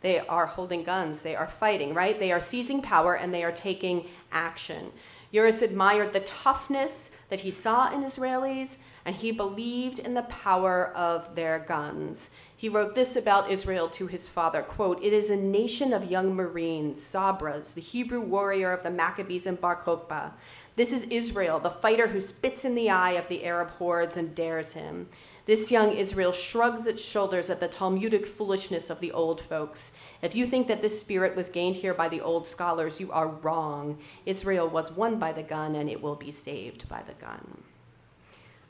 They 0.00 0.18
are 0.18 0.44
holding 0.44 0.82
guns. 0.82 1.20
They 1.20 1.36
are 1.36 1.46
fighting, 1.46 1.94
right? 1.94 2.18
They 2.18 2.32
are 2.32 2.40
seizing 2.40 2.82
power 2.82 3.14
and 3.14 3.32
they 3.32 3.44
are 3.44 3.52
taking 3.52 4.06
action. 4.32 4.90
Uris 5.32 5.62
admired 5.62 6.12
the 6.12 6.18
toughness 6.18 7.12
that 7.28 7.38
he 7.38 7.52
saw 7.52 7.94
in 7.94 8.02
Israelis 8.02 8.70
and 9.04 9.14
he 9.14 9.30
believed 9.30 10.00
in 10.00 10.14
the 10.14 10.22
power 10.22 10.88
of 10.96 11.32
their 11.36 11.60
guns. 11.60 12.28
He 12.56 12.68
wrote 12.68 12.96
this 12.96 13.14
about 13.14 13.52
Israel 13.52 13.88
to 13.90 14.08
his 14.08 14.26
father, 14.26 14.62
quote, 14.62 15.00
"It 15.00 15.12
is 15.12 15.30
a 15.30 15.36
nation 15.36 15.92
of 15.92 16.10
young 16.10 16.34
Marines, 16.34 17.00
Sabras, 17.00 17.72
the 17.72 17.80
Hebrew 17.80 18.20
warrior 18.20 18.72
of 18.72 18.82
the 18.82 18.90
Maccabees 18.90 19.46
and 19.46 19.60
Bar 19.60 19.84
Kokhba. 19.84 20.32
This 20.74 20.92
is 20.92 21.04
Israel, 21.04 21.60
the 21.60 21.70
fighter 21.70 22.08
who 22.08 22.20
spits 22.20 22.64
in 22.64 22.74
the 22.74 22.90
eye 22.90 23.12
of 23.12 23.28
the 23.28 23.44
Arab 23.44 23.70
hordes 23.70 24.16
and 24.16 24.34
dares 24.34 24.72
him. 24.72 25.08
This 25.48 25.70
young 25.70 25.92
Israel 25.96 26.32
shrugs 26.32 26.84
its 26.84 27.02
shoulders 27.02 27.48
at 27.48 27.58
the 27.58 27.68
Talmudic 27.68 28.26
foolishness 28.26 28.90
of 28.90 29.00
the 29.00 29.12
old 29.12 29.40
folks. 29.40 29.92
If 30.20 30.34
you 30.34 30.46
think 30.46 30.68
that 30.68 30.82
this 30.82 31.00
spirit 31.00 31.34
was 31.34 31.48
gained 31.48 31.76
here 31.76 31.94
by 31.94 32.10
the 32.10 32.20
old 32.20 32.46
scholars, 32.46 33.00
you 33.00 33.10
are 33.12 33.28
wrong. 33.28 33.96
Israel 34.26 34.68
was 34.68 34.92
won 34.92 35.18
by 35.18 35.32
the 35.32 35.42
gun, 35.42 35.76
and 35.76 35.88
it 35.88 36.02
will 36.02 36.16
be 36.16 36.30
saved 36.30 36.86
by 36.90 37.02
the 37.06 37.14
gun. 37.14 37.62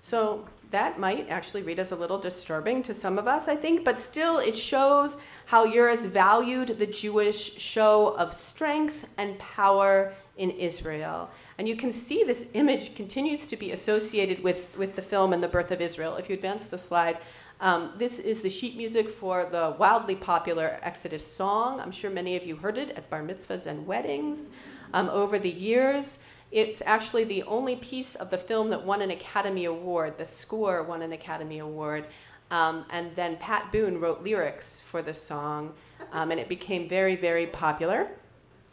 So 0.03 0.47
that 0.71 1.01
might 1.01 1.29
actually 1.29 1.63
read 1.63 1.81
as 1.81 1.91
a 1.91 1.97
little 1.97 2.21
disturbing 2.21 2.85
to 2.85 2.95
some 2.95 3.19
of 3.19 3.27
us, 3.27 3.49
I 3.49 3.57
think, 3.57 3.85
but 3.85 4.01
still 4.01 4.39
it 4.39 4.57
shows 4.57 5.17
how 5.47 5.67
Uris 5.67 6.03
valued 6.03 6.79
the 6.79 6.87
Jewish 6.87 7.57
show 7.57 8.15
of 8.17 8.33
strength 8.33 9.05
and 9.17 9.37
power 9.41 10.15
in 10.39 10.51
Israel. 10.53 11.31
And 11.59 11.69
you 11.69 11.77
can 11.77 11.93
see 11.93 12.25
this 12.25 12.47
image 12.55 12.95
continues 12.95 13.47
to 13.49 13.57
be 13.57 13.73
associated 13.73 14.43
with, 14.43 14.77
with 14.79 14.97
the 14.97 15.03
film 15.03 15.33
and 15.33 15.43
the 15.43 15.49
birth 15.49 15.71
of 15.71 15.81
Israel. 15.81 16.17
If 16.17 16.29
you 16.31 16.35
advance 16.35 16.65
the 16.65 16.79
slide, 16.79 17.19
um, 17.61 17.93
this 17.99 18.21
is 18.21 18.41
the 18.41 18.49
sheet 18.49 18.77
music 18.77 19.09
for 19.09 19.49
the 19.51 19.75
wildly 19.79 20.15
popular 20.15 20.79
Exodus 20.83 21.27
song. 21.27 21.81
I'm 21.81 21.91
sure 21.91 22.09
many 22.09 22.37
of 22.37 22.47
you 22.47 22.55
heard 22.57 22.79
it 22.79 22.91
at 22.91 23.11
bar 23.11 23.23
mitzvahs 23.23 23.67
and 23.67 23.85
weddings 23.85 24.51
um, 24.95 25.09
over 25.11 25.39
the 25.39 25.51
years. 25.51 26.21
It's 26.53 26.83
actually 26.87 27.25
the 27.25 27.43
only 27.43 27.77
piece 27.77 28.15
of 28.15 28.31
the 28.31 28.39
film 28.39 28.71
that 28.71 28.83
won 28.83 29.03
an 29.03 29.11
Academy 29.11 29.65
Award. 29.65 30.17
The 30.17 30.25
score 30.25 30.85
won 30.85 31.03
an 31.03 31.13
Academy 31.13 31.59
Award. 31.59 32.07
Um, 32.51 32.87
and 32.91 33.15
then 33.15 33.37
Pat 33.37 33.71
Boone 33.73 34.01
wrote 34.01 34.23
lyrics 34.23 34.81
for 34.91 35.03
the 35.03 35.13
song, 35.13 35.75
um, 36.13 36.31
and 36.31 36.41
it 36.41 36.49
became 36.49 36.89
very, 36.89 37.15
very 37.15 37.47
popular. 37.49 38.09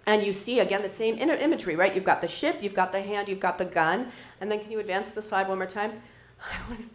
And 0.07 0.23
you 0.23 0.33
see 0.33 0.59
again 0.59 0.81
the 0.81 0.89
same 0.89 1.17
imagery, 1.17 1.75
right? 1.75 1.93
You've 1.95 2.03
got 2.03 2.21
the 2.21 2.27
ship, 2.27 2.59
you've 2.61 2.75
got 2.75 2.91
the 2.91 3.01
hand, 3.01 3.27
you've 3.27 3.39
got 3.39 3.57
the 3.57 3.65
gun. 3.65 4.11
And 4.39 4.51
then 4.51 4.59
can 4.59 4.71
you 4.71 4.79
advance 4.79 5.09
the 5.09 5.21
slide 5.21 5.47
one 5.47 5.57
more 5.57 5.67
time? 5.67 6.01
I 6.39 6.69
was 6.69 6.93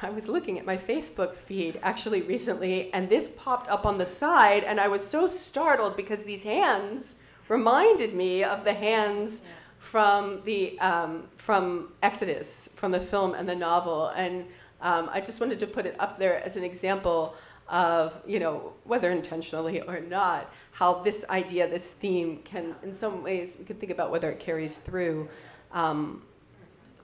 I 0.00 0.10
was 0.10 0.28
looking 0.28 0.60
at 0.60 0.64
my 0.64 0.76
Facebook 0.76 1.34
feed 1.34 1.80
actually 1.82 2.22
recently, 2.22 2.92
and 2.92 3.08
this 3.08 3.28
popped 3.36 3.68
up 3.68 3.84
on 3.84 3.98
the 3.98 4.06
side, 4.06 4.62
and 4.62 4.78
I 4.78 4.86
was 4.86 5.04
so 5.04 5.26
startled 5.26 5.96
because 5.96 6.22
these 6.22 6.42
hands 6.42 7.16
reminded 7.48 8.14
me 8.14 8.44
of 8.44 8.62
the 8.62 8.72
hands 8.72 9.42
from 9.78 10.40
the 10.44 10.78
um, 10.78 11.24
from 11.36 11.92
Exodus, 12.02 12.68
from 12.76 12.92
the 12.92 13.00
film 13.00 13.34
and 13.34 13.48
the 13.48 13.56
novel, 13.56 14.08
and 14.08 14.44
um, 14.80 15.10
I 15.12 15.20
just 15.20 15.40
wanted 15.40 15.58
to 15.60 15.66
put 15.66 15.84
it 15.86 15.96
up 15.98 16.18
there 16.18 16.44
as 16.44 16.56
an 16.56 16.62
example 16.62 17.34
of, 17.68 18.14
you 18.26 18.38
know, 18.38 18.72
whether 18.84 19.10
intentionally 19.10 19.80
or 19.82 20.00
not, 20.00 20.52
how 20.78 21.02
this 21.02 21.24
idea, 21.28 21.68
this 21.68 21.88
theme 21.88 22.38
can, 22.44 22.72
in 22.84 22.94
some 22.94 23.20
ways, 23.20 23.56
we 23.58 23.64
could 23.64 23.80
think 23.80 23.90
about 23.90 24.12
whether 24.12 24.30
it 24.30 24.38
carries 24.38 24.78
through 24.78 25.28
um, 25.72 26.22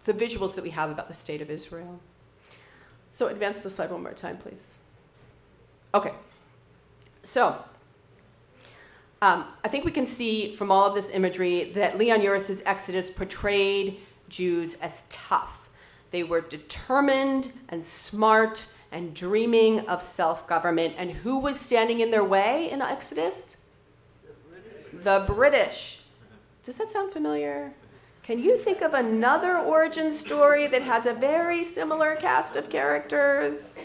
the 0.04 0.12
visuals 0.12 0.54
that 0.54 0.62
we 0.62 0.70
have 0.70 0.90
about 0.90 1.08
the 1.08 1.14
state 1.14 1.42
of 1.42 1.50
Israel. 1.50 1.98
So 3.10 3.26
advance 3.26 3.58
the 3.58 3.68
slide 3.68 3.90
one 3.90 4.00
more 4.00 4.12
time, 4.12 4.36
please. 4.36 4.74
Okay. 5.92 6.12
So, 7.24 7.64
um, 9.20 9.46
I 9.64 9.68
think 9.68 9.84
we 9.84 9.90
can 9.90 10.06
see 10.06 10.54
from 10.54 10.70
all 10.70 10.86
of 10.86 10.94
this 10.94 11.10
imagery 11.10 11.72
that 11.74 11.98
Leon 11.98 12.22
Uris's 12.22 12.62
Exodus 12.66 13.10
portrayed 13.10 13.98
Jews 14.28 14.74
as 14.82 15.00
tough. 15.10 15.68
They 16.12 16.22
were 16.22 16.42
determined 16.42 17.52
and 17.70 17.82
smart 17.82 18.66
and 18.92 19.12
dreaming 19.14 19.80
of 19.88 20.00
self 20.00 20.46
government. 20.46 20.94
And 20.96 21.10
who 21.10 21.38
was 21.40 21.58
standing 21.58 21.98
in 21.98 22.12
their 22.12 22.22
way 22.22 22.70
in 22.70 22.80
Exodus? 22.80 23.56
The 25.02 25.24
British. 25.26 26.00
Does 26.64 26.76
that 26.76 26.90
sound 26.90 27.12
familiar? 27.12 27.74
Can 28.22 28.38
you 28.38 28.56
think 28.56 28.80
of 28.80 28.94
another 28.94 29.58
origin 29.58 30.12
story 30.12 30.66
that 30.68 30.82
has 30.82 31.04
a 31.06 31.12
very 31.12 31.62
similar 31.62 32.16
cast 32.16 32.56
of 32.56 32.70
characters? 32.70 33.78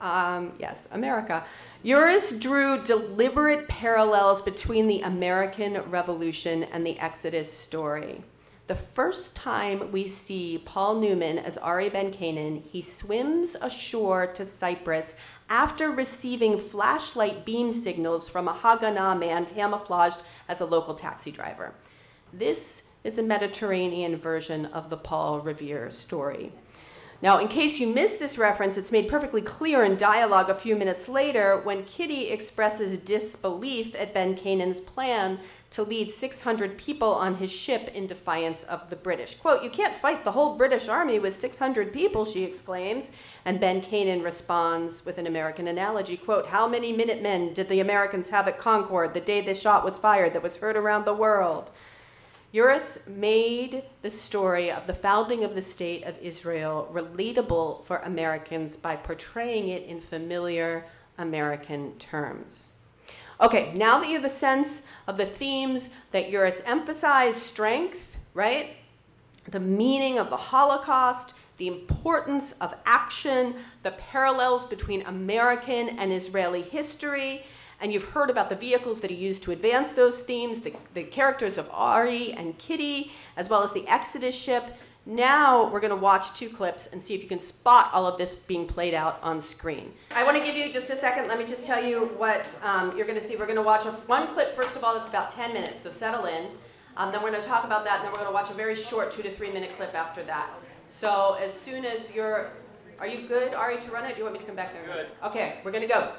Um, 0.00 0.52
yes, 0.58 0.88
America. 0.90 1.44
Uris 1.84 2.38
drew 2.40 2.82
deliberate 2.82 3.68
parallels 3.68 4.42
between 4.42 4.88
the 4.88 5.02
American 5.02 5.80
Revolution 5.90 6.64
and 6.64 6.84
the 6.84 6.98
Exodus 6.98 7.52
story. 7.52 8.24
The 8.66 8.74
first 8.74 9.36
time 9.36 9.92
we 9.92 10.08
see 10.08 10.60
Paul 10.64 10.96
Newman 10.96 11.38
as 11.38 11.56
Ari 11.56 11.88
Ben 11.88 12.12
Canaan, 12.12 12.64
he 12.68 12.82
swims 12.82 13.54
ashore 13.60 14.26
to 14.28 14.44
Cyprus 14.44 15.14
after 15.48 15.92
receiving 15.92 16.58
flashlight 16.58 17.44
beam 17.44 17.72
signals 17.72 18.28
from 18.28 18.48
a 18.48 18.54
Haganah 18.54 19.20
man 19.20 19.46
camouflaged 19.46 20.18
as 20.48 20.60
a 20.60 20.66
local 20.66 20.94
taxi 20.94 21.30
driver. 21.30 21.74
This 22.32 22.82
is 23.04 23.18
a 23.18 23.22
Mediterranean 23.22 24.16
version 24.16 24.66
of 24.66 24.90
the 24.90 24.96
Paul 24.96 25.38
Revere 25.38 25.92
story. 25.92 26.50
Now, 27.22 27.38
in 27.38 27.46
case 27.46 27.78
you 27.78 27.86
missed 27.86 28.18
this 28.18 28.36
reference, 28.36 28.76
it's 28.76 28.92
made 28.92 29.08
perfectly 29.08 29.40
clear 29.40 29.84
in 29.84 29.96
dialogue 29.96 30.50
a 30.50 30.54
few 30.54 30.74
minutes 30.74 31.08
later 31.08 31.60
when 31.62 31.84
Kitty 31.84 32.28
expresses 32.28 32.98
disbelief 32.98 33.94
at 33.94 34.12
Ben 34.12 34.36
Canaan's 34.36 34.80
plan 34.80 35.38
to 35.76 35.82
lead 35.82 36.10
600 36.10 36.78
people 36.78 37.12
on 37.12 37.34
his 37.34 37.50
ship 37.50 37.90
in 37.92 38.06
defiance 38.06 38.62
of 38.62 38.88
the 38.88 38.96
British. 38.96 39.34
Quote, 39.34 39.62
You 39.62 39.68
can't 39.68 39.94
fight 40.00 40.24
the 40.24 40.32
whole 40.32 40.56
British 40.56 40.88
army 40.88 41.18
with 41.18 41.38
600 41.38 41.92
people, 41.92 42.24
she 42.24 42.44
exclaims. 42.44 43.10
And 43.44 43.60
Ben 43.60 43.82
Canaan 43.82 44.22
responds 44.22 45.04
with 45.04 45.18
an 45.18 45.26
American 45.26 45.68
analogy, 45.68 46.16
quote, 46.16 46.46
How 46.46 46.66
many 46.66 46.94
Minutemen 46.94 47.52
did 47.52 47.68
the 47.68 47.80
Americans 47.80 48.30
have 48.30 48.48
at 48.48 48.58
Concord 48.58 49.12
the 49.12 49.20
day 49.20 49.42
this 49.42 49.60
shot 49.60 49.84
was 49.84 49.98
fired 49.98 50.32
that 50.32 50.42
was 50.42 50.56
heard 50.56 50.78
around 50.78 51.04
the 51.04 51.12
world? 51.12 51.70
Uris 52.54 52.96
made 53.06 53.82
the 54.00 54.08
story 54.08 54.70
of 54.70 54.86
the 54.86 54.94
founding 54.94 55.44
of 55.44 55.54
the 55.54 55.60
state 55.60 56.04
of 56.04 56.16
Israel 56.22 56.88
relatable 56.90 57.84
for 57.84 57.98
Americans 57.98 58.78
by 58.78 58.96
portraying 58.96 59.68
it 59.68 59.82
in 59.82 60.00
familiar 60.00 60.86
American 61.18 61.92
terms. 61.98 62.62
Okay, 63.38 63.72
now 63.74 63.98
that 63.98 64.08
you 64.08 64.14
have 64.14 64.30
a 64.30 64.34
sense 64.34 64.80
of 65.06 65.18
the 65.18 65.26
themes 65.26 65.90
that 66.12 66.30
Uris 66.30 66.62
emphasized 66.64 67.38
strength, 67.38 68.16
right? 68.32 68.76
The 69.50 69.60
meaning 69.60 70.18
of 70.18 70.30
the 70.30 70.36
Holocaust, 70.36 71.34
the 71.58 71.68
importance 71.68 72.52
of 72.60 72.74
action, 72.86 73.56
the 73.82 73.90
parallels 73.92 74.64
between 74.64 75.02
American 75.02 75.98
and 75.98 76.12
Israeli 76.12 76.62
history, 76.62 77.44
and 77.80 77.92
you've 77.92 78.04
heard 78.04 78.30
about 78.30 78.48
the 78.48 78.56
vehicles 78.56 79.00
that 79.00 79.10
he 79.10 79.16
used 79.16 79.42
to 79.42 79.52
advance 79.52 79.90
those 79.90 80.18
themes, 80.20 80.60
the, 80.60 80.72
the 80.94 81.04
characters 81.04 81.58
of 81.58 81.68
Ari 81.70 82.32
and 82.32 82.56
Kitty, 82.56 83.12
as 83.36 83.50
well 83.50 83.62
as 83.62 83.70
the 83.72 83.86
Exodus 83.86 84.34
ship. 84.34 84.76
Now 85.08 85.70
we're 85.70 85.78
going 85.78 85.90
to 85.90 85.96
watch 85.96 86.36
two 86.36 86.48
clips 86.48 86.88
and 86.92 87.02
see 87.02 87.14
if 87.14 87.22
you 87.22 87.28
can 87.28 87.40
spot 87.40 87.90
all 87.92 88.06
of 88.06 88.18
this 88.18 88.34
being 88.34 88.66
played 88.66 88.92
out 88.92 89.20
on 89.22 89.40
screen. 89.40 89.92
I 90.10 90.24
want 90.24 90.36
to 90.36 90.42
give 90.42 90.56
you 90.56 90.72
just 90.72 90.90
a 90.90 90.96
second. 90.96 91.28
Let 91.28 91.38
me 91.38 91.46
just 91.46 91.64
tell 91.64 91.82
you 91.82 92.06
what 92.16 92.44
um, 92.60 92.96
you're 92.96 93.06
going 93.06 93.20
to 93.20 93.26
see. 93.26 93.36
We're 93.36 93.46
going 93.46 93.54
to 93.54 93.62
watch 93.62 93.84
a, 93.84 93.92
one 94.08 94.26
clip, 94.26 94.56
first 94.56 94.74
of 94.74 94.82
all, 94.82 94.96
that's 94.96 95.08
about 95.08 95.30
10 95.30 95.52
minutes, 95.52 95.82
so 95.82 95.92
settle 95.92 96.26
in. 96.26 96.48
Um, 96.96 97.12
then 97.12 97.22
we're 97.22 97.30
going 97.30 97.40
to 97.40 97.46
talk 97.46 97.62
about 97.62 97.84
that, 97.84 98.00
and 98.00 98.04
then 98.04 98.10
we're 98.10 98.18
going 98.18 98.26
to 98.26 98.34
watch 98.34 98.50
a 98.50 98.54
very 98.54 98.74
short 98.74 99.12
two 99.12 99.22
to 99.22 99.32
three 99.32 99.52
minute 99.52 99.76
clip 99.76 99.94
after 99.94 100.24
that. 100.24 100.50
So 100.82 101.36
as 101.40 101.54
soon 101.54 101.84
as 101.84 102.12
you're, 102.12 102.50
are 102.98 103.06
you 103.06 103.28
good, 103.28 103.54
Ari, 103.54 103.78
to 103.78 103.90
run 103.92 104.06
it? 104.06 104.14
Do 104.14 104.18
you 104.18 104.24
want 104.24 104.34
me 104.34 104.40
to 104.40 104.46
come 104.46 104.56
back 104.56 104.72
there? 104.72 104.92
Good. 104.92 105.06
Okay, 105.24 105.60
we're 105.62 105.70
going 105.72 105.86
to 105.86 105.92
go. 105.92 106.14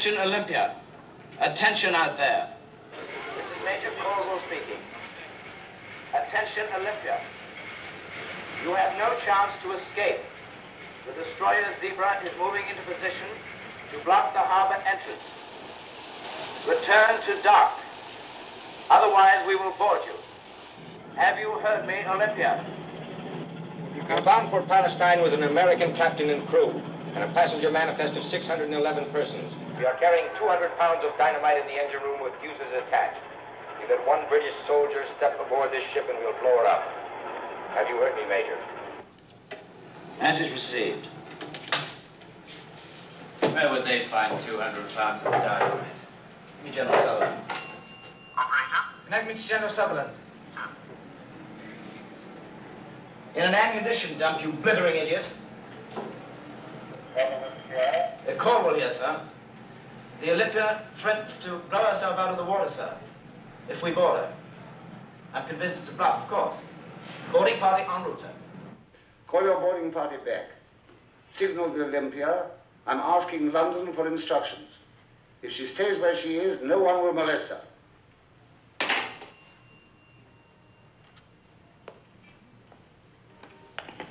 Attention, 0.00 0.26
Olympia. 0.26 0.76
Attention 1.40 1.94
out 1.94 2.16
there. 2.16 2.48
This 3.36 3.44
is 3.52 3.64
Major 3.66 3.92
Colville 4.00 4.40
speaking. 4.48 4.80
Attention, 6.16 6.64
Olympia. 6.72 7.20
You 8.64 8.72
have 8.72 8.96
no 8.96 9.12
chance 9.26 9.52
to 9.62 9.72
escape. 9.72 10.24
The 11.04 11.12
destroyer 11.22 11.68
Zebra 11.82 12.22
is 12.24 12.30
moving 12.38 12.64
into 12.64 12.80
position 12.88 13.28
to 13.92 14.02
block 14.06 14.32
the 14.32 14.40
harbor 14.40 14.80
entrance. 14.88 15.20
Return 16.66 17.20
to 17.26 17.42
dock. 17.42 17.76
Otherwise, 18.88 19.46
we 19.46 19.54
will 19.54 19.76
board 19.76 20.00
you. 20.06 20.16
Have 21.20 21.38
you 21.38 21.50
heard 21.60 21.86
me, 21.86 22.00
Olympia? 22.08 22.64
You 23.94 24.00
come 24.08 24.24
bound 24.24 24.48
for 24.48 24.62
Palestine 24.62 25.22
with 25.22 25.34
an 25.34 25.42
American 25.42 25.94
captain 25.94 26.30
and 26.30 26.48
crew 26.48 26.70
and 27.14 27.22
a 27.22 27.34
passenger 27.34 27.70
manifest 27.70 28.16
of 28.16 28.24
611 28.24 29.12
persons. 29.12 29.52
We 29.80 29.86
are 29.86 29.96
carrying 29.96 30.28
200 30.36 30.76
pounds 30.76 31.00
of 31.04 31.16
dynamite 31.16 31.56
in 31.56 31.66
the 31.66 31.72
engine 31.72 32.02
room 32.02 32.22
with 32.22 32.34
fuses 32.42 32.68
attached. 32.86 33.16
You 33.80 33.88
let 33.88 34.06
one 34.06 34.28
British 34.28 34.52
soldier 34.66 35.06
step 35.16 35.40
aboard 35.40 35.72
this 35.72 35.82
ship 35.94 36.04
and 36.06 36.18
we'll 36.18 36.38
blow 36.38 36.54
her 36.58 36.66
up. 36.66 36.82
Have 37.72 37.88
you 37.88 37.96
heard 37.96 38.14
me, 38.14 38.28
Major? 38.28 38.58
Message 40.20 40.52
received. 40.52 41.08
Where 43.40 43.72
would 43.72 43.86
they 43.86 44.06
find 44.10 44.38
200 44.44 44.90
pounds 44.90 45.22
of 45.24 45.32
dynamite? 45.32 45.94
Me, 46.62 46.70
General 46.72 47.00
Sutherland. 47.02 47.42
Operator? 48.36 48.82
Connect 49.06 49.28
me 49.28 49.32
to 49.32 49.48
General 49.48 49.70
Sutherland. 49.70 50.10
In 53.34 53.44
an 53.44 53.54
ammunition 53.54 54.18
dump, 54.18 54.42
you 54.42 54.52
blithering 54.52 54.96
idiot. 54.96 55.26
Uh, 57.16 58.34
Cornwall 58.36 58.74
here, 58.74 58.90
sir. 58.90 59.22
The 60.20 60.32
Olympia 60.32 60.82
threatens 60.94 61.38
to 61.38 61.56
blow 61.70 61.84
herself 61.84 62.18
out 62.18 62.28
of 62.28 62.36
the 62.36 62.44
water, 62.44 62.68
sir, 62.68 62.94
if 63.70 63.82
we 63.82 63.90
board 63.90 64.18
her. 64.18 64.34
I'm 65.32 65.48
convinced 65.48 65.80
it's 65.80 65.88
a 65.88 65.94
bluff, 65.94 66.24
of 66.24 66.28
course. 66.28 66.56
Boarding 67.32 67.58
party 67.58 67.84
en 67.84 68.04
route, 68.04 68.20
sir. 68.20 68.32
Call 69.26 69.42
your 69.42 69.58
boarding 69.58 69.90
party 69.90 70.16
back. 70.18 70.50
Signal 71.32 71.72
the 71.72 71.84
Olympia. 71.84 72.46
I'm 72.86 72.98
asking 72.98 73.52
London 73.52 73.94
for 73.94 74.06
instructions. 74.08 74.68
If 75.42 75.52
she 75.52 75.66
stays 75.66 75.98
where 75.98 76.14
she 76.14 76.36
is, 76.36 76.60
no 76.62 76.80
one 76.80 77.02
will 77.02 77.14
molest 77.14 77.48
her. 77.48 77.62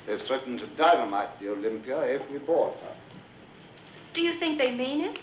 They've 0.06 0.20
threatened 0.20 0.58
to 0.58 0.66
dynamite 0.66 1.38
the 1.38 1.50
Olympia 1.50 2.00
if 2.00 2.28
we 2.32 2.38
board 2.38 2.74
her. 2.82 2.96
Do 4.12 4.22
you 4.22 4.32
think 4.32 4.58
they 4.58 4.74
mean 4.74 5.02
it? 5.02 5.20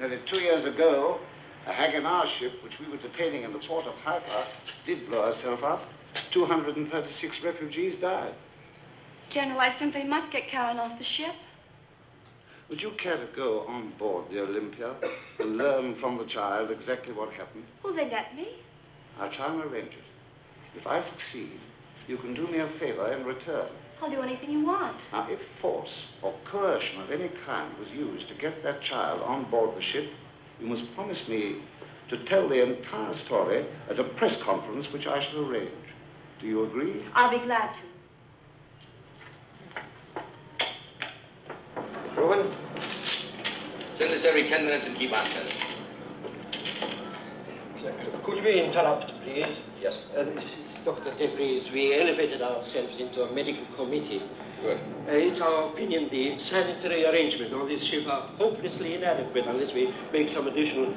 Nearly 0.00 0.18
two 0.24 0.40
years 0.40 0.64
ago, 0.64 1.20
a 1.66 1.72
Haganah 1.72 2.24
ship, 2.24 2.64
which 2.64 2.80
we 2.80 2.88
were 2.88 2.96
detaining 2.96 3.42
in 3.42 3.52
the 3.52 3.58
port 3.58 3.84
of 3.84 3.92
Haifa, 3.96 4.46
did 4.86 5.06
blow 5.06 5.26
herself 5.26 5.62
up. 5.62 5.82
236 6.30 7.44
refugees 7.44 7.96
died. 7.96 8.32
General, 9.28 9.60
I 9.60 9.70
simply 9.70 10.04
must 10.04 10.30
get 10.30 10.48
Karen 10.48 10.78
off 10.78 10.96
the 10.96 11.04
ship. 11.04 11.34
Would 12.70 12.80
you 12.80 12.92
care 12.92 13.18
to 13.18 13.26
go 13.36 13.66
on 13.66 13.90
board 13.98 14.30
the 14.30 14.40
Olympia 14.40 14.94
and 15.38 15.58
learn 15.58 15.94
from 15.94 16.16
the 16.16 16.24
child 16.24 16.70
exactly 16.70 17.12
what 17.12 17.30
happened? 17.34 17.64
Will 17.82 17.92
they 17.92 18.08
let 18.08 18.34
me? 18.34 18.48
I'll 19.20 19.30
try 19.30 19.52
and 19.52 19.62
arrange 19.62 19.92
it. 19.92 20.04
If 20.74 20.86
I 20.86 21.02
succeed, 21.02 21.60
you 22.08 22.16
can 22.16 22.32
do 22.32 22.46
me 22.46 22.58
a 22.58 22.66
favor 22.66 23.12
in 23.12 23.26
return. 23.26 23.68
I'll 24.02 24.10
do 24.10 24.22
anything 24.22 24.50
you 24.50 24.64
want. 24.64 25.02
Now, 25.12 25.28
if 25.28 25.40
force 25.60 26.06
or 26.22 26.34
coercion 26.44 27.02
of 27.02 27.10
any 27.10 27.28
kind 27.44 27.76
was 27.78 27.90
used 27.90 28.28
to 28.28 28.34
get 28.34 28.62
that 28.62 28.80
child 28.80 29.20
on 29.22 29.44
board 29.50 29.76
the 29.76 29.82
ship, 29.82 30.08
you 30.58 30.66
must 30.66 30.94
promise 30.94 31.28
me 31.28 31.56
to 32.08 32.16
tell 32.24 32.48
the 32.48 32.62
entire 32.62 33.12
story 33.12 33.66
at 33.90 33.98
a 33.98 34.04
press 34.04 34.40
conference 34.42 34.90
which 34.90 35.06
I 35.06 35.20
shall 35.20 35.46
arrange. 35.50 35.70
Do 36.40 36.46
you 36.46 36.64
agree? 36.64 37.04
I'll 37.14 37.30
be 37.30 37.44
glad 37.44 37.74
to. 37.74 37.80
Reuben, 42.16 42.50
send 43.96 44.12
this 44.12 44.24
every 44.24 44.48
10 44.48 44.64
minutes 44.64 44.86
and 44.86 44.96
keep 44.96 45.12
on 45.12 45.28
sending. 45.30 45.59
Could 48.24 48.44
we 48.44 48.60
interrupt, 48.60 49.12
please? 49.22 49.56
Yes. 49.80 49.96
Uh, 50.14 50.24
this 50.24 50.44
is 50.44 50.84
Dr. 50.84 51.12
DeVries. 51.12 51.72
We 51.72 51.98
elevated 51.98 52.42
ourselves 52.42 52.98
into 52.98 53.22
a 53.22 53.32
medical 53.32 53.64
committee. 53.74 54.22
Good. 54.60 54.76
Uh, 55.08 55.12
it's 55.12 55.40
our 55.40 55.70
opinion 55.72 56.08
the 56.10 56.38
sanitary 56.38 57.06
arrangements 57.06 57.54
on 57.54 57.68
this 57.68 57.82
ship 57.82 58.06
are 58.06 58.28
hopelessly 58.36 58.94
inadequate 58.94 59.46
unless 59.46 59.72
we 59.72 59.94
make 60.12 60.28
some 60.28 60.46
additional 60.46 60.94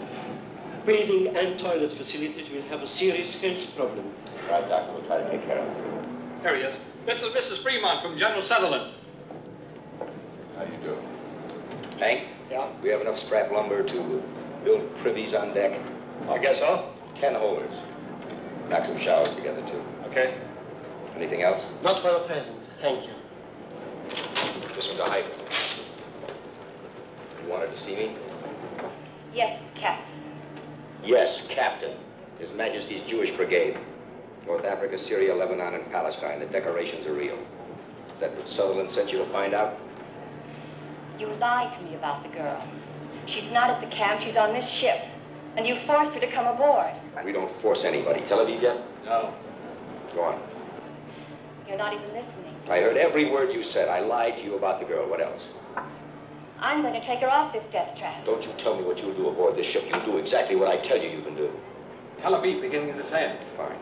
bathing 0.85 1.35
and 1.37 1.57
toilet 1.57 1.93
facilities. 1.93 2.49
We'll 2.51 2.63
have 2.63 2.81
a 2.81 2.87
serious 2.87 3.33
health 3.35 3.63
problem. 3.77 4.13
All 4.43 4.59
right, 4.59 4.67
Doctor, 4.67 4.93
we'll 4.93 5.05
try 5.05 5.23
to 5.23 5.31
take 5.31 5.45
care 5.45 5.59
of 5.59 5.77
it. 5.77 6.43
There 6.43 6.57
he 6.57 6.63
is. 6.63 6.77
This 7.05 7.21
is 7.21 7.29
Mrs. 7.29 7.63
Fremont 7.63 8.01
from 8.03 8.17
General 8.17 8.41
Sutherland. 8.41 8.93
How 10.57 10.65
do 10.65 10.73
you 10.73 10.79
do? 10.79 10.97
Hank? 11.99 12.27
Yeah? 12.51 12.69
We 12.81 12.89
have 12.89 12.99
enough 12.99 13.19
scrap 13.19 13.51
lumber 13.51 13.83
to 13.83 14.23
build 14.65 14.97
privies 14.97 15.33
on 15.33 15.53
deck. 15.53 15.79
I 16.29 16.37
guess 16.39 16.59
so. 16.59 16.89
Ten 17.15 17.35
holders. 17.35 17.73
Knock 18.69 18.85
some 18.85 18.99
showers 18.99 19.35
together, 19.35 19.61
too. 19.67 19.83
Okay. 20.07 20.39
Anything 21.15 21.43
else? 21.43 21.63
Not 21.83 22.01
for 22.01 22.11
the 22.11 22.19
present. 22.25 22.57
Thank 22.81 23.05
you. 23.05 23.13
This 24.75 24.87
one's 24.87 24.99
a 24.99 25.05
hype. 25.05 25.25
You 27.43 27.49
wanted 27.49 27.75
to 27.75 27.81
see 27.81 27.95
me? 27.95 28.15
Yes, 29.33 29.61
Captain. 29.75 30.19
Yes, 31.03 31.41
Captain. 31.49 31.97
His 32.39 32.49
Majesty's 32.51 33.01
Jewish 33.07 33.31
Brigade. 33.31 33.77
North 34.45 34.65
Africa, 34.65 34.97
Syria, 34.97 35.35
Lebanon, 35.35 35.75
and 35.75 35.91
Palestine. 35.91 36.39
The 36.39 36.45
decorations 36.47 37.05
are 37.05 37.13
real. 37.13 37.37
Is 38.13 38.19
that 38.19 38.35
what 38.35 38.47
Sutherland 38.47 38.91
sent 38.91 39.11
you 39.11 39.19
to 39.19 39.25
find 39.31 39.53
out? 39.53 39.77
You 41.19 41.27
lied 41.35 41.77
to 41.77 41.85
me 41.85 41.95
about 41.95 42.23
the 42.23 42.29
girl. 42.29 42.63
She's 43.25 43.49
not 43.51 43.69
at 43.69 43.81
the 43.81 43.95
camp, 43.95 44.21
she's 44.21 44.35
on 44.35 44.53
this 44.53 44.67
ship. 44.67 44.99
And 45.55 45.67
you 45.67 45.77
forced 45.85 46.13
her 46.13 46.19
to 46.19 46.31
come 46.31 46.47
aboard. 46.47 46.91
We 47.23 47.31
don't 47.31 47.61
force 47.61 47.83
anybody. 47.83 48.21
Tel 48.27 48.39
Aviv 48.39 48.61
yet? 48.61 48.83
No. 49.05 49.33
Go 50.15 50.23
on. 50.23 50.41
You're 51.67 51.77
not 51.77 51.93
even 51.93 52.07
listening. 52.07 52.55
I 52.69 52.79
heard 52.79 52.97
every 52.97 53.31
word 53.31 53.51
you 53.51 53.63
said. 53.63 53.87
I 53.87 53.99
lied 53.99 54.37
to 54.37 54.43
you 54.43 54.55
about 54.55 54.79
the 54.79 54.85
girl. 54.85 55.07
What 55.09 55.21
else? 55.21 55.41
I'm 56.59 56.81
going 56.81 56.93
to 56.93 57.05
take 57.05 57.19
her 57.19 57.29
off 57.29 57.53
this 57.53 57.63
death 57.71 57.97
trap. 57.97 58.25
Don't 58.25 58.43
you 58.43 58.51
tell 58.57 58.75
me 58.77 58.83
what 58.83 58.97
you'll 58.97 59.13
do 59.13 59.27
aboard 59.27 59.55
this 59.55 59.67
ship. 59.67 59.83
You'll 59.89 60.05
do 60.05 60.17
exactly 60.17 60.55
what 60.55 60.69
I 60.69 60.77
tell 60.77 60.97
you 60.97 61.09
you 61.09 61.21
can 61.21 61.35
do. 61.35 61.51
Tel 62.17 62.33
Aviv 62.33 62.61
beginning 62.61 62.91
of 62.91 62.97
December. 62.97 63.37
Fine. 63.57 63.77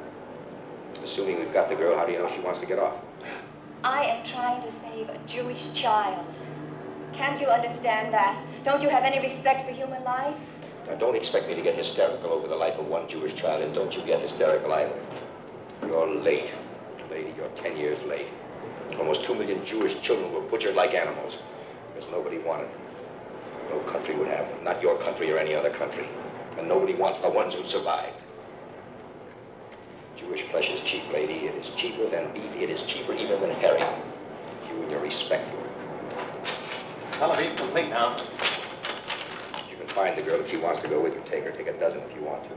Assuming 1.03 1.39
we've 1.39 1.53
got 1.53 1.69
the 1.69 1.75
girl, 1.75 1.97
how 1.97 2.05
do 2.05 2.11
you 2.11 2.19
know 2.19 2.31
she 2.35 2.41
wants 2.41 2.59
to 2.59 2.65
get 2.65 2.79
off? 2.79 2.97
I 3.83 4.03
am 4.03 4.25
trying 4.25 4.61
to 4.63 4.71
save 4.81 5.09
a 5.09 5.17
Jewish 5.27 5.73
child. 5.73 6.25
Can't 7.13 7.39
you 7.39 7.47
understand 7.47 8.13
that? 8.13 8.43
Don't 8.63 8.81
you 8.81 8.89
have 8.89 9.03
any 9.03 9.19
respect 9.19 9.67
for 9.67 9.73
human 9.73 10.03
life? 10.03 10.35
Now, 10.87 10.95
don't 10.95 11.15
expect 11.15 11.47
me 11.47 11.55
to 11.55 11.61
get 11.61 11.75
hysterical 11.75 12.31
over 12.31 12.47
the 12.47 12.55
life 12.55 12.75
of 12.79 12.87
one 12.87 13.07
Jewish 13.07 13.35
child, 13.35 13.63
and 13.63 13.73
don't 13.73 13.93
you 13.93 14.03
get 14.05 14.21
hysterical 14.21 14.73
either. 14.73 14.99
You're 15.85 16.07
late. 16.07 16.51
Lady, 17.09 17.33
you're 17.35 17.49
ten 17.49 17.77
years 17.77 17.99
late. 18.07 18.27
Almost 18.97 19.23
two 19.23 19.35
million 19.35 19.65
Jewish 19.65 19.99
children 20.01 20.31
were 20.33 20.41
butchered 20.41 20.75
like 20.75 20.93
animals 20.93 21.37
because 21.93 22.09
nobody 22.11 22.37
wanted 22.39 22.69
them. 22.69 22.81
No 23.69 23.79
country 23.91 24.15
would 24.17 24.27
have 24.27 24.47
them, 24.49 24.63
not 24.63 24.81
your 24.81 24.97
country 25.01 25.31
or 25.31 25.37
any 25.37 25.53
other 25.53 25.69
country. 25.71 26.07
And 26.57 26.67
nobody 26.67 26.93
wants 26.93 27.21
the 27.21 27.29
ones 27.29 27.53
who 27.53 27.65
survived. 27.65 28.17
Jewish 30.17 30.43
flesh 30.51 30.69
is 30.69 30.81
cheap, 30.81 31.03
lady. 31.11 31.47
It 31.47 31.55
is 31.55 31.69
cheaper 31.75 32.09
than 32.09 32.33
beef. 32.33 32.51
It 32.55 32.69
is 32.69 32.83
cheaper 32.83 33.13
even 33.13 33.41
than 33.41 33.51
herring. 33.51 33.83
You 34.69 34.81
and 34.83 34.91
your 34.91 35.01
respect 35.01 35.49
for 35.49 35.57
it. 35.57 35.71
Tell 37.13 37.33
Tel 37.33 37.43
Aviv 37.43 37.57
complete 37.57 37.89
now. 37.89 38.17
You 39.81 39.87
can 39.87 39.95
find 39.95 40.15
the 40.15 40.21
girl 40.21 40.39
if 40.39 40.51
she 40.51 40.57
wants 40.57 40.79
to 40.83 40.87
go 40.87 41.01
with 41.01 41.13
you. 41.13 41.23
Take 41.27 41.43
her. 41.43 41.51
Take 41.51 41.65
a 41.65 41.73
dozen 41.79 42.01
if 42.01 42.15
you 42.15 42.21
want 42.21 42.43
to. 42.43 42.49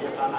Wir 0.00 0.08
fahren 0.16 0.34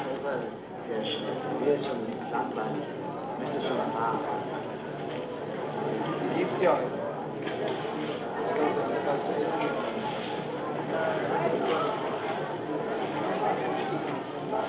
Kitty, 14.51 14.67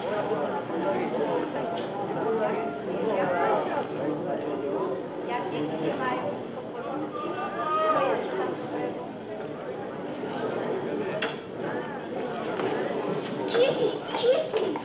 Kitty! 14.16 14.78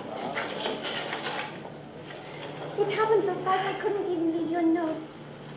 It 2.80 2.92
happened 2.92 3.24
so 3.24 3.36
fast 3.44 3.68
I 3.68 3.80
couldn't 3.80 4.12
even 4.12 4.32
leave 4.36 4.50
you 4.50 4.58
a 4.58 4.64
note. 4.64 4.98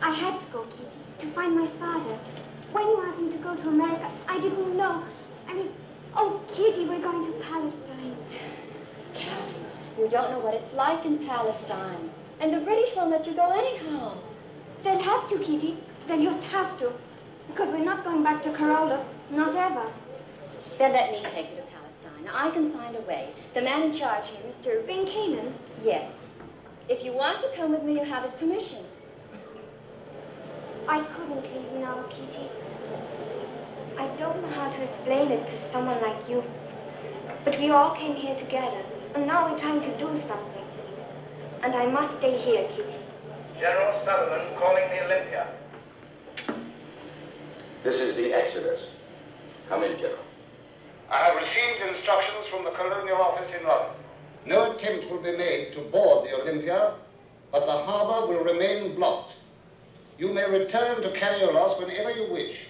I 0.03 0.13
had 0.13 0.39
to 0.39 0.45
go, 0.53 0.65
Kitty, 0.65 0.85
to 1.17 1.31
find 1.33 1.55
my 1.55 1.67
father. 1.79 2.19
When 2.73 2.85
you 2.85 3.01
asked 3.07 3.19
me 3.19 3.31
to 3.31 3.37
go 3.39 3.55
to 3.55 3.69
America, 3.69 4.11
I 4.27 4.39
didn't 4.39 4.77
know. 4.77 5.03
I 5.47 5.55
mean, 5.55 5.71
oh, 6.13 6.39
Kitty, 6.53 6.85
we're 6.85 7.01
going 7.01 7.25
to 7.25 7.39
Palestine. 7.39 8.60
You 9.97 10.07
don't 10.09 10.31
know 10.31 10.39
what 10.39 10.53
it's 10.53 10.73
like 10.73 11.05
in 11.05 11.19
Palestine. 11.27 12.09
And 12.39 12.53
the 12.53 12.59
British 12.61 12.95
won't 12.95 13.11
let 13.11 13.27
you 13.27 13.33
go 13.35 13.51
anyhow. 13.51 14.17
They'll 14.83 14.99
have 14.99 15.29
to, 15.29 15.37
Kitty. 15.37 15.77
They'll 16.07 16.23
just 16.23 16.43
have 16.45 16.79
to. 16.79 16.91
Because 17.47 17.69
we're 17.73 17.83
not 17.85 18.03
going 18.03 18.23
back 18.23 18.41
to 18.43 18.49
Karaolos, 18.49 19.03
not 19.29 19.55
ever. 19.55 19.91
Then 20.77 20.93
let 20.93 21.11
me 21.11 21.21
take 21.29 21.51
you 21.51 21.57
to 21.57 21.63
Palestine. 21.63 22.29
I 22.33 22.49
can 22.51 22.71
find 22.71 22.95
a 22.95 23.01
way. 23.01 23.33
The 23.53 23.61
man 23.61 23.83
in 23.83 23.93
charge 23.93 24.29
here, 24.29 24.41
Mr. 24.51 24.87
Ben 24.87 25.05
Canaan? 25.05 25.53
Yes. 25.83 26.11
If 26.89 27.03
you 27.03 27.13
want 27.13 27.41
to 27.41 27.55
come 27.55 27.71
with 27.71 27.83
me, 27.83 27.99
you 27.99 28.05
have 28.05 28.23
his 28.23 28.33
permission. 28.39 28.83
I 30.87 31.01
couldn't 31.01 31.43
leave 31.43 31.73
now, 31.73 32.03
Kitty. 32.09 32.49
I 33.97 34.07
don't 34.17 34.41
know 34.41 34.49
how 34.49 34.71
to 34.71 34.83
explain 34.83 35.31
it 35.31 35.47
to 35.47 35.55
someone 35.71 36.01
like 36.01 36.27
you. 36.27 36.43
But 37.45 37.59
we 37.59 37.69
all 37.69 37.95
came 37.95 38.15
here 38.15 38.35
together, 38.35 38.83
and 39.15 39.27
now 39.27 39.51
we're 39.51 39.59
trying 39.59 39.81
to 39.81 39.97
do 39.97 40.07
something. 40.27 40.65
And 41.63 41.75
I 41.75 41.87
must 41.87 42.17
stay 42.19 42.37
here, 42.37 42.67
Kitty. 42.75 42.95
General 43.59 44.03
Sutherland 44.05 44.57
calling 44.57 44.89
the 44.89 45.05
Olympia. 45.05 45.47
This 47.83 47.99
is 47.99 48.15
the 48.15 48.33
Exodus. 48.33 48.89
Come 49.69 49.83
in, 49.83 49.97
General. 49.97 50.23
I 51.09 51.25
have 51.25 51.35
received 51.35 51.95
instructions 51.95 52.47
from 52.49 52.63
the 52.63 52.71
Colonial 52.71 53.17
Office 53.17 53.51
in 53.59 53.67
London. 53.67 53.91
No 54.45 54.75
attempt 54.75 55.11
will 55.11 55.21
be 55.21 55.37
made 55.37 55.73
to 55.73 55.81
board 55.91 56.27
the 56.27 56.33
Olympia, 56.41 56.93
but 57.51 57.65
the 57.65 57.71
harbor 57.71 58.27
will 58.27 58.43
remain 58.43 58.95
blocked. 58.95 59.33
You 60.17 60.33
may 60.33 60.49
return 60.49 61.01
to 61.01 61.09
Karaolos 61.09 61.79
whenever 61.79 62.11
you 62.11 62.31
wish. 62.31 62.65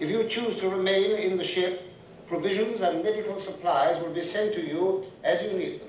If 0.00 0.10
you 0.10 0.28
choose 0.28 0.58
to 0.60 0.68
remain 0.68 1.12
in 1.12 1.38
the 1.38 1.44
ship, 1.44 1.91
provisions 2.32 2.80
and 2.80 3.04
medical 3.04 3.38
supplies 3.38 4.02
will 4.02 4.14
be 4.14 4.22
sent 4.22 4.54
to 4.54 4.66
you 4.66 5.04
as 5.22 5.42
you 5.42 5.52
need 5.52 5.80
them. 5.80 5.88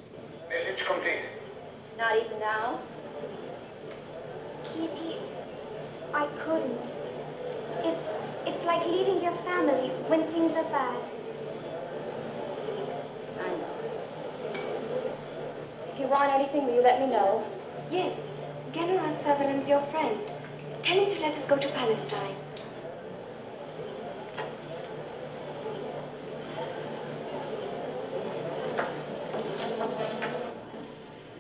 Message 0.50 0.86
complete. 0.86 1.22
Not 1.98 2.18
even 2.18 2.38
now? 2.38 2.80
Kitty, 4.66 5.16
I 6.14 6.26
couldn't. 6.44 6.82
It's, 7.88 8.04
it's 8.46 8.66
like 8.66 8.86
leaving 8.86 9.24
your 9.24 9.38
family 9.48 9.88
when 10.12 10.24
things 10.34 10.52
are 10.58 10.66
bad. 10.66 11.08
I 13.40 13.50
know. 13.62 13.76
If 15.94 16.00
you 16.00 16.08
want 16.08 16.34
anything, 16.34 16.66
will 16.66 16.76
you 16.76 16.82
let 16.82 17.00
me 17.00 17.08
know? 17.08 17.42
Yes, 17.90 18.20
General 18.74 19.16
Sutherland's 19.24 19.70
your 19.70 19.82
friend. 19.92 20.20
Tell 20.84 21.06
him 21.06 21.10
to 21.10 21.20
let 21.22 21.38
us 21.38 21.44
go 21.46 21.56
to 21.56 21.70
Palestine. 21.70 22.36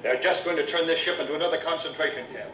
They're 0.03 0.19
just 0.19 0.43
going 0.43 0.57
to 0.57 0.65
turn 0.65 0.85
this 0.85 0.99
ship 0.99 1.17
into 1.17 1.33
another 1.33 1.57
concentration 1.59 2.25
camp. 2.33 2.51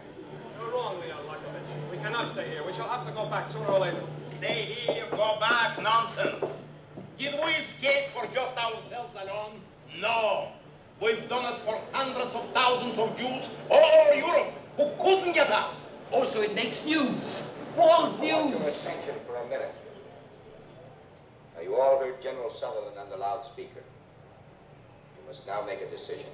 You're 0.59 0.71
wrong, 0.71 1.01
Leon 1.01 1.17
Lakovich. 1.25 1.91
We 1.91 1.97
cannot 1.97 2.29
stay 2.29 2.47
here. 2.47 2.63
We 2.63 2.73
shall 2.73 2.87
have 2.87 3.07
to 3.07 3.11
go 3.11 3.27
back 3.27 3.49
sooner 3.49 3.65
or 3.65 3.79
later. 3.79 4.03
Stay 4.37 4.65
here, 4.65 5.07
go 5.09 5.37
back, 5.39 5.81
nonsense. 5.81 6.45
Did 7.17 7.33
we 7.43 7.51
escape 7.53 8.11
for 8.13 8.27
just 8.27 8.55
ourselves 8.55 9.15
alone? 9.19 9.59
No. 9.99 10.49
We've 11.01 11.27
done 11.27 11.51
it 11.51 11.59
for 11.61 11.81
hundreds 11.91 12.35
of 12.35 12.47
thousands 12.53 12.99
of 12.99 13.17
Jews 13.17 13.49
all 13.71 14.07
over 14.07 14.15
Europe 14.15 14.53
who 14.77 14.91
couldn't 15.03 15.33
get 15.33 15.49
out. 15.49 15.73
Also, 16.11 16.41
it 16.41 16.53
makes 16.53 16.85
news. 16.85 17.41
World 17.75 18.19
I 18.19 18.33
want 18.33 18.51
news. 18.51 18.59
your 18.59 18.69
attention 18.69 19.15
for 19.25 19.37
a 19.37 19.49
minute. 19.49 19.73
Now, 21.55 21.63
you 21.63 21.75
all 21.75 21.97
heard 21.99 22.21
General 22.21 22.51
Sutherland 22.51 22.97
on 22.97 23.09
the 23.09 23.17
loudspeaker. 23.17 23.81
You 25.17 25.27
must 25.27 25.47
now 25.47 25.65
make 25.65 25.81
a 25.81 25.89
decision. 25.89 26.29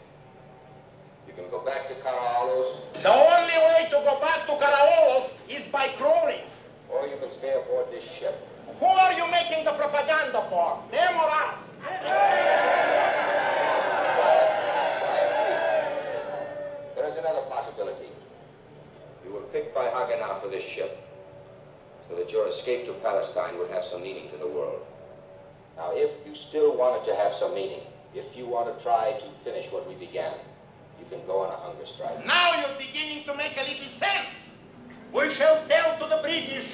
You 1.28 1.34
can 1.34 1.50
go 1.50 1.60
back 1.66 1.88
to 1.90 1.96
Karaolos, 1.96 3.02
The 3.02 3.12
only 3.12 3.58
way 3.68 3.86
to 3.90 3.98
go 4.06 4.20
back 4.22 4.46
to 4.48 4.54
Karaolos 4.54 5.30
is 5.50 5.64
by 5.72 5.90
crawling. 5.98 6.42
or 6.90 7.08
you 7.08 7.18
can 7.18 7.32
stay 7.40 7.54
aboard 7.54 7.88
this 7.92 8.04
ship. 8.20 8.36
Who 8.80 8.86
are 8.86 9.14
you 9.14 9.26
making 9.32 9.66
the 9.66 9.74
propaganda 9.74 10.46
for? 10.50 10.80
Them 10.92 11.16
or 11.16 11.30
us? 11.30 11.58
There 16.96 17.08
is 17.08 17.16
another 17.16 17.42
possibility. 17.50 18.10
You 19.26 19.34
were 19.34 19.42
picked 19.52 19.76
by 19.76 19.86
Haganah 19.86 20.42
for 20.42 20.48
this 20.50 20.64
ship, 20.64 20.98
so 22.10 22.16
that 22.16 22.30
your 22.32 22.48
escape 22.48 22.86
to 22.86 22.94
Palestine 23.04 23.58
would 23.58 23.70
have 23.72 23.84
some 23.86 24.02
meaning 24.04 24.30
to 24.32 24.38
the 24.38 24.48
world. 24.48 24.82
Now, 25.78 25.92
if 25.94 26.12
you 26.26 26.36
still 26.50 26.78
wanted 26.78 27.06
to 27.08 27.16
have 27.16 27.34
some 27.40 27.54
meaning, 27.54 27.82
if 28.14 28.26
you 28.36 28.46
want 28.48 28.76
to 28.76 28.84
try 28.84 29.12
to 29.20 29.26
finish 29.44 29.70
what 29.72 29.88
we 29.90 29.96
began, 29.96 30.34
you 31.00 31.06
can 31.10 31.26
go 31.26 31.42
on 31.42 31.52
a 31.54 31.58
hunger 31.58 31.86
strike. 31.96 32.26
Now 32.26 32.56
you're 32.60 32.78
beginning 32.78 33.26
to 33.26 33.36
make 33.36 33.58
a 33.58 33.62
little 33.62 33.90
sense. 34.00 34.30
We 35.14 35.34
shall 35.34 35.66
tell 35.68 35.98
to 36.00 36.08
the 36.08 36.22
British, 36.22 36.68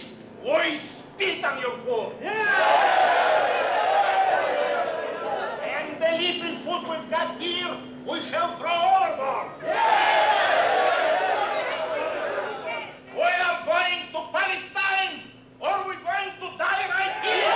we 0.43 0.80
spit 1.13 1.43
on 1.45 1.59
your 1.61 1.78
food. 1.86 2.13
And 5.61 6.01
the 6.01 6.11
little 6.17 6.55
food 6.63 6.84
we've 6.89 7.09
got 7.11 7.39
here, 7.39 7.78
we 8.07 8.22
shall 8.30 8.57
throw 8.57 8.72
overboard. 8.72 9.51
We 13.13 13.22
are 13.22 13.65
going 13.65 14.09
to 14.11 14.19
Palestine, 14.32 15.22
or 15.59 15.86
we're 15.86 16.01
going 16.01 16.34
to 16.39 16.47
die 16.57 16.88
right 16.89 17.17
here. 17.22 17.55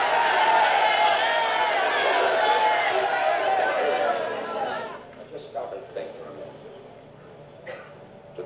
Now, 5.16 5.24
just 5.32 5.46
stop 5.50 5.74
and 5.74 5.84
think 5.96 6.10
for 6.18 6.30
a 6.30 6.32
minute. 6.34 6.54
To 8.38 8.44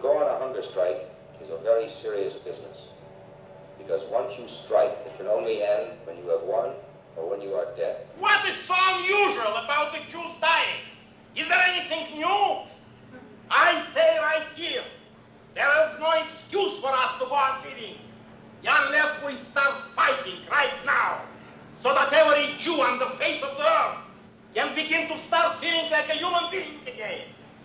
a 0.60 0.64
strike 0.72 1.07
is 1.41 1.49
a 1.49 1.57
very 1.64 1.89
serious 2.01 2.34
business. 2.43 2.78
Because 3.78 4.01
once 4.12 4.34
you 4.38 4.45
strike, 4.66 4.91
it 5.05 5.18
can 5.18 5.28
only 5.28 5.64
end 5.64 5.91
when 6.03 6.18
you 6.18 6.28
have 6.30 6.43
won 6.43 6.74
or 7.16 7.30
when 7.30 7.41
you 7.41 7.53
are 7.53 7.68
dead. 7.78 8.05
What 8.20 8.47
is 8.47 8.60
so 8.68 8.76
unusual 8.76 9.55
about 9.64 9.93
the 9.93 9.99
Jews 10.12 10.36
dying? 10.41 10.84
Is 11.36 11.47
there 11.47 11.62
anything 11.62 12.18
new? 12.18 12.60
I 13.49 13.86
say 13.95 14.18
right 14.20 14.47
here, 14.55 14.84
there 15.55 15.72
is 15.88 15.99
no 15.99 16.12
excuse 16.12 16.80
for 16.82 16.91
us 16.91 17.20
to 17.20 17.26
go 17.26 17.34
on 17.34 17.64
living 17.64 17.95
unless 18.62 19.24
we 19.26 19.36
start 19.51 19.76
fighting 19.95 20.39
right 20.51 20.86
now 20.86 21.24
so 21.82 21.93
that 21.93 22.12
every 22.12 22.57
Jew 22.60 22.82
on 22.82 22.99
the 22.99 23.10
face 23.18 23.41
of 23.41 23.55
the 23.57 23.64
earth 23.64 23.97
can 24.53 24.76
begin 24.76 25.07
to 25.07 25.18
start 25.28 25.62
feeling 25.62 25.89
like 25.89 26.10
a 26.10 26.14
human 26.14 26.51
being 26.51 26.80
again. 26.86 27.22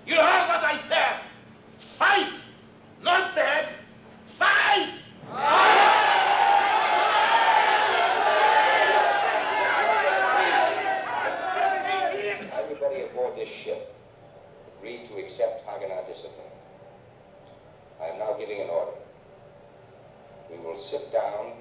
You 0.07 0.15
heard 0.15 0.49
what 0.49 0.63
I 0.63 0.81
said. 0.89 1.21
Fight, 1.99 2.33
not 3.05 3.35
beg. 3.35 3.67
Fight! 4.39 4.89
Everybody 12.53 13.03
aboard 13.03 13.37
this 13.37 13.49
ship 13.49 13.95
agreed 14.79 15.07
to 15.09 15.19
accept 15.19 15.67
Haganah 15.67 16.07
discipline. 16.09 16.33
I 18.01 18.07
am 18.07 18.19
now 18.19 18.37
giving 18.39 18.61
an 18.61 18.71
order. 18.71 18.93
We 20.51 20.59
will 20.59 20.79
sit 20.79 21.13
down 21.13 21.53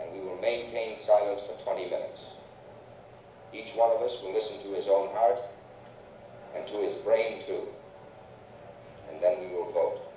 and 0.00 0.12
we 0.12 0.20
will 0.20 0.40
maintain 0.40 0.98
silence 1.04 1.40
for 1.42 1.62
20 1.64 1.90
minutes. 1.90 2.20
Each 3.52 3.74
one 3.74 3.90
of 3.90 4.02
us 4.02 4.16
will 4.22 4.32
listen 4.32 4.62
to 4.62 4.76
his 4.76 4.86
own 4.86 5.08
heart 5.10 5.40
and 6.54 6.66
to 6.68 6.74
his 6.78 6.94
brain 7.02 7.42
too. 7.46 7.62
And 9.10 9.22
then 9.22 9.40
we 9.40 9.46
will 9.48 9.72
vote. 9.72 10.07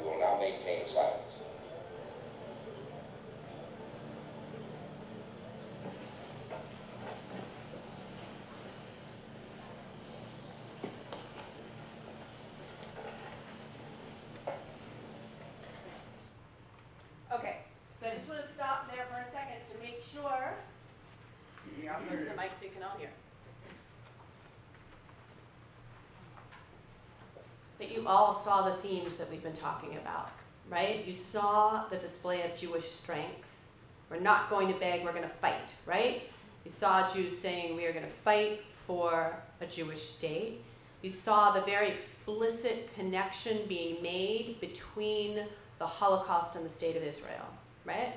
We 0.00 0.08
will 0.08 0.18
now 0.18 0.38
maintain 0.38 0.86
silence. 0.86 1.20
Okay, 17.32 17.58
so 18.00 18.06
I 18.06 18.14
just 18.16 18.28
want 18.28 18.46
to 18.46 18.52
stop 18.52 18.90
there 18.90 19.04
for 19.10 19.20
a 19.20 19.30
second 19.30 19.60
to 19.70 19.82
make 19.82 20.02
sure. 20.02 20.54
Here, 21.80 21.92
I'll 21.92 22.00
close 22.06 22.26
the 22.26 22.36
mic 22.36 22.52
so 22.58 22.64
you 22.64 22.72
can 22.72 22.82
all 22.82 22.96
hear. 22.98 23.10
That 27.78 27.92
you 27.92 27.99
all 28.10 28.34
saw 28.34 28.68
the 28.68 28.74
themes 28.82 29.14
that 29.16 29.30
we've 29.30 29.42
been 29.42 29.56
talking 29.56 29.96
about, 29.96 30.30
right? 30.68 31.06
You 31.06 31.14
saw 31.14 31.84
the 31.90 31.96
display 31.96 32.42
of 32.42 32.56
Jewish 32.56 32.90
strength. 32.90 33.46
We're 34.10 34.18
not 34.18 34.50
going 34.50 34.66
to 34.66 34.74
beg, 34.74 35.04
we're 35.04 35.12
going 35.12 35.22
to 35.22 35.36
fight, 35.40 35.70
right? 35.86 36.22
You 36.64 36.72
saw 36.72 37.08
Jews 37.14 37.38
saying 37.38 37.76
we 37.76 37.86
are 37.86 37.92
going 37.92 38.04
to 38.04 38.10
fight 38.24 38.62
for 38.84 39.32
a 39.60 39.66
Jewish 39.66 40.02
state. 40.02 40.60
You 41.02 41.10
saw 41.10 41.52
the 41.52 41.60
very 41.60 41.88
explicit 41.88 42.90
connection 42.96 43.60
being 43.68 44.02
made 44.02 44.60
between 44.60 45.44
the 45.78 45.86
Holocaust 45.86 46.56
and 46.56 46.66
the 46.66 46.70
state 46.70 46.96
of 46.96 47.04
Israel, 47.04 47.46
right? 47.84 48.14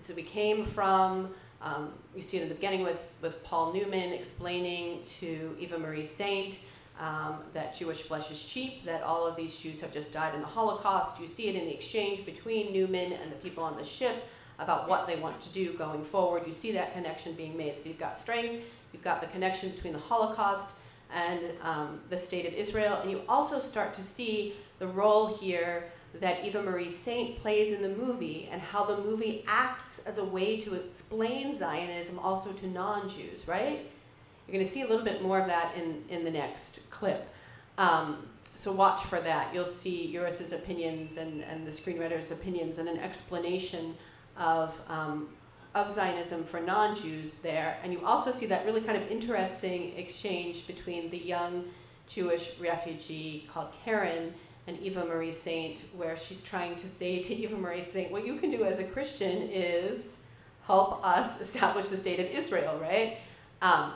So 0.00 0.14
we 0.14 0.22
came 0.22 0.64
from, 0.64 1.34
um, 1.60 1.92
you 2.16 2.22
see 2.22 2.38
it 2.38 2.44
in 2.44 2.48
the 2.48 2.54
beginning 2.54 2.82
with, 2.82 3.02
with 3.20 3.44
Paul 3.44 3.74
Newman 3.74 4.14
explaining 4.14 5.04
to 5.20 5.54
Eva 5.60 5.78
Marie 5.78 6.06
Saint 6.06 6.58
um, 6.98 7.38
that 7.54 7.78
Jewish 7.78 8.02
flesh 8.02 8.30
is 8.30 8.42
cheap, 8.42 8.84
that 8.84 9.02
all 9.02 9.26
of 9.26 9.36
these 9.36 9.56
Jews 9.56 9.80
have 9.80 9.92
just 9.92 10.12
died 10.12 10.34
in 10.34 10.40
the 10.40 10.46
Holocaust. 10.46 11.20
You 11.20 11.28
see 11.28 11.48
it 11.48 11.54
in 11.54 11.66
the 11.66 11.74
exchange 11.74 12.26
between 12.26 12.72
Newman 12.72 13.12
and 13.12 13.30
the 13.30 13.36
people 13.36 13.62
on 13.62 13.76
the 13.76 13.84
ship 13.84 14.24
about 14.58 14.88
what 14.88 15.06
they 15.06 15.16
want 15.16 15.40
to 15.40 15.48
do 15.50 15.72
going 15.74 16.04
forward. 16.04 16.42
You 16.46 16.52
see 16.52 16.72
that 16.72 16.92
connection 16.92 17.34
being 17.34 17.56
made. 17.56 17.78
So 17.78 17.88
you've 17.88 17.98
got 17.98 18.18
strength, 18.18 18.64
you've 18.92 19.04
got 19.04 19.20
the 19.20 19.28
connection 19.28 19.70
between 19.70 19.92
the 19.92 19.98
Holocaust 20.00 20.70
and 21.12 21.40
um, 21.62 22.00
the 22.10 22.18
state 22.18 22.46
of 22.46 22.52
Israel, 22.52 22.98
and 23.00 23.10
you 23.10 23.22
also 23.28 23.60
start 23.60 23.94
to 23.94 24.02
see 24.02 24.54
the 24.78 24.86
role 24.86 25.36
here 25.38 25.90
that 26.20 26.44
Eva 26.44 26.62
Marie 26.62 26.90
Saint 26.90 27.38
plays 27.40 27.72
in 27.72 27.82
the 27.82 27.88
movie 27.88 28.48
and 28.50 28.60
how 28.60 28.84
the 28.84 28.96
movie 28.98 29.44
acts 29.46 30.00
as 30.06 30.18
a 30.18 30.24
way 30.24 30.60
to 30.60 30.74
explain 30.74 31.56
Zionism 31.56 32.18
also 32.18 32.52
to 32.52 32.66
non 32.66 33.08
Jews, 33.08 33.46
right? 33.46 33.90
You're 34.48 34.54
going 34.54 34.66
to 34.66 34.72
see 34.72 34.82
a 34.82 34.88
little 34.88 35.04
bit 35.04 35.22
more 35.22 35.38
of 35.38 35.46
that 35.46 35.76
in, 35.76 36.02
in 36.08 36.24
the 36.24 36.30
next 36.30 36.80
clip. 36.90 37.28
Um, 37.76 38.26
so 38.54 38.72
watch 38.72 39.04
for 39.04 39.20
that. 39.20 39.54
You'll 39.54 39.66
see 39.66 40.06
Uris's 40.06 40.52
opinions 40.52 41.18
and, 41.18 41.42
and 41.42 41.66
the 41.66 41.70
screenwriter's 41.70 42.30
opinions 42.30 42.78
and 42.78 42.88
an 42.88 42.98
explanation 42.98 43.94
of, 44.36 44.74
um, 44.88 45.28
of 45.74 45.94
Zionism 45.94 46.44
for 46.44 46.60
non 46.60 46.96
Jews 46.96 47.34
there. 47.34 47.78
And 47.84 47.92
you 47.92 48.04
also 48.04 48.34
see 48.34 48.46
that 48.46 48.64
really 48.64 48.80
kind 48.80 49.00
of 49.00 49.08
interesting 49.10 49.96
exchange 49.96 50.66
between 50.66 51.10
the 51.10 51.18
young 51.18 51.64
Jewish 52.08 52.54
refugee 52.58 53.48
called 53.52 53.68
Karen 53.84 54.32
and 54.66 54.78
Eva 54.80 55.04
Marie 55.04 55.32
Saint, 55.32 55.82
where 55.96 56.16
she's 56.16 56.42
trying 56.42 56.74
to 56.76 56.88
say 56.98 57.22
to 57.22 57.34
Eva 57.34 57.56
Marie 57.56 57.84
Saint, 57.90 58.10
what 58.10 58.26
you 58.26 58.36
can 58.36 58.50
do 58.50 58.64
as 58.64 58.78
a 58.78 58.84
Christian 58.84 59.48
is 59.50 60.04
help 60.66 61.04
us 61.04 61.40
establish 61.40 61.86
the 61.86 61.96
state 61.96 62.18
of 62.18 62.26
Israel, 62.26 62.78
right? 62.80 63.18
Um, 63.62 63.92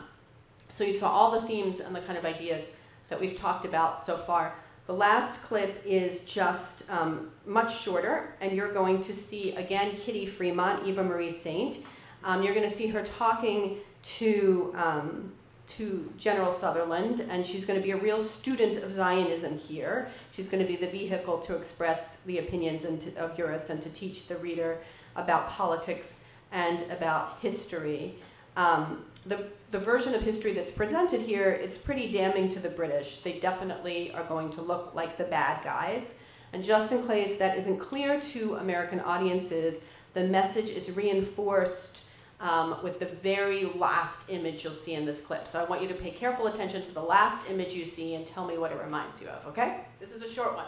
so 0.72 0.84
you 0.84 0.92
saw 0.92 1.10
all 1.10 1.40
the 1.40 1.46
themes 1.46 1.80
and 1.80 1.94
the 1.94 2.00
kind 2.00 2.18
of 2.18 2.24
ideas 2.24 2.64
that 3.08 3.20
we've 3.20 3.36
talked 3.36 3.64
about 3.64 4.04
so 4.04 4.16
far. 4.16 4.54
The 4.86 4.94
last 4.94 5.40
clip 5.42 5.80
is 5.86 6.20
just 6.22 6.82
um, 6.90 7.30
much 7.46 7.82
shorter, 7.82 8.34
and 8.40 8.52
you're 8.52 8.72
going 8.72 9.02
to 9.04 9.14
see 9.14 9.52
again 9.52 9.96
Kitty 9.96 10.26
Fremont, 10.26 10.86
Eva 10.86 11.04
Marie 11.04 11.30
Saint. 11.30 11.84
Um, 12.24 12.42
you're 12.42 12.54
going 12.54 12.68
to 12.68 12.76
see 12.76 12.88
her 12.88 13.02
talking 13.04 13.78
to 14.18 14.74
um, 14.76 15.32
to 15.68 16.12
General 16.18 16.52
Sutherland, 16.52 17.20
and 17.30 17.46
she's 17.46 17.64
going 17.64 17.78
to 17.78 17.82
be 17.82 17.92
a 17.92 17.96
real 17.96 18.20
student 18.20 18.78
of 18.78 18.92
Zionism 18.92 19.58
here. 19.58 20.08
She's 20.32 20.48
going 20.48 20.62
to 20.62 20.68
be 20.68 20.76
the 20.76 20.88
vehicle 20.88 21.38
to 21.38 21.56
express 21.56 22.16
the 22.26 22.38
opinions 22.38 22.82
to, 22.82 23.14
of 23.16 23.36
Uris 23.36 23.70
and 23.70 23.80
to 23.82 23.88
teach 23.90 24.26
the 24.26 24.36
reader 24.36 24.78
about 25.16 25.48
politics 25.48 26.14
and 26.50 26.82
about 26.90 27.38
history. 27.40 28.16
Um, 28.56 29.04
the, 29.26 29.46
the 29.70 29.78
version 29.78 30.14
of 30.14 30.22
history 30.22 30.52
that's 30.52 30.70
presented 30.70 31.20
here, 31.20 31.50
it's 31.50 31.76
pretty 31.76 32.10
damning 32.10 32.52
to 32.54 32.60
the 32.60 32.68
British. 32.68 33.20
They 33.20 33.38
definitely 33.38 34.12
are 34.12 34.24
going 34.24 34.50
to 34.50 34.62
look 34.62 34.94
like 34.94 35.16
the 35.16 35.24
bad 35.24 35.62
guys. 35.62 36.14
And 36.52 36.62
just 36.62 36.92
in 36.92 37.06
case 37.06 37.38
that 37.38 37.56
isn't 37.56 37.78
clear 37.78 38.20
to 38.20 38.56
American 38.56 39.00
audiences, 39.00 39.78
the 40.14 40.24
message 40.24 40.70
is 40.70 40.90
reinforced 40.90 42.00
um, 42.40 42.78
with 42.82 42.98
the 42.98 43.06
very 43.06 43.66
last 43.76 44.28
image 44.28 44.64
you'll 44.64 44.74
see 44.74 44.94
in 44.94 45.06
this 45.06 45.20
clip. 45.20 45.46
So 45.46 45.60
I 45.60 45.64
want 45.64 45.80
you 45.80 45.88
to 45.88 45.94
pay 45.94 46.10
careful 46.10 46.48
attention 46.48 46.82
to 46.82 46.92
the 46.92 47.00
last 47.00 47.48
image 47.48 47.72
you 47.72 47.86
see 47.86 48.16
and 48.16 48.26
tell 48.26 48.44
me 48.44 48.58
what 48.58 48.72
it 48.72 48.82
reminds 48.82 49.20
you 49.20 49.28
of, 49.28 49.46
okay? 49.46 49.84
This 50.00 50.10
is 50.10 50.22
a 50.22 50.28
short 50.28 50.56
one. 50.56 50.66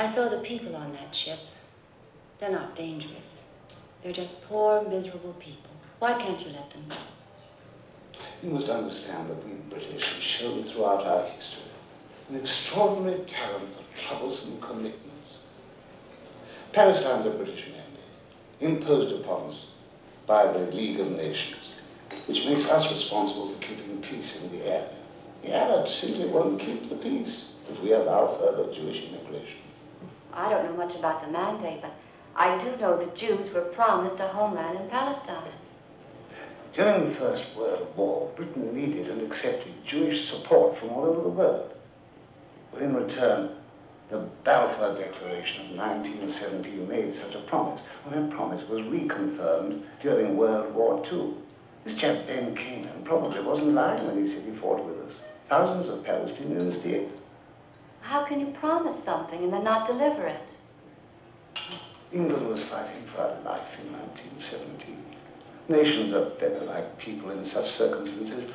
I 0.00 0.06
saw 0.06 0.30
the 0.30 0.38
people 0.38 0.74
on 0.76 0.94
that 0.94 1.14
ship. 1.14 1.38
They're 2.38 2.50
not 2.50 2.74
dangerous. 2.74 3.42
They're 4.02 4.14
just 4.14 4.40
poor, 4.48 4.82
miserable 4.88 5.34
people. 5.34 5.72
Why 5.98 6.14
can't 6.14 6.40
you 6.40 6.52
let 6.52 6.70
them 6.70 6.86
go? 6.88 6.96
You 8.42 8.48
must 8.48 8.70
understand 8.70 9.28
that 9.28 9.44
we 9.44 9.52
British 9.68 10.10
have 10.10 10.22
shown 10.22 10.64
throughout 10.64 11.04
our 11.04 11.24
history 11.24 11.64
an 12.30 12.36
extraordinary 12.36 13.26
talent 13.26 13.68
for 13.76 14.00
troublesome 14.00 14.58
commitments. 14.62 15.34
Palestine's 16.72 17.26
a 17.26 17.30
British 17.36 17.66
mandate, 17.66 18.00
imposed 18.60 19.14
upon 19.20 19.50
us 19.50 19.66
by 20.26 20.50
the 20.50 20.60
League 20.60 21.00
of 21.00 21.08
Nations, 21.08 21.68
which 22.24 22.46
makes 22.46 22.64
us 22.70 22.90
responsible 22.90 23.52
for 23.52 23.60
keeping 23.60 24.00
peace 24.00 24.38
in 24.40 24.50
the 24.50 24.64
area. 24.64 24.96
The 25.42 25.54
Arabs 25.54 25.94
simply 25.94 26.26
won't 26.26 26.58
keep 26.58 26.88
the 26.88 26.96
peace 26.96 27.44
if 27.70 27.78
we 27.82 27.92
allow 27.92 28.38
further 28.38 28.72
Jewish 28.72 29.02
immigration. 29.02 29.58
I 30.32 30.50
don't 30.50 30.64
know 30.64 30.76
much 30.76 30.96
about 30.96 31.22
the 31.22 31.30
mandate, 31.30 31.82
but 31.82 31.92
I 32.36 32.58
do 32.58 32.76
know 32.76 32.96
that 32.96 33.16
Jews 33.16 33.52
were 33.52 33.62
promised 33.62 34.20
a 34.20 34.28
homeland 34.28 34.78
in 34.78 34.88
Palestine. 34.88 35.52
During 36.72 37.08
the 37.08 37.14
First 37.16 37.44
World 37.56 37.88
War, 37.96 38.30
Britain 38.36 38.74
needed 38.74 39.08
and 39.08 39.22
accepted 39.22 39.72
Jewish 39.84 40.28
support 40.28 40.78
from 40.78 40.90
all 40.90 41.04
over 41.04 41.20
the 41.20 41.28
world. 41.28 41.72
But 42.72 42.82
in 42.82 42.94
return, 42.94 43.56
the 44.08 44.18
Balfour 44.44 44.96
Declaration 44.96 45.70
of 45.70 45.76
1917 45.76 46.88
made 46.88 47.14
such 47.14 47.34
a 47.34 47.40
promise. 47.40 47.82
and 48.04 48.30
that 48.30 48.36
promise 48.36 48.68
was 48.68 48.82
reconfirmed 48.82 49.82
during 50.00 50.36
World 50.36 50.74
War 50.74 51.04
II. 51.12 51.34
This 51.84 51.94
chap 51.94 52.26
Ben 52.26 52.54
Canaan 52.54 53.02
probably 53.04 53.42
wasn't 53.42 53.72
lying 53.72 54.06
when 54.06 54.20
he 54.20 54.28
said 54.28 54.44
he 54.44 54.52
fought 54.52 54.84
with 54.84 54.98
us. 55.06 55.20
Thousands 55.48 55.88
of 55.88 56.04
Palestinians 56.04 56.82
did. 56.82 57.10
How 58.00 58.24
can 58.24 58.40
you 58.40 58.46
promise 58.48 59.02
something 59.02 59.42
and 59.42 59.52
then 59.52 59.64
not 59.64 59.86
deliver 59.86 60.26
it? 60.26 60.50
England 62.12 62.48
was 62.48 62.62
fighting 62.64 63.04
for 63.14 63.22
her 63.22 63.40
life 63.44 63.68
in 63.84 63.92
1917. 63.92 64.96
Nations 65.68 66.12
are 66.12 66.30
better 66.30 66.64
like 66.64 66.98
people 66.98 67.30
in 67.30 67.44
such 67.44 67.70
circumstances. 67.70 68.50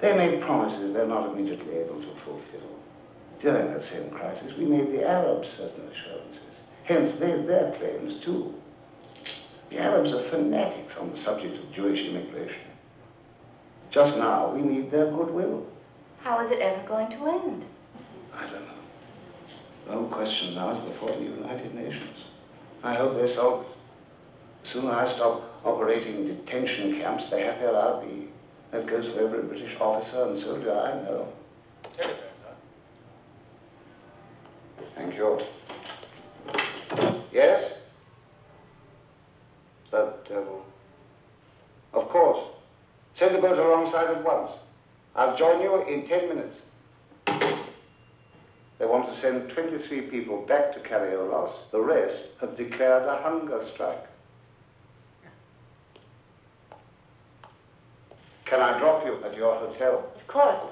They 0.00 0.16
make 0.16 0.40
promises 0.42 0.92
they're 0.92 1.06
not 1.06 1.32
immediately 1.32 1.76
able 1.76 2.00
to 2.00 2.08
fulfill. 2.24 2.78
During 3.40 3.72
that 3.72 3.84
same 3.84 4.10
crisis, 4.10 4.56
we 4.58 4.66
made 4.66 4.92
the 4.92 5.08
Arabs 5.08 5.48
certain 5.48 5.88
assurances. 5.88 6.42
Hence, 6.84 7.14
they 7.14 7.30
have 7.30 7.46
their 7.46 7.72
claims 7.72 8.22
too. 8.22 8.54
The 9.70 9.78
Arabs 9.78 10.12
are 10.12 10.22
fanatics 10.24 10.96
on 10.96 11.10
the 11.10 11.16
subject 11.16 11.56
of 11.56 11.72
Jewish 11.72 12.08
immigration. 12.08 12.62
Just 13.90 14.18
now, 14.18 14.50
we 14.50 14.62
need 14.62 14.90
their 14.90 15.06
goodwill. 15.06 15.66
How 16.20 16.44
is 16.44 16.50
it 16.50 16.58
ever 16.58 16.86
going 16.86 17.08
to 17.10 17.26
end? 17.26 17.64
I 18.34 18.42
don't 18.42 18.66
know. 18.66 18.77
Whole 19.88 20.06
question 20.08 20.54
now 20.54 20.78
before 20.80 21.10
the 21.10 21.22
United 21.22 21.74
Nations. 21.74 22.26
I 22.82 22.94
hope 22.94 23.14
they 23.14 23.26
solve 23.26 23.62
it. 23.62 23.68
The 24.62 24.68
sooner 24.68 24.92
I 24.92 25.06
stop 25.06 25.42
operating 25.64 26.26
detention 26.26 27.00
camps, 27.00 27.30
the 27.30 27.40
happier 27.40 27.74
I'll 27.74 28.04
be. 28.04 28.28
That 28.70 28.86
goes 28.86 29.08
for 29.08 29.20
every 29.20 29.42
British 29.42 29.80
officer 29.80 30.24
and 30.24 30.38
soldier 30.38 30.72
I 30.72 30.92
know. 31.04 31.28
Terribly, 31.96 32.16
sir. 32.36 32.54
Thank 34.94 35.16
you. 35.16 35.40
Yes? 37.32 37.78
The 39.90 40.12
devil. 40.28 40.64
Uh, 41.94 42.00
of 42.00 42.08
course. 42.10 42.46
Send 43.14 43.34
the 43.34 43.40
boat 43.40 43.58
alongside 43.58 44.10
at 44.10 44.22
once. 44.22 44.50
I'll 45.16 45.34
join 45.34 45.62
you 45.62 45.82
in 45.86 46.06
ten 46.06 46.28
minutes. 46.28 46.58
They 48.78 48.86
want 48.86 49.08
to 49.08 49.14
send 49.14 49.50
23 49.50 50.02
people 50.02 50.42
back 50.42 50.72
to 50.72 50.80
Karaolos. 50.80 51.70
The 51.72 51.80
rest 51.80 52.28
have 52.40 52.56
declared 52.56 53.04
a 53.04 53.16
hunger 53.22 53.60
strike. 53.62 54.06
Can 58.44 58.60
I 58.60 58.78
drop 58.78 59.04
you 59.04 59.22
at 59.24 59.36
your 59.36 59.54
hotel? 59.56 60.10
Of 60.14 60.26
course. 60.26 60.64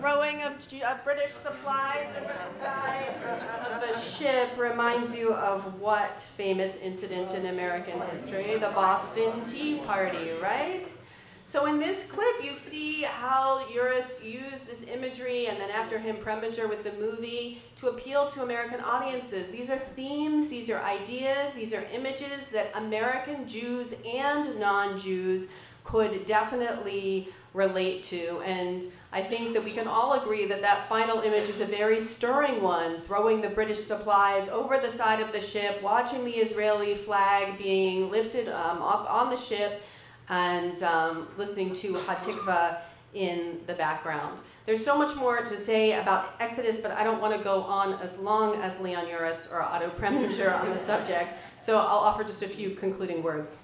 Throwing 0.00 0.42
of, 0.42 0.52
of 0.52 1.04
British 1.04 1.32
supplies 1.42 2.06
over 2.16 2.32
the 2.32 2.64
side 2.64 3.16
of 3.72 3.80
the 3.80 3.98
ship 3.98 4.50
reminds 4.56 5.12
you 5.14 5.32
of 5.32 5.80
what 5.80 6.20
famous 6.36 6.76
incident 6.76 7.32
in 7.32 7.46
American 7.46 8.00
history? 8.02 8.54
The 8.54 8.68
Boston 8.68 9.42
Tea 9.44 9.78
Party, 9.78 10.30
right? 10.40 10.88
So 11.44 11.66
in 11.66 11.80
this 11.80 12.04
clip, 12.04 12.44
you 12.44 12.54
see 12.54 13.02
how 13.02 13.64
Uris 13.72 14.22
used 14.22 14.66
this 14.66 14.84
imagery 14.84 15.46
and 15.46 15.58
then 15.58 15.70
after 15.70 15.98
him 15.98 16.16
Preminger 16.16 16.68
with 16.68 16.84
the 16.84 16.92
movie 16.92 17.62
to 17.76 17.88
appeal 17.88 18.30
to 18.32 18.42
American 18.42 18.80
audiences. 18.80 19.50
These 19.50 19.68
are 19.68 19.78
themes, 19.78 20.48
these 20.48 20.70
are 20.70 20.80
ideas, 20.82 21.54
these 21.54 21.72
are 21.72 21.84
images 21.92 22.46
that 22.52 22.70
American 22.74 23.48
Jews 23.48 23.94
and 24.06 24.60
non-Jews 24.60 25.48
could 25.84 26.24
definitely 26.26 27.30
relate 27.54 28.04
to. 28.04 28.40
And 28.40 28.84
I 29.10 29.22
think 29.22 29.54
that 29.54 29.64
we 29.64 29.72
can 29.72 29.88
all 29.88 30.20
agree 30.20 30.46
that 30.46 30.60
that 30.60 30.86
final 30.88 31.20
image 31.20 31.48
is 31.48 31.60
a 31.60 31.64
very 31.64 31.98
stirring 31.98 32.62
one, 32.62 33.00
throwing 33.00 33.40
the 33.40 33.48
British 33.48 33.82
supplies 33.82 34.48
over 34.48 34.78
the 34.78 34.90
side 34.90 35.20
of 35.20 35.32
the 35.32 35.40
ship, 35.40 35.82
watching 35.82 36.24
the 36.24 36.32
Israeli 36.32 36.94
flag 36.94 37.56
being 37.56 38.10
lifted 38.10 38.48
um, 38.48 38.82
up 38.82 39.10
on 39.10 39.30
the 39.30 39.36
ship, 39.36 39.80
and 40.28 40.82
um, 40.82 41.28
listening 41.38 41.74
to 41.76 41.94
Hatikva 41.94 42.80
in 43.14 43.60
the 43.66 43.72
background. 43.72 44.40
There's 44.66 44.84
so 44.84 44.98
much 44.98 45.16
more 45.16 45.40
to 45.40 45.64
say 45.64 45.92
about 45.94 46.34
Exodus, 46.40 46.76
but 46.76 46.90
I 46.90 47.02
don't 47.02 47.22
want 47.22 47.34
to 47.36 47.42
go 47.42 47.62
on 47.62 47.94
as 48.02 48.14
long 48.18 48.60
as 48.60 48.78
Leon 48.78 49.06
Uris 49.06 49.50
or 49.50 49.62
Otto 49.62 49.88
Preminger 49.98 50.54
on 50.60 50.68
the 50.68 50.78
subject, 50.84 51.32
so 51.64 51.78
I'll 51.78 51.98
offer 51.98 52.24
just 52.24 52.42
a 52.42 52.48
few 52.48 52.72
concluding 52.74 53.22
words. 53.22 53.56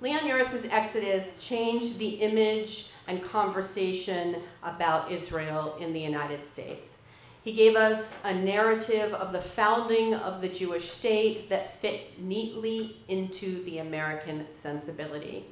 Leon 0.00 0.26
Uris's 0.26 0.66
Exodus 0.68 1.24
changed 1.38 1.98
the 1.98 2.08
image 2.08 2.90
and 3.08 3.22
conversation 3.22 4.36
about 4.62 5.10
Israel 5.10 5.76
in 5.80 5.92
the 5.92 6.00
United 6.00 6.44
States. 6.44 6.98
He 7.42 7.52
gave 7.52 7.76
us 7.76 8.12
a 8.24 8.34
narrative 8.34 9.14
of 9.14 9.32
the 9.32 9.40
founding 9.40 10.14
of 10.14 10.40
the 10.40 10.48
Jewish 10.48 10.90
state 10.90 11.48
that 11.48 11.80
fit 11.80 12.20
neatly 12.20 12.96
into 13.06 13.62
the 13.64 13.78
American 13.78 14.46
sensibility. 14.60 15.46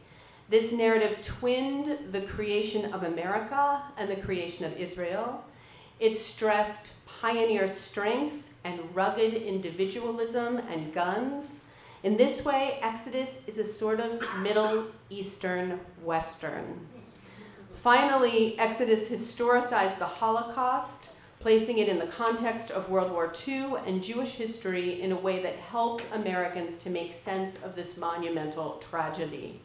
This 0.49 0.73
narrative 0.73 1.19
twinned 1.23 2.13
the 2.13 2.23
creation 2.23 2.93
of 2.93 3.05
America 3.05 3.83
and 3.97 4.11
the 4.11 4.17
creation 4.17 4.65
of 4.65 4.77
Israel. 4.77 5.45
It 6.01 6.19
stressed 6.19 6.91
pioneer 7.07 7.69
strength 7.69 8.49
and 8.65 8.81
rugged 8.95 9.35
individualism 9.35 10.59
and 10.59 10.93
guns. 10.93 11.61
In 12.03 12.17
this 12.17 12.45
way, 12.45 12.79
Exodus 12.83 13.31
is 13.47 13.59
a 13.59 13.65
sort 13.65 14.01
of 14.01 14.21
Middle 14.41 14.87
Eastern 15.11 15.79
Western. 16.03 16.87
Finally, 17.85 18.59
Exodus 18.59 19.11
historicized 19.11 19.99
the 19.99 20.07
Holocaust, 20.07 21.11
placing 21.39 21.77
it 21.77 21.87
in 21.87 21.99
the 21.99 22.07
context 22.07 22.71
of 22.71 22.89
World 22.89 23.13
War 23.13 23.31
II 23.47 23.75
and 23.87 24.03
Jewish 24.03 24.31
history 24.31 25.03
in 25.03 25.13
a 25.13 25.17
way 25.17 25.43
that 25.43 25.57
helped 25.57 26.07
Americans 26.15 26.79
to 26.79 26.89
make 26.89 27.13
sense 27.13 27.57
of 27.63 27.77
this 27.77 27.99
monumental 27.99 28.83
tragedy. 28.89 29.61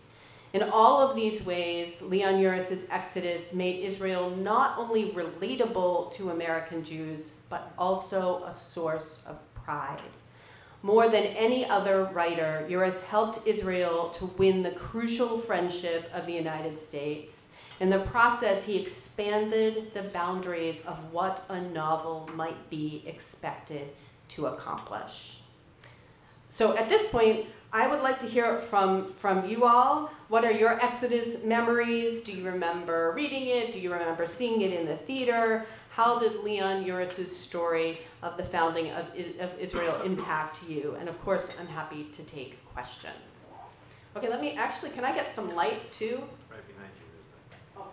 In 0.52 0.64
all 0.64 1.00
of 1.00 1.16
these 1.16 1.46
ways, 1.46 1.94
Leon 2.02 2.40
Uris's 2.40 2.86
Exodus 2.90 3.54
made 3.54 3.86
Israel 3.86 4.32
not 4.32 4.78
only 4.78 5.12
relatable 5.12 6.12
to 6.16 6.32
American 6.32 6.84
Jews, 6.84 7.30
but 7.50 7.72
also 7.78 8.44
a 8.44 8.54
source 8.54 9.20
of 9.28 9.38
pride. 9.54 10.02
More 10.84 11.08
than 11.10 11.24
any 11.24 11.66
other 11.66 12.10
writer, 12.12 12.68
Uris 12.70 13.00
helped 13.04 13.48
Israel 13.48 14.10
to 14.10 14.26
win 14.26 14.62
the 14.62 14.72
crucial 14.72 15.40
friendship 15.40 16.12
of 16.14 16.26
the 16.26 16.34
United 16.34 16.78
States. 16.78 17.46
In 17.80 17.90
the 17.90 18.00
process, 18.00 18.64
he 18.64 18.78
expanded 18.78 19.94
the 19.94 20.04
boundaries 20.04 20.82
of 20.86 20.98
what 21.14 21.46
a 21.50 21.62
novel 21.62 22.30
might 22.36 22.70
be 22.70 23.04
expected 23.06 23.90
to 24.30 24.48
accomplish. 24.48 25.38
So 26.50 26.76
at 26.76 26.90
this 26.90 27.10
point, 27.10 27.46
I 27.72 27.88
would 27.88 28.02
like 28.02 28.20
to 28.22 28.28
hear 28.28 28.62
from, 28.64 29.14
from 29.22 29.48
you 29.48 29.64
all. 29.64 30.12
What 30.28 30.44
are 30.44 30.52
your 30.52 30.84
Exodus 30.84 31.42
memories? 31.44 32.22
Do 32.22 32.32
you 32.32 32.44
remember 32.44 33.14
reading 33.16 33.48
it? 33.48 33.72
Do 33.72 33.80
you 33.80 33.94
remember 33.94 34.26
seeing 34.26 34.62
it 34.62 34.74
in 34.74 34.86
the 34.86 34.98
theater? 34.98 35.66
How 35.92 36.20
did 36.20 36.44
Leon 36.44 36.86
Uris's 36.86 37.36
story 37.36 38.02
of 38.24 38.38
the 38.38 38.44
founding 38.44 38.92
of, 38.92 39.06
of 39.40 39.58
Israel 39.60 40.02
impact 40.02 40.58
you? 40.68 40.98
And 41.00 41.08
of 41.08 41.20
course, 41.24 41.48
I'm 41.60 41.68
happy 41.68 42.06
to 42.16 42.24
take 42.24 42.58
questions. 42.74 43.14
Okay, 44.18 44.30
let 44.30 44.42
me 44.42 44.54
actually, 44.54 44.90
can 44.90 45.06
I 45.06 45.14
get 45.14 45.34
some 45.34 45.56
light 45.56 45.92
too? 45.94 46.24
Right 46.50 46.68
behind 46.68 46.92
you. 46.98 46.99
Oh. 47.80 47.86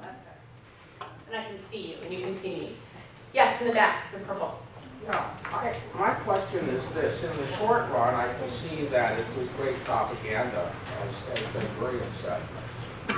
That's 0.00 0.16
better. 0.24 1.10
And 1.28 1.36
I 1.36 1.44
can 1.44 1.62
see 1.64 1.92
you, 1.92 1.96
and 2.02 2.12
you 2.12 2.20
can 2.20 2.36
see 2.36 2.54
me. 2.54 2.76
Yes, 3.32 3.60
in 3.60 3.68
the 3.68 3.72
back, 3.72 4.12
the 4.12 4.18
purple. 4.20 4.58
Yeah, 5.04 5.30
I, 5.46 5.74
my 5.98 6.10
question 6.10 6.68
is 6.68 6.86
this. 6.94 7.24
In 7.24 7.36
the 7.36 7.46
short 7.56 7.90
run, 7.90 8.14
I 8.14 8.32
can 8.34 8.50
see 8.50 8.86
that 8.86 9.18
it 9.18 9.26
was 9.36 9.48
great 9.56 9.76
propaganda, 9.84 10.72
as, 11.02 11.38
as 11.38 11.44
Ben 11.52 11.80
Williams 11.80 12.16
said. 12.22 12.40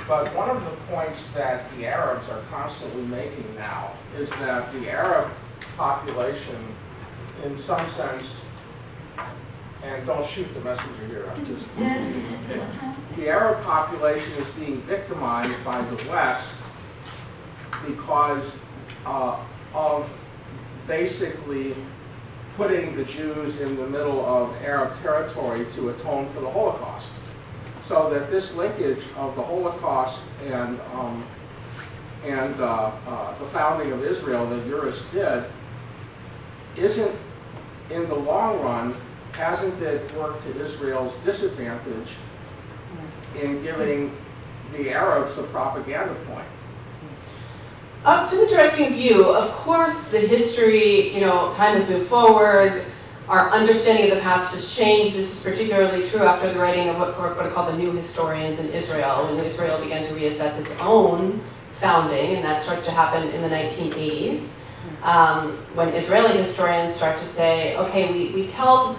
But 0.07 0.33
one 0.35 0.49
of 0.49 0.63
the 0.63 0.71
points 0.93 1.23
that 1.33 1.69
the 1.75 1.85
Arabs 1.85 2.27
are 2.29 2.41
constantly 2.49 3.03
making 3.03 3.55
now 3.55 3.93
is 4.17 4.29
that 4.31 4.71
the 4.73 4.89
Arab 4.89 5.31
population, 5.77 6.75
in 7.43 7.55
some 7.55 7.87
sense, 7.89 8.41
and 9.85 10.05
don't 10.07 10.27
shoot 10.27 10.51
the 10.53 10.59
messenger 10.61 11.07
here, 11.07 11.29
I'm 11.29 11.45
just, 11.45 11.65
the 13.15 13.27
Arab 13.27 13.63
population 13.63 14.31
is 14.33 14.47
being 14.55 14.81
victimized 14.81 15.63
by 15.63 15.79
the 15.81 15.95
West 16.09 16.55
because 17.85 18.55
uh, 19.05 19.39
of 19.73 20.09
basically 20.87 21.75
putting 22.57 22.95
the 22.95 23.03
Jews 23.03 23.59
in 23.59 23.75
the 23.75 23.85
middle 23.85 24.25
of 24.25 24.55
Arab 24.63 24.97
territory 25.01 25.65
to 25.75 25.89
atone 25.89 26.31
for 26.33 26.41
the 26.41 26.49
Holocaust. 26.49 27.11
So 27.81 28.09
that 28.11 28.31
this 28.31 28.55
linkage 28.55 29.03
of 29.17 29.35
the 29.35 29.43
Holocaust 29.43 30.21
and, 30.45 30.79
um, 30.93 31.23
and 32.25 32.59
uh, 32.59 32.91
uh, 33.07 33.37
the 33.37 33.45
founding 33.47 33.91
of 33.91 34.03
Israel 34.03 34.47
that 34.49 34.65
Uris 34.65 35.11
did 35.11 35.43
isn't, 36.75 37.15
in 37.91 38.07
the 38.09 38.15
long 38.15 38.59
run, 38.61 38.95
hasn't 39.35 39.81
it 39.81 40.13
worked 40.15 40.43
to 40.43 40.61
Israel's 40.63 41.13
disadvantage 41.25 42.09
in 43.41 43.61
giving 43.61 44.15
the 44.71 44.91
Arabs 44.91 45.37
a 45.37 45.43
propaganda 45.43 46.15
point? 46.25 46.47
Uh, 48.05 48.21
it's 48.23 48.33
an 48.33 48.41
interesting 48.41 48.93
view. 48.93 49.25
Of 49.25 49.51
course, 49.51 50.09
the 50.09 50.19
history, 50.19 51.13
you 51.13 51.21
know, 51.21 51.53
time 51.55 51.75
has 51.79 51.89
moved 51.89 52.07
forward. 52.07 52.85
Our 53.27 53.49
understanding 53.49 54.11
of 54.11 54.17
the 54.17 54.21
past 54.21 54.53
has 54.53 54.73
changed. 54.73 55.15
This 55.15 55.35
is 55.35 55.43
particularly 55.43 56.07
true 56.07 56.23
after 56.23 56.53
the 56.53 56.59
writing 56.59 56.87
of 56.89 56.99
what, 56.99 57.17
what 57.17 57.45
are 57.45 57.49
called 57.49 57.73
the 57.73 57.77
new 57.77 57.91
historians 57.91 58.59
in 58.59 58.69
Israel, 58.69 59.25
when 59.25 59.43
Israel 59.43 59.81
began 59.81 60.07
to 60.07 60.13
reassess 60.13 60.59
its 60.59 60.75
own 60.79 61.43
founding, 61.79 62.35
and 62.35 62.45
that 62.45 62.61
starts 62.61 62.85
to 62.85 62.91
happen 62.91 63.27
in 63.29 63.41
the 63.41 63.49
1980s. 63.49 64.51
Um, 65.01 65.57
when 65.73 65.89
Israeli 65.89 66.37
historians 66.37 66.95
start 66.95 67.17
to 67.17 67.25
say, 67.25 67.75
okay, 67.77 68.11
we, 68.11 68.29
we 68.33 68.47
tell 68.47 68.97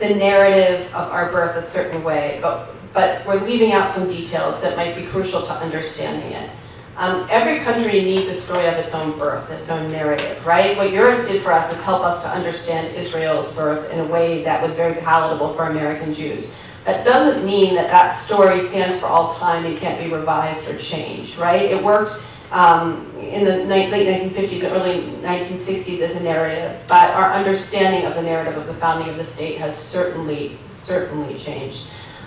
the 0.00 0.14
narrative 0.14 0.86
of 0.94 1.12
our 1.12 1.30
birth 1.30 1.56
a 1.56 1.66
certain 1.66 2.02
way, 2.02 2.38
but, 2.42 2.74
but 2.92 3.24
we're 3.26 3.40
leaving 3.44 3.72
out 3.72 3.92
some 3.92 4.08
details 4.08 4.60
that 4.62 4.76
might 4.76 4.96
be 4.96 5.06
crucial 5.06 5.42
to 5.42 5.52
understanding 5.52 6.32
it. 6.32 6.50
Um, 6.96 7.26
every 7.30 7.60
country 7.60 8.02
needs 8.02 8.28
a 8.28 8.34
story 8.34 8.66
of 8.66 8.74
its 8.74 8.92
own 8.94 9.18
birth, 9.18 9.48
its 9.50 9.70
own 9.70 9.90
narrative, 9.92 10.44
right? 10.44 10.76
What 10.76 10.90
Uris 10.90 11.28
did 11.28 11.42
for 11.42 11.52
us 11.52 11.74
is 11.74 11.82
help 11.82 12.02
us 12.02 12.22
to 12.22 12.30
understand 12.30 12.94
Israel's 12.96 13.52
birth 13.52 13.90
in 13.90 14.00
a 14.00 14.04
way 14.04 14.42
that 14.44 14.62
was 14.62 14.72
very 14.72 15.00
palatable 15.00 15.54
for 15.54 15.64
American 15.66 16.12
Jews. 16.12 16.50
That 16.84 17.04
doesn't 17.04 17.44
mean 17.44 17.74
that 17.74 17.88
that 17.88 18.12
story 18.12 18.60
stands 18.66 19.00
for 19.00 19.06
all 19.06 19.34
time 19.36 19.66
and 19.66 19.78
can't 19.78 20.02
be 20.02 20.12
revised 20.12 20.68
or 20.68 20.76
changed, 20.78 21.36
right? 21.38 21.62
It 21.62 21.82
worked 21.82 22.18
um, 22.50 23.10
in 23.18 23.44
the 23.44 23.58
late 23.66 23.90
1950s 23.90 24.64
and 24.64 24.72
early 24.72 25.02
1960s 25.22 26.00
as 26.00 26.16
a 26.16 26.22
narrative, 26.22 26.80
but 26.88 27.10
our 27.10 27.32
understanding 27.32 28.06
of 28.06 28.14
the 28.14 28.22
narrative 28.22 28.56
of 28.56 28.66
the 28.66 28.74
founding 28.74 29.08
of 29.08 29.16
the 29.16 29.24
state 29.24 29.58
has 29.58 29.76
certainly, 29.76 30.58
certainly 30.68 31.38
changed. 31.38 31.86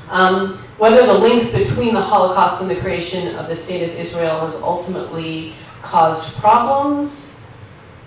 Um, 0.09 0.57
whether 0.77 1.05
the 1.05 1.13
link 1.13 1.51
between 1.51 1.93
the 1.93 2.01
Holocaust 2.01 2.61
and 2.61 2.69
the 2.69 2.75
creation 2.75 3.35
of 3.35 3.49
the 3.49 3.55
State 3.55 3.89
of 3.89 3.95
Israel 3.95 4.41
has 4.41 4.55
ultimately 4.55 5.55
caused 5.81 6.33
problems, 6.35 7.35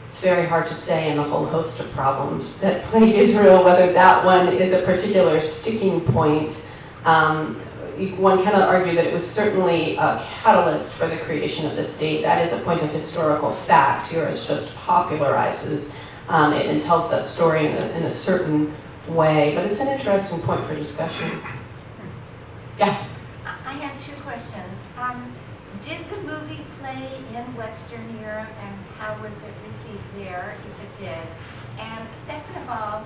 it's 0.08 0.22
very 0.22 0.46
hard 0.46 0.66
to 0.68 0.74
say 0.74 1.10
in 1.10 1.18
a 1.18 1.22
whole 1.22 1.44
host 1.44 1.80
of 1.80 1.90
problems 1.92 2.56
that 2.58 2.84
plague 2.84 3.14
Israel, 3.14 3.62
whether 3.64 3.92
that 3.92 4.24
one 4.24 4.48
is 4.48 4.72
a 4.72 4.82
particular 4.82 5.40
sticking 5.40 6.00
point. 6.00 6.64
Um, 7.04 7.60
one 8.16 8.42
cannot 8.42 8.68
argue 8.68 8.94
that 8.94 9.07
it 9.07 9.12
was 9.12 9.28
certainly 9.28 9.97
a 9.97 10.22
catalyst 10.42 10.94
for 10.94 11.09
the 11.09 11.16
creation 11.18 11.66
of 11.66 11.76
the 11.76 11.84
state. 11.84 12.22
That 12.22 12.44
is 12.44 12.53
a 12.53 12.59
point 12.59 12.82
of 12.82 12.90
historical 12.90 13.53
fact. 13.53 14.12
Uris 14.12 14.47
just 14.47 14.74
popularizes 14.74 15.90
um, 16.28 16.53
it 16.53 16.66
and 16.66 16.82
tells 16.82 17.11
that 17.11 17.24
story 17.24 17.66
in 17.66 17.76
a, 17.76 17.86
in 17.90 18.03
a 18.05 18.11
certain 18.11 18.74
way. 19.09 19.55
But 19.55 19.66
it's 19.66 19.80
an 19.80 19.88
interesting 19.88 20.40
point 20.40 20.66
for 20.66 20.74
discussion. 20.74 21.40
Yeah. 22.78 23.07
I 23.64 23.72
have 23.72 24.05
two 24.05 24.20
questions. 24.22 24.84
Um, 24.99 25.32
did 25.82 25.99
the 26.11 26.16
movie 26.22 26.64
play 26.80 27.09
in 27.34 27.44
Western 27.57 28.18
Europe 28.20 28.49
and 28.61 28.74
how 28.99 29.16
was 29.22 29.32
it 29.34 29.55
received 29.66 30.03
there, 30.16 30.57
if 30.61 30.84
it 30.84 31.05
did? 31.07 31.28
And 31.78 32.09
second 32.14 32.62
of 32.62 32.68
all, 32.68 33.05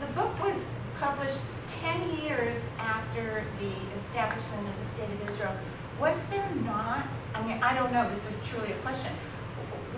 the 0.00 0.06
book 0.12 0.40
was 0.42 0.68
published 1.00 1.38
10 1.80 2.18
years 2.22 2.66
after 2.78 3.44
the 3.60 3.96
establishment 3.96 4.68
of 4.68 4.78
the 4.78 4.84
State 4.84 5.10
of 5.10 5.30
Israel. 5.30 5.56
Was 6.00 6.24
there 6.26 6.48
not, 6.64 7.06
I 7.34 7.46
mean, 7.46 7.62
I 7.62 7.74
don't 7.74 7.92
know, 7.92 8.08
this 8.08 8.26
is 8.26 8.32
truly 8.48 8.72
a 8.72 8.76
question, 8.76 9.12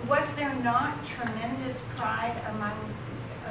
was 0.07 0.33
there 0.35 0.53
not 0.55 1.05
tremendous 1.05 1.81
pride 1.95 2.35
among 2.49 2.77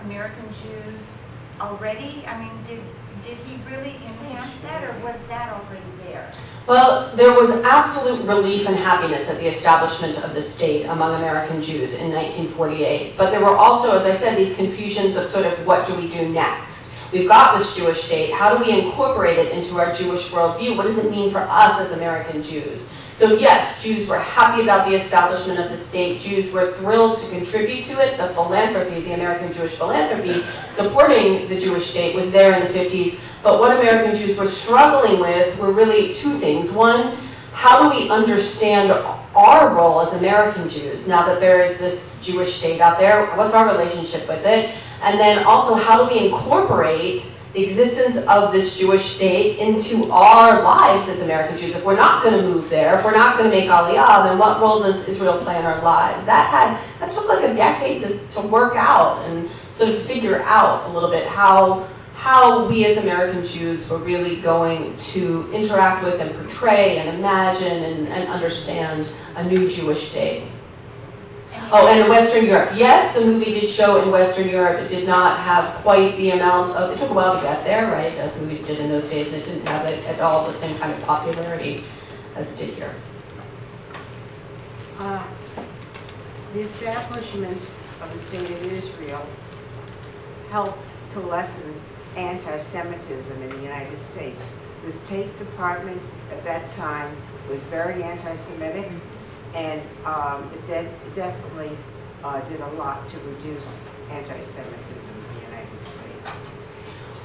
American 0.05 0.47
Jews 0.53 1.15
already? 1.61 2.25
I 2.27 2.39
mean, 2.39 2.53
did 2.67 2.81
did 3.25 3.39
he 3.39 3.57
really 3.71 3.97
enhance 4.07 4.59
that, 4.59 4.85
or 4.85 4.93
was 5.03 5.23
that 5.29 5.51
already 5.51 5.87
there? 6.03 6.31
Well, 6.67 7.15
there 7.17 7.33
was 7.33 7.51
absolute 7.65 8.23
relief 8.27 8.69
and 8.69 8.77
happiness 8.77 9.31
at 9.31 9.39
the 9.39 9.47
establishment 9.47 10.19
of 10.19 10.35
the 10.35 10.43
state 10.43 10.85
among 10.85 11.15
American 11.15 11.63
Jews 11.63 11.95
in 11.95 12.13
1948. 12.13 13.17
But 13.17 13.31
there 13.31 13.41
were 13.41 13.57
also, 13.57 13.97
as 13.97 14.05
I 14.05 14.15
said, 14.15 14.37
these 14.37 14.55
confusions 14.57 15.17
of 15.17 15.27
sort 15.27 15.47
of 15.47 15.67
what 15.67 15.87
do 15.87 15.95
we 15.95 16.09
do 16.09 16.29
next? 16.29 16.84
We've 17.13 17.29
got 17.29 17.59
this 17.59 17.75
Jewish 17.77 18.03
state. 18.03 18.33
How 18.33 18.57
do 18.57 18.65
we 18.65 18.71
incorporate 18.71 19.39
it 19.39 19.53
into 19.53 19.79
our 19.79 19.93
Jewish 19.93 20.29
worldview? 20.31 20.77
What 20.77 20.87
does 20.87 20.99
it 20.99 21.11
mean 21.11 21.31
for 21.31 21.41
us 21.41 21.81
as 21.81 21.97
American 21.97 22.43
Jews? 22.43 22.81
So 23.15 23.35
yes, 23.35 23.81
Jews 23.81 24.09
were 24.09 24.19
happy 24.19 24.63
about 24.63 24.89
the 24.89 24.97
establishment 24.97 25.61
of 25.61 25.71
the 25.71 25.79
state. 25.79 26.21
Jews 26.21 26.53
were 26.53 26.73
thrilled 26.73 27.21
to 27.21 27.29
contribute 27.29 27.85
to 27.87 28.01
it. 28.01 28.17
The 28.17 28.29
philanthropy, 28.35 29.03
the 29.03 29.13
American 29.13 29.53
Jewish 29.53 29.77
philanthropy, 29.77 30.45
supporting 30.75 31.49
the 31.49 31.61
Jewish 31.61 31.91
state 31.91 32.17
was 32.17 32.33
there 32.33 32.55
in 32.55 32.73
the 32.73 32.77
50s. 32.77 33.21
But 33.45 33.61
what 33.61 33.79
American 33.79 34.19
Jews 34.19 34.37
were 34.37 34.49
struggling 34.49 35.21
with 35.21 35.57
were 35.59 35.71
really 35.71 36.13
two 36.15 36.37
things. 36.39 36.73
One, 36.73 37.17
how 37.53 37.89
do 37.89 37.97
we 37.97 38.11
understand 38.11 38.91
our 38.91 39.75
role 39.75 40.01
as 40.01 40.15
American 40.15 40.69
Jews 40.69 41.07
now 41.07 41.25
that 41.25 41.39
there 41.39 41.63
is 41.63 41.79
this 41.79 42.17
Jewish 42.21 42.57
state 42.57 42.81
out 42.81 42.99
there? 42.99 43.27
What's 43.37 43.55
our 43.55 43.71
relationship 43.71 44.27
with 44.27 44.45
it? 44.45 44.75
And 45.05 45.21
then 45.21 45.45
also, 45.45 45.75
how 45.75 46.05
do 46.05 46.15
we 46.15 46.27
incorporate 46.27 47.23
the 47.55 47.63
existence 47.63 48.17
of 48.27 48.53
this 48.53 48.77
Jewish 48.77 49.15
state 49.15 49.61
into 49.61 50.11
our 50.11 50.63
lives 50.63 51.09
as 51.09 51.23
American 51.23 51.57
Jews. 51.57 51.77
If 51.77 51.85
we're 51.85 51.97
not 51.97 52.25
going 52.25 52.37
to 52.37 52.43
move 52.43 52.69
there, 52.69 52.99
if 52.99 53.05
we're 53.05 53.15
not 53.15 53.39
going 53.39 53.49
to 53.49 53.57
make 53.57 53.69
Aliyah, 53.69 54.25
then 54.25 54.39
what 54.39 54.61
role 54.61 54.83
does 54.83 55.07
Israel 55.09 55.39
play 55.39 55.57
in 55.61 55.65
our 55.65 55.81
lives? 55.81 56.27
That 56.27 56.51
had 56.51 56.81
that 56.99 57.13
took 57.13 57.29
like 57.29 57.45
a 57.45 57.55
decade 57.55 58.03
to, 58.03 58.19
to 58.35 58.41
work 58.49 58.75
out 58.75 59.23
and 59.29 59.49
sort 59.71 59.91
of 59.91 60.03
figure 60.03 60.43
out 60.43 60.91
a 60.91 60.93
little 60.93 61.11
bit 61.11 61.29
how 61.29 61.89
how 62.15 62.67
we 62.67 62.87
as 62.87 62.97
American 62.97 63.45
Jews 63.45 63.89
were 63.89 63.99
really 63.99 64.41
going 64.41 64.97
to 64.97 65.49
interact 65.53 66.05
with 66.05 66.21
and 66.21 66.35
portray 66.35 66.99
and 66.99 67.17
imagine 67.17 67.85
and, 67.85 68.09
and 68.09 68.29
understand 68.29 69.07
a 69.37 69.45
new 69.45 69.69
Jewish 69.69 70.11
state. 70.11 70.49
Oh, 71.73 71.89
and 71.89 72.01
in 72.01 72.09
Western 72.09 72.47
Europe. 72.47 72.71
Yes, 72.75 73.15
the 73.15 73.25
movie 73.25 73.53
did 73.53 73.69
show 73.69 74.03
in 74.03 74.11
Western 74.11 74.49
Europe. 74.49 74.81
It 74.81 74.89
did 74.89 75.07
not 75.07 75.41
have 75.41 75.75
quite 75.83 76.17
the 76.17 76.31
amount 76.31 76.77
of, 76.77 76.91
it 76.93 76.99
took 76.99 77.11
a 77.11 77.15
while 77.15 77.35
to 77.35 77.43
get 77.43 77.65
there, 77.65 77.91
right, 77.91 78.15
as 78.15 78.39
movies 78.41 78.63
did 78.65 78.79
in 78.79 78.91
those 78.91 79.09
days. 79.11 79.33
It 79.33 79.45
didn't 79.45 79.67
have 79.67 79.87
it 79.87 80.05
at 80.05 80.21
all 80.21 80.47
the 80.47 80.57
same 80.57 80.77
kind 80.79 80.93
of 80.93 81.01
popularity 81.03 81.85
as 82.37 82.51
it 82.53 82.59
did 82.59 82.71
here. 82.75 82.95
Uh, 84.99 85.27
the 86.53 86.61
establishment 86.61 87.61
of 88.01 88.13
the 88.13 88.19
State 88.19 88.51
of 88.51 88.73
Israel 88.73 89.27
helped 90.51 90.89
to 91.11 91.21
lessen 91.21 91.81
anti-Semitism 92.17 93.43
in 93.43 93.49
the 93.49 93.63
United 93.63 93.99
States. 93.99 94.49
The 94.85 94.93
State 94.93 95.37
Department 95.39 96.01
at 96.31 96.45
that 96.45 96.71
time 96.73 97.17
was 97.49 97.59
very 97.65 98.03
anti-Semitic, 98.03 98.91
and 99.55 99.81
um, 100.05 100.51
it, 100.53 100.67
de 100.67 100.91
definitely 101.15 101.71
uh, 102.23 102.41
did 102.49 102.61
a 102.61 102.69
lot 102.73 103.09
to 103.09 103.19
reduce 103.21 103.69
anti-Semitism 104.11 105.15
in 105.31 105.35
the 105.35 105.47
United 105.47 105.79
States. 105.81 105.95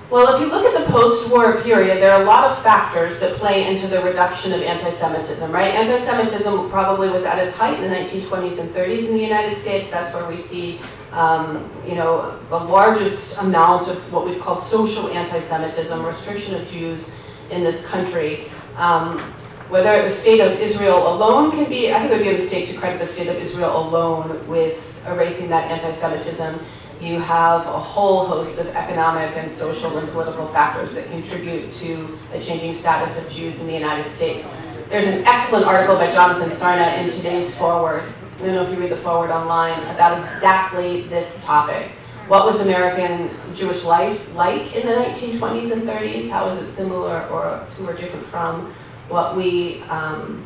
Well, 0.09 0.36
if 0.36 0.41
you 0.41 0.47
look 0.47 0.65
at 0.65 0.86
the 0.86 0.91
post-war 0.91 1.61
period, 1.61 2.01
there 2.01 2.11
are 2.11 2.21
a 2.21 2.25
lot 2.25 2.49
of 2.49 2.63
factors 2.63 3.19
that 3.19 3.36
play 3.36 3.67
into 3.67 3.88
the 3.88 4.03
reduction 4.03 4.53
of 4.53 4.61
anti-Semitism, 4.61 5.51
right? 5.51 5.73
Anti-Semitism 5.73 6.69
probably 6.71 7.09
was 7.09 7.25
at 7.25 7.38
its 7.38 7.55
height 7.55 7.80
in 7.80 7.89
the 7.89 7.95
1920s 7.95 8.59
and 8.59 8.69
30s 8.71 9.07
in 9.07 9.13
the 9.13 9.21
United 9.21 9.57
States. 9.57 9.91
That's 9.91 10.13
where 10.15 10.27
we 10.27 10.36
see, 10.36 10.82
um, 11.11 11.69
you 11.88 11.95
know, 11.95 12.39
the 12.49 12.57
largest 12.57 13.38
amount 13.38 13.88
of 13.88 13.97
what 14.11 14.25
we'd 14.25 14.41
call 14.41 14.55
social 14.55 15.09
anti-Semitism, 15.09 16.03
restriction 16.03 16.55
of 16.55 16.67
Jews 16.67 17.11
in 17.51 17.63
this 17.63 17.86
country. 17.86 18.49
Um, 18.77 19.21
whether 19.70 20.01
the 20.01 20.09
state 20.09 20.41
of 20.41 20.59
Israel 20.59 21.13
alone 21.13 21.51
can 21.51 21.70
be, 21.70 21.93
I 21.93 21.99
think 21.99 22.11
it 22.11 22.15
would 22.17 22.24
be 22.24 22.30
a 22.32 22.34
mistake 22.34 22.70
to 22.70 22.78
credit 22.78 23.05
the 23.05 23.11
state 23.11 23.28
of 23.28 23.36
Israel 23.36 23.88
alone 23.88 24.47
with 24.47 25.01
erasing 25.07 25.49
that 25.49 25.70
anti-Semitism 25.72 26.59
you 27.01 27.17
have 27.17 27.65
a 27.65 27.80
whole 27.80 28.26
host 28.26 28.59
of 28.59 28.67
economic 28.76 29.36
and 29.38 29.49
social 29.51 29.97
and 29.97 30.09
political 30.09 30.47
factors 30.49 30.93
that 30.95 31.09
contribute 31.09 31.72
to 31.72 32.20
the 32.34 32.41
changing 32.41 32.74
status 32.74 33.17
of 33.17 33.30
Jews 33.32 33.57
in 33.59 33.67
the 33.67 33.74
United 33.74 34.11
States. 34.11 34.45
There's 34.89 35.05
an 35.05 35.24
excellent 35.26 35.65
article 35.65 35.95
by 35.95 36.11
Jonathan 36.11 36.49
Sarna 36.49 36.97
in 36.97 37.09
today's 37.09 37.55
Forward. 37.55 38.03
I 38.38 38.41
don't 38.41 38.53
know 38.53 38.63
if 38.63 38.70
you 38.70 38.80
read 38.80 38.91
the 38.91 38.97
Forward 38.97 39.32
online 39.32 39.82
about 39.84 40.17
exactly 40.17 41.03
this 41.03 41.39
topic. 41.43 41.89
What 42.28 42.45
was 42.45 42.59
American 42.59 43.34
Jewish 43.55 43.86
life 43.86 44.22
like 44.34 44.76
in 44.76 44.86
the 44.86 44.93
1920s 44.93 45.72
and 45.72 45.84
30s? 45.84 46.30
How 46.30 46.49
is 46.49 46.61
it 46.61 46.70
similar 46.70 47.26
or 47.28 47.65
or 47.82 47.93
different 47.93 48.26
from 48.28 48.74
what 49.10 49.36
we 49.36 49.82
um, 49.84 50.45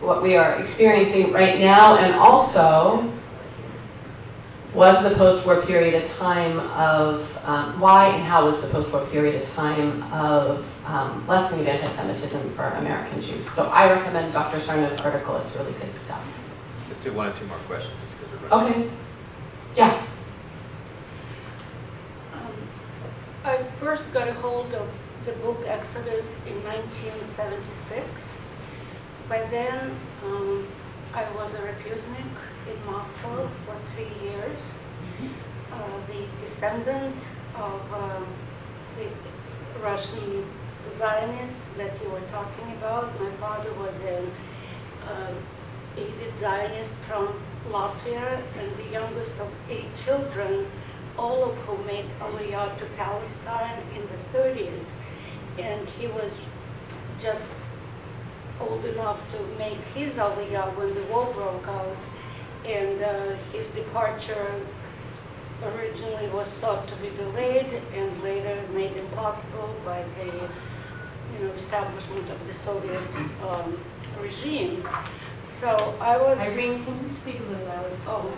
what 0.00 0.22
we 0.22 0.36
are 0.36 0.56
experiencing 0.56 1.32
right 1.32 1.58
now? 1.58 1.96
And 1.96 2.14
also, 2.14 3.10
was 4.74 5.02
the 5.02 5.14
post-war 5.16 5.62
period 5.62 6.02
a 6.02 6.08
time 6.08 6.58
of, 6.70 7.28
um, 7.44 7.78
why 7.78 8.08
and 8.08 8.24
how 8.24 8.46
was 8.46 8.60
the 8.60 8.68
post-war 8.68 9.06
period 9.06 9.42
a 9.42 9.46
time 9.48 10.02
of 10.12 10.66
um, 10.86 11.26
lessening 11.28 11.62
of 11.62 11.68
anti-Semitism 11.68 12.54
for 12.54 12.64
American 12.64 13.20
Jews? 13.20 13.50
So 13.50 13.66
I 13.66 13.92
recommend 13.92 14.32
Dr. 14.32 14.60
Sarna's 14.60 14.98
article, 15.00 15.36
it's 15.36 15.54
really 15.56 15.72
good 15.72 15.94
stuff. 15.94 16.22
Let's 16.88 17.00
do 17.00 17.12
one 17.12 17.28
or 17.28 17.36
two 17.36 17.46
more 17.46 17.58
questions. 17.68 17.94
Just 18.04 18.18
because 18.18 18.40
we're 18.40 18.48
running. 18.48 18.72
Okay. 18.72 18.90
Yeah. 19.76 20.06
Um, 22.34 22.68
I 23.44 23.62
first 23.78 24.02
got 24.12 24.28
a 24.28 24.34
hold 24.34 24.72
of 24.74 24.88
the 25.24 25.32
book 25.34 25.62
Exodus 25.66 26.26
in 26.48 26.64
1976. 26.64 28.02
By 29.28 29.44
then, 29.50 29.96
um, 30.24 30.66
I 31.14 31.22
was 31.36 31.52
a 31.54 31.58
refusenik 31.58 32.34
in 32.66 32.86
Moscow 32.86 33.48
for 33.64 33.76
three 33.94 34.10
years. 34.26 34.58
Uh, 35.72 35.78
the 36.08 36.26
descendant 36.44 37.16
of 37.54 37.94
um, 37.94 38.26
the 38.98 39.06
Russian 39.80 40.44
Zionists 40.98 41.68
that 41.76 42.02
you 42.02 42.10
were 42.10 42.26
talking 42.32 42.72
about. 42.78 43.08
My 43.20 43.30
father 43.36 43.72
was 43.74 43.94
an 44.00 44.28
uh, 45.06 45.34
aided 45.96 46.36
Zionist 46.40 46.94
from 47.06 47.40
Latvia 47.70 48.42
and 48.58 48.76
the 48.76 48.90
youngest 48.90 49.30
of 49.38 49.48
eight 49.70 49.94
children, 50.04 50.66
all 51.16 51.44
of 51.44 51.56
whom 51.58 51.86
made 51.86 52.06
Aliyah 52.20 52.76
to 52.78 52.86
Palestine 52.96 53.82
in 53.94 54.02
the 54.02 54.38
30s. 54.38 54.84
And 55.58 55.88
he 55.88 56.06
was 56.06 56.32
just 57.20 57.44
old 58.60 58.84
enough 58.84 59.20
to 59.32 59.58
make 59.58 59.78
his 59.94 60.14
Aliyah 60.14 60.76
when 60.76 60.94
the 60.94 61.02
war 61.12 61.26
broke 61.34 61.66
out. 61.68 61.96
And 62.64 63.02
uh, 63.02 63.36
his 63.52 63.66
departure 63.68 64.60
originally 65.64 66.28
was 66.30 66.48
thought 66.54 66.88
to 66.88 66.96
be 66.96 67.10
delayed 67.10 67.82
and 67.94 68.22
later 68.22 68.62
made 68.72 68.96
impossible 68.96 69.74
by 69.84 70.04
the 70.18 70.26
you 70.26 71.46
know, 71.46 71.52
establishment 71.54 72.28
of 72.30 72.46
the 72.46 72.54
Soviet 72.54 73.02
um, 73.48 73.78
regime. 74.20 74.86
So 75.60 75.96
I 76.00 76.16
was... 76.16 76.38
Irene, 76.38 76.84
can 76.84 77.02
you 77.02 77.08
speak 77.08 77.38
a 77.38 77.42
little 77.44 77.66
louder? 77.66 77.96
Oh, 78.06 78.32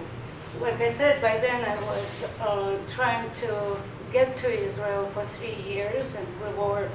like 0.60 0.80
I 0.80 0.92
said, 0.92 1.20
by 1.20 1.38
then 1.38 1.64
I 1.64 1.74
was 1.82 2.06
uh, 2.40 2.78
trying 2.88 3.30
to 3.42 3.76
get 4.14 4.38
to 4.38 4.48
Israel 4.48 5.10
for 5.12 5.26
three 5.26 5.56
years 5.68 6.06
and 6.14 6.26
we 6.40 6.56
were 6.56 6.88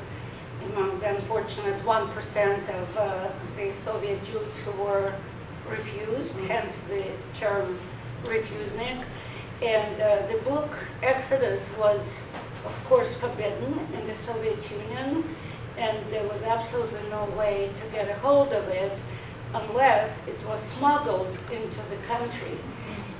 among 0.67 0.97
the 1.01 1.15
unfortunate 1.17 1.75
1% 1.83 2.81
of 2.81 2.97
uh, 2.97 3.27
the 3.57 3.73
Soviet 3.83 4.23
Jews 4.23 4.55
who 4.63 4.71
were 4.81 5.13
refused, 5.69 6.33
hence 6.47 6.79
the 6.87 7.03
term 7.37 7.77
refusenik. 8.23 9.03
And 9.61 10.01
uh, 10.01 10.27
the 10.31 10.37
book 10.49 10.71
Exodus 11.03 11.61
was, 11.77 11.99
of 12.65 12.85
course, 12.85 13.13
forbidden 13.15 13.85
in 13.93 14.07
the 14.07 14.15
Soviet 14.15 14.59
Union, 14.71 15.35
and 15.77 15.97
there 16.13 16.23
was 16.23 16.41
absolutely 16.43 17.01
no 17.09 17.25
way 17.37 17.69
to 17.81 17.91
get 17.91 18.07
a 18.09 18.15
hold 18.19 18.53
of 18.53 18.65
it 18.69 18.97
unless 19.53 20.09
it 20.25 20.39
was 20.47 20.61
smuggled 20.77 21.35
into 21.51 21.81
the 21.89 21.97
country. 22.07 22.57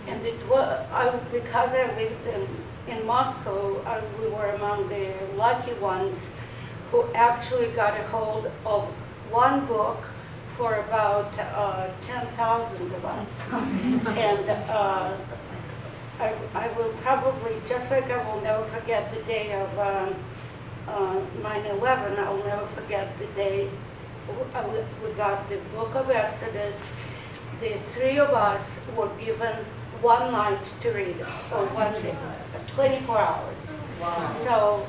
And 0.08 0.26
it 0.26 0.40
was, 0.48 0.88
I, 0.94 1.10
because 1.34 1.74
I 1.74 1.86
lived 1.98 2.28
in, 2.28 2.48
in 2.90 3.06
Moscow, 3.06 3.82
we 4.20 4.28
were 4.30 4.48
among 4.52 4.90
the 4.90 5.14
lucky 5.36 5.74
ones 5.74 6.18
who 6.92 7.06
actually 7.14 7.68
got 7.68 8.00
a 8.00 8.04
hold 8.08 8.52
of 8.66 8.84
one 9.30 9.66
book 9.68 10.04
for 10.58 10.76
about 10.76 11.32
uh, 11.40 11.90
10,000 12.02 12.94
of 12.94 13.06
us. 13.06 13.30
and 14.18 14.50
uh, 14.70 15.16
I, 16.20 16.34
I, 16.54 16.68
will 16.78 16.92
probably, 17.02 17.56
just 17.68 17.90
like 17.92 18.10
I 18.10 18.18
will 18.26 18.42
never 18.42 18.66
forget 18.66 19.14
the 19.14 19.22
day 19.22 19.54
of 19.54 19.70
9-11, 19.70 20.18
uh, 20.88 22.22
I 22.22 22.30
will 22.30 22.44
never 22.44 22.68
forget 22.68 23.18
the 23.20 23.28
day 23.28 23.70
we 25.04 25.12
got 25.14 25.50
the 25.50 25.58
book 25.76 25.96
of 25.96 26.10
Exodus. 26.10 26.76
The 27.62 27.80
three 27.94 28.20
of 28.20 28.30
us 28.30 28.70
were 28.96 29.10
given 29.20 29.66
one 30.02 30.32
night 30.32 30.60
to 30.82 30.92
read 30.92 31.18
it, 31.18 31.28
or 31.52 31.66
one 31.68 31.94
day, 31.94 32.16
24 32.76 33.18
hours. 33.18 33.64
Wow. 34.00 34.32
So 34.44 34.88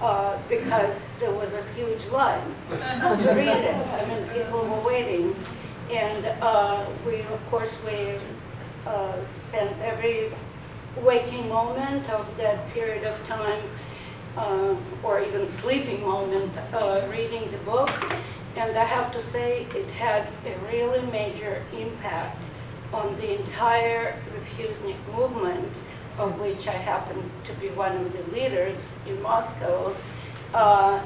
uh, 0.00 0.38
because 0.48 1.08
there 1.20 1.30
was 1.30 1.52
a 1.52 1.62
huge 1.74 2.06
line 2.06 2.54
to 2.70 3.32
read 3.34 3.64
it. 3.64 3.74
I 3.74 4.04
mean, 4.06 4.24
people 4.28 4.60
were 4.68 4.80
waiting. 4.80 5.34
And 5.90 6.26
uh, 6.40 6.86
we, 7.06 7.20
of 7.22 7.46
course, 7.50 7.72
we 7.86 8.18
uh, 8.86 9.16
spent 9.48 9.72
every 9.82 10.30
waking 11.02 11.48
moment 11.48 12.08
of 12.10 12.26
that 12.36 12.68
period 12.70 13.04
of 13.04 13.22
time, 13.26 13.62
uh, 14.36 14.74
or 15.02 15.20
even 15.20 15.46
sleeping 15.48 16.00
moment, 16.02 16.52
uh, 16.72 17.06
reading 17.10 17.50
the 17.50 17.58
book. 17.58 17.90
And 18.56 18.76
I 18.76 18.84
have 18.84 19.12
to 19.12 19.22
say, 19.22 19.66
it 19.74 19.88
had 19.90 20.26
a 20.46 20.56
really 20.70 21.02
major 21.10 21.62
impact 21.78 22.38
on 22.92 23.16
the 23.16 23.40
entire 23.40 24.20
Refusenik 24.34 24.96
movement 25.14 25.68
of 26.18 26.38
which 26.38 26.68
I 26.68 26.72
happen 26.72 27.30
to 27.44 27.52
be 27.54 27.68
one 27.70 27.96
of 27.96 28.12
the 28.12 28.22
leaders 28.32 28.78
in 29.06 29.20
Moscow, 29.20 29.96
uh, 30.52 31.02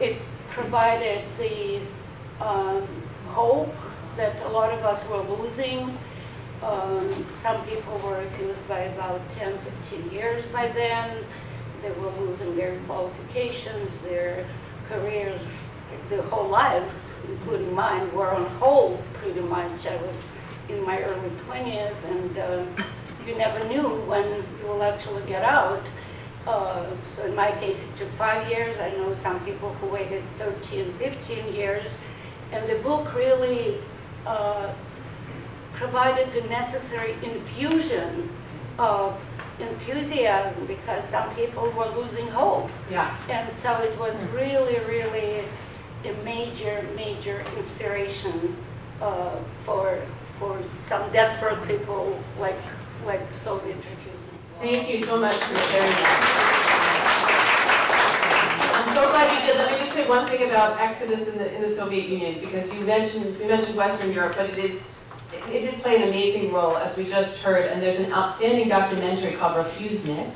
it 0.00 0.16
provided 0.48 1.24
the 1.38 1.80
um, 2.40 2.86
hope 3.28 3.74
that 4.16 4.40
a 4.46 4.48
lot 4.48 4.72
of 4.72 4.84
us 4.84 5.06
were 5.08 5.22
losing. 5.36 5.96
Um, 6.62 7.26
some 7.42 7.64
people 7.66 7.98
were 7.98 8.18
refused 8.18 8.66
by 8.68 8.80
about 8.80 9.28
10, 9.30 9.58
15 9.82 10.10
years 10.10 10.44
by 10.46 10.68
then. 10.68 11.24
They 11.82 11.90
were 11.92 12.10
losing 12.20 12.56
their 12.56 12.78
qualifications, 12.86 13.96
their 13.98 14.46
careers, 14.88 15.40
their 16.08 16.22
whole 16.22 16.48
lives, 16.48 16.94
including 17.28 17.74
mine, 17.74 18.12
were 18.14 18.30
on 18.30 18.46
hold 18.58 19.02
pretty 19.14 19.40
much. 19.40 19.86
I 19.86 19.96
was 19.96 20.16
in 20.70 20.84
my 20.84 21.00
early 21.02 21.30
20s 21.48 22.04
and 22.04 22.38
uh, 22.38 22.64
you 23.26 23.36
never 23.36 23.62
knew 23.68 23.88
when 24.06 24.24
you 24.26 24.66
will 24.66 24.82
actually 24.82 25.22
get 25.26 25.44
out. 25.44 25.82
Uh, 26.46 26.86
so 27.14 27.24
in 27.26 27.34
my 27.34 27.50
case, 27.52 27.80
it 27.82 27.98
took 27.98 28.10
five 28.12 28.48
years. 28.48 28.76
I 28.78 28.90
know 28.90 29.14
some 29.14 29.44
people 29.44 29.74
who 29.74 29.88
waited 29.88 30.22
13, 30.38 30.94
15 30.98 31.54
years. 31.54 31.94
And 32.52 32.68
the 32.68 32.76
book 32.76 33.14
really 33.14 33.78
uh, 34.26 34.72
provided 35.74 36.32
the 36.32 36.48
necessary 36.48 37.14
infusion 37.22 38.30
of 38.78 39.20
enthusiasm 39.60 40.66
because 40.66 41.04
some 41.10 41.34
people 41.34 41.70
were 41.72 41.88
losing 41.96 42.26
hope. 42.28 42.70
Yeah. 42.90 43.16
And 43.28 43.48
so 43.62 43.76
it 43.82 43.96
was 43.98 44.14
really, 44.32 44.78
really 44.88 45.44
a 46.04 46.12
major, 46.24 46.86
major 46.96 47.44
inspiration 47.58 48.56
uh, 49.02 49.36
for 49.64 50.00
for 50.40 50.58
some 50.88 51.12
desperate 51.12 51.62
people 51.68 52.18
like 52.40 52.58
like 53.06 53.20
Soviet 53.44 53.76
refugees. 53.76 54.22
Thank 54.58 54.90
you 54.90 55.04
so 55.04 55.18
much 55.18 55.36
for 55.36 55.54
sharing 55.70 55.90
that. 56.02 57.36
I'm 58.74 58.88
so 58.94 59.10
glad 59.10 59.30
you 59.32 59.40
did. 59.46 59.56
Let 59.56 59.70
me 59.72 59.78
just 59.78 59.92
say 59.92 60.08
one 60.08 60.26
thing 60.26 60.42
about 60.48 60.80
Exodus 60.80 61.28
in 61.28 61.38
the, 61.38 61.54
in 61.54 61.62
the 61.62 61.74
Soviet 61.76 62.08
Union, 62.08 62.40
because 62.40 62.74
you 62.74 62.80
mentioned, 62.80 63.38
you 63.38 63.46
mentioned 63.46 63.76
Western 63.76 64.12
Europe, 64.12 64.34
but 64.36 64.50
it 64.50 64.58
is, 64.58 64.82
it, 65.32 65.54
it 65.54 65.60
did 65.62 65.80
play 65.80 65.96
an 65.96 66.08
amazing 66.08 66.52
role, 66.52 66.76
as 66.76 66.96
we 66.96 67.04
just 67.04 67.38
heard, 67.38 67.70
and 67.70 67.82
there's 67.82 68.00
an 68.00 68.12
outstanding 68.12 68.68
documentary 68.68 69.32
called 69.36 69.56
Refusenik, 69.64 70.30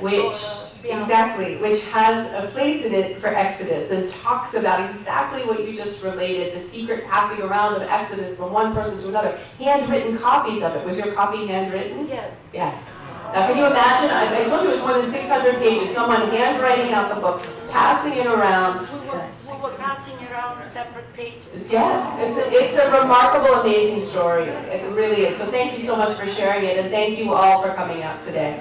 which, 0.00 0.36
exactly, 0.84 1.56
which 1.56 1.82
has 1.84 2.26
a 2.32 2.48
place 2.50 2.84
in 2.84 2.94
it 2.94 3.20
for 3.20 3.28
Exodus 3.28 3.90
and 3.90 4.08
talks 4.10 4.54
about 4.54 4.90
exactly 4.90 5.42
what 5.44 5.66
you 5.66 5.74
just 5.74 6.02
related, 6.02 6.56
the 6.56 6.64
secret 6.64 7.06
passing 7.08 7.42
around 7.44 7.74
of 7.74 7.82
Exodus 7.82 8.36
from 8.36 8.52
one 8.52 8.74
person 8.74 9.00
to 9.02 9.08
another, 9.08 9.38
handwritten 9.58 10.18
copies 10.18 10.62
of 10.62 10.74
it. 10.74 10.84
Was 10.84 10.96
your 10.96 11.12
copy 11.12 11.46
handwritten? 11.46 12.06
Yes. 12.08 12.34
Yes. 12.52 12.84
Now, 13.32 13.46
can 13.46 13.58
you 13.58 13.66
imagine? 13.66 14.10
I, 14.10 14.40
I 14.40 14.44
told 14.44 14.62
you 14.62 14.70
it 14.70 14.76
was 14.76 14.80
more 14.80 14.98
than 14.98 15.10
600 15.10 15.56
pages. 15.56 15.94
Someone 15.94 16.30
handwriting 16.30 16.94
out 16.94 17.14
the 17.14 17.20
book, 17.20 17.42
passing 17.70 18.14
it 18.14 18.26
around. 18.26 18.88
We 18.90 19.06
were, 19.06 19.30
we 19.52 19.62
were 19.62 19.74
passing 19.76 20.16
around 20.28 20.66
separate 20.70 21.12
pages. 21.12 21.70
Yes, 21.70 22.16
it's 22.18 22.38
a, 22.38 22.64
it's 22.64 22.76
a 22.78 22.90
remarkable, 22.90 23.60
amazing 23.60 24.00
story. 24.00 24.44
It 24.44 24.90
really 24.94 25.26
is. 25.26 25.36
So 25.36 25.44
thank 25.50 25.78
you 25.78 25.84
so 25.84 25.94
much 25.94 26.18
for 26.18 26.26
sharing 26.26 26.64
it, 26.64 26.78
and 26.78 26.90
thank 26.90 27.18
you 27.18 27.34
all 27.34 27.60
for 27.62 27.74
coming 27.74 28.02
out 28.02 28.24
today. 28.24 28.58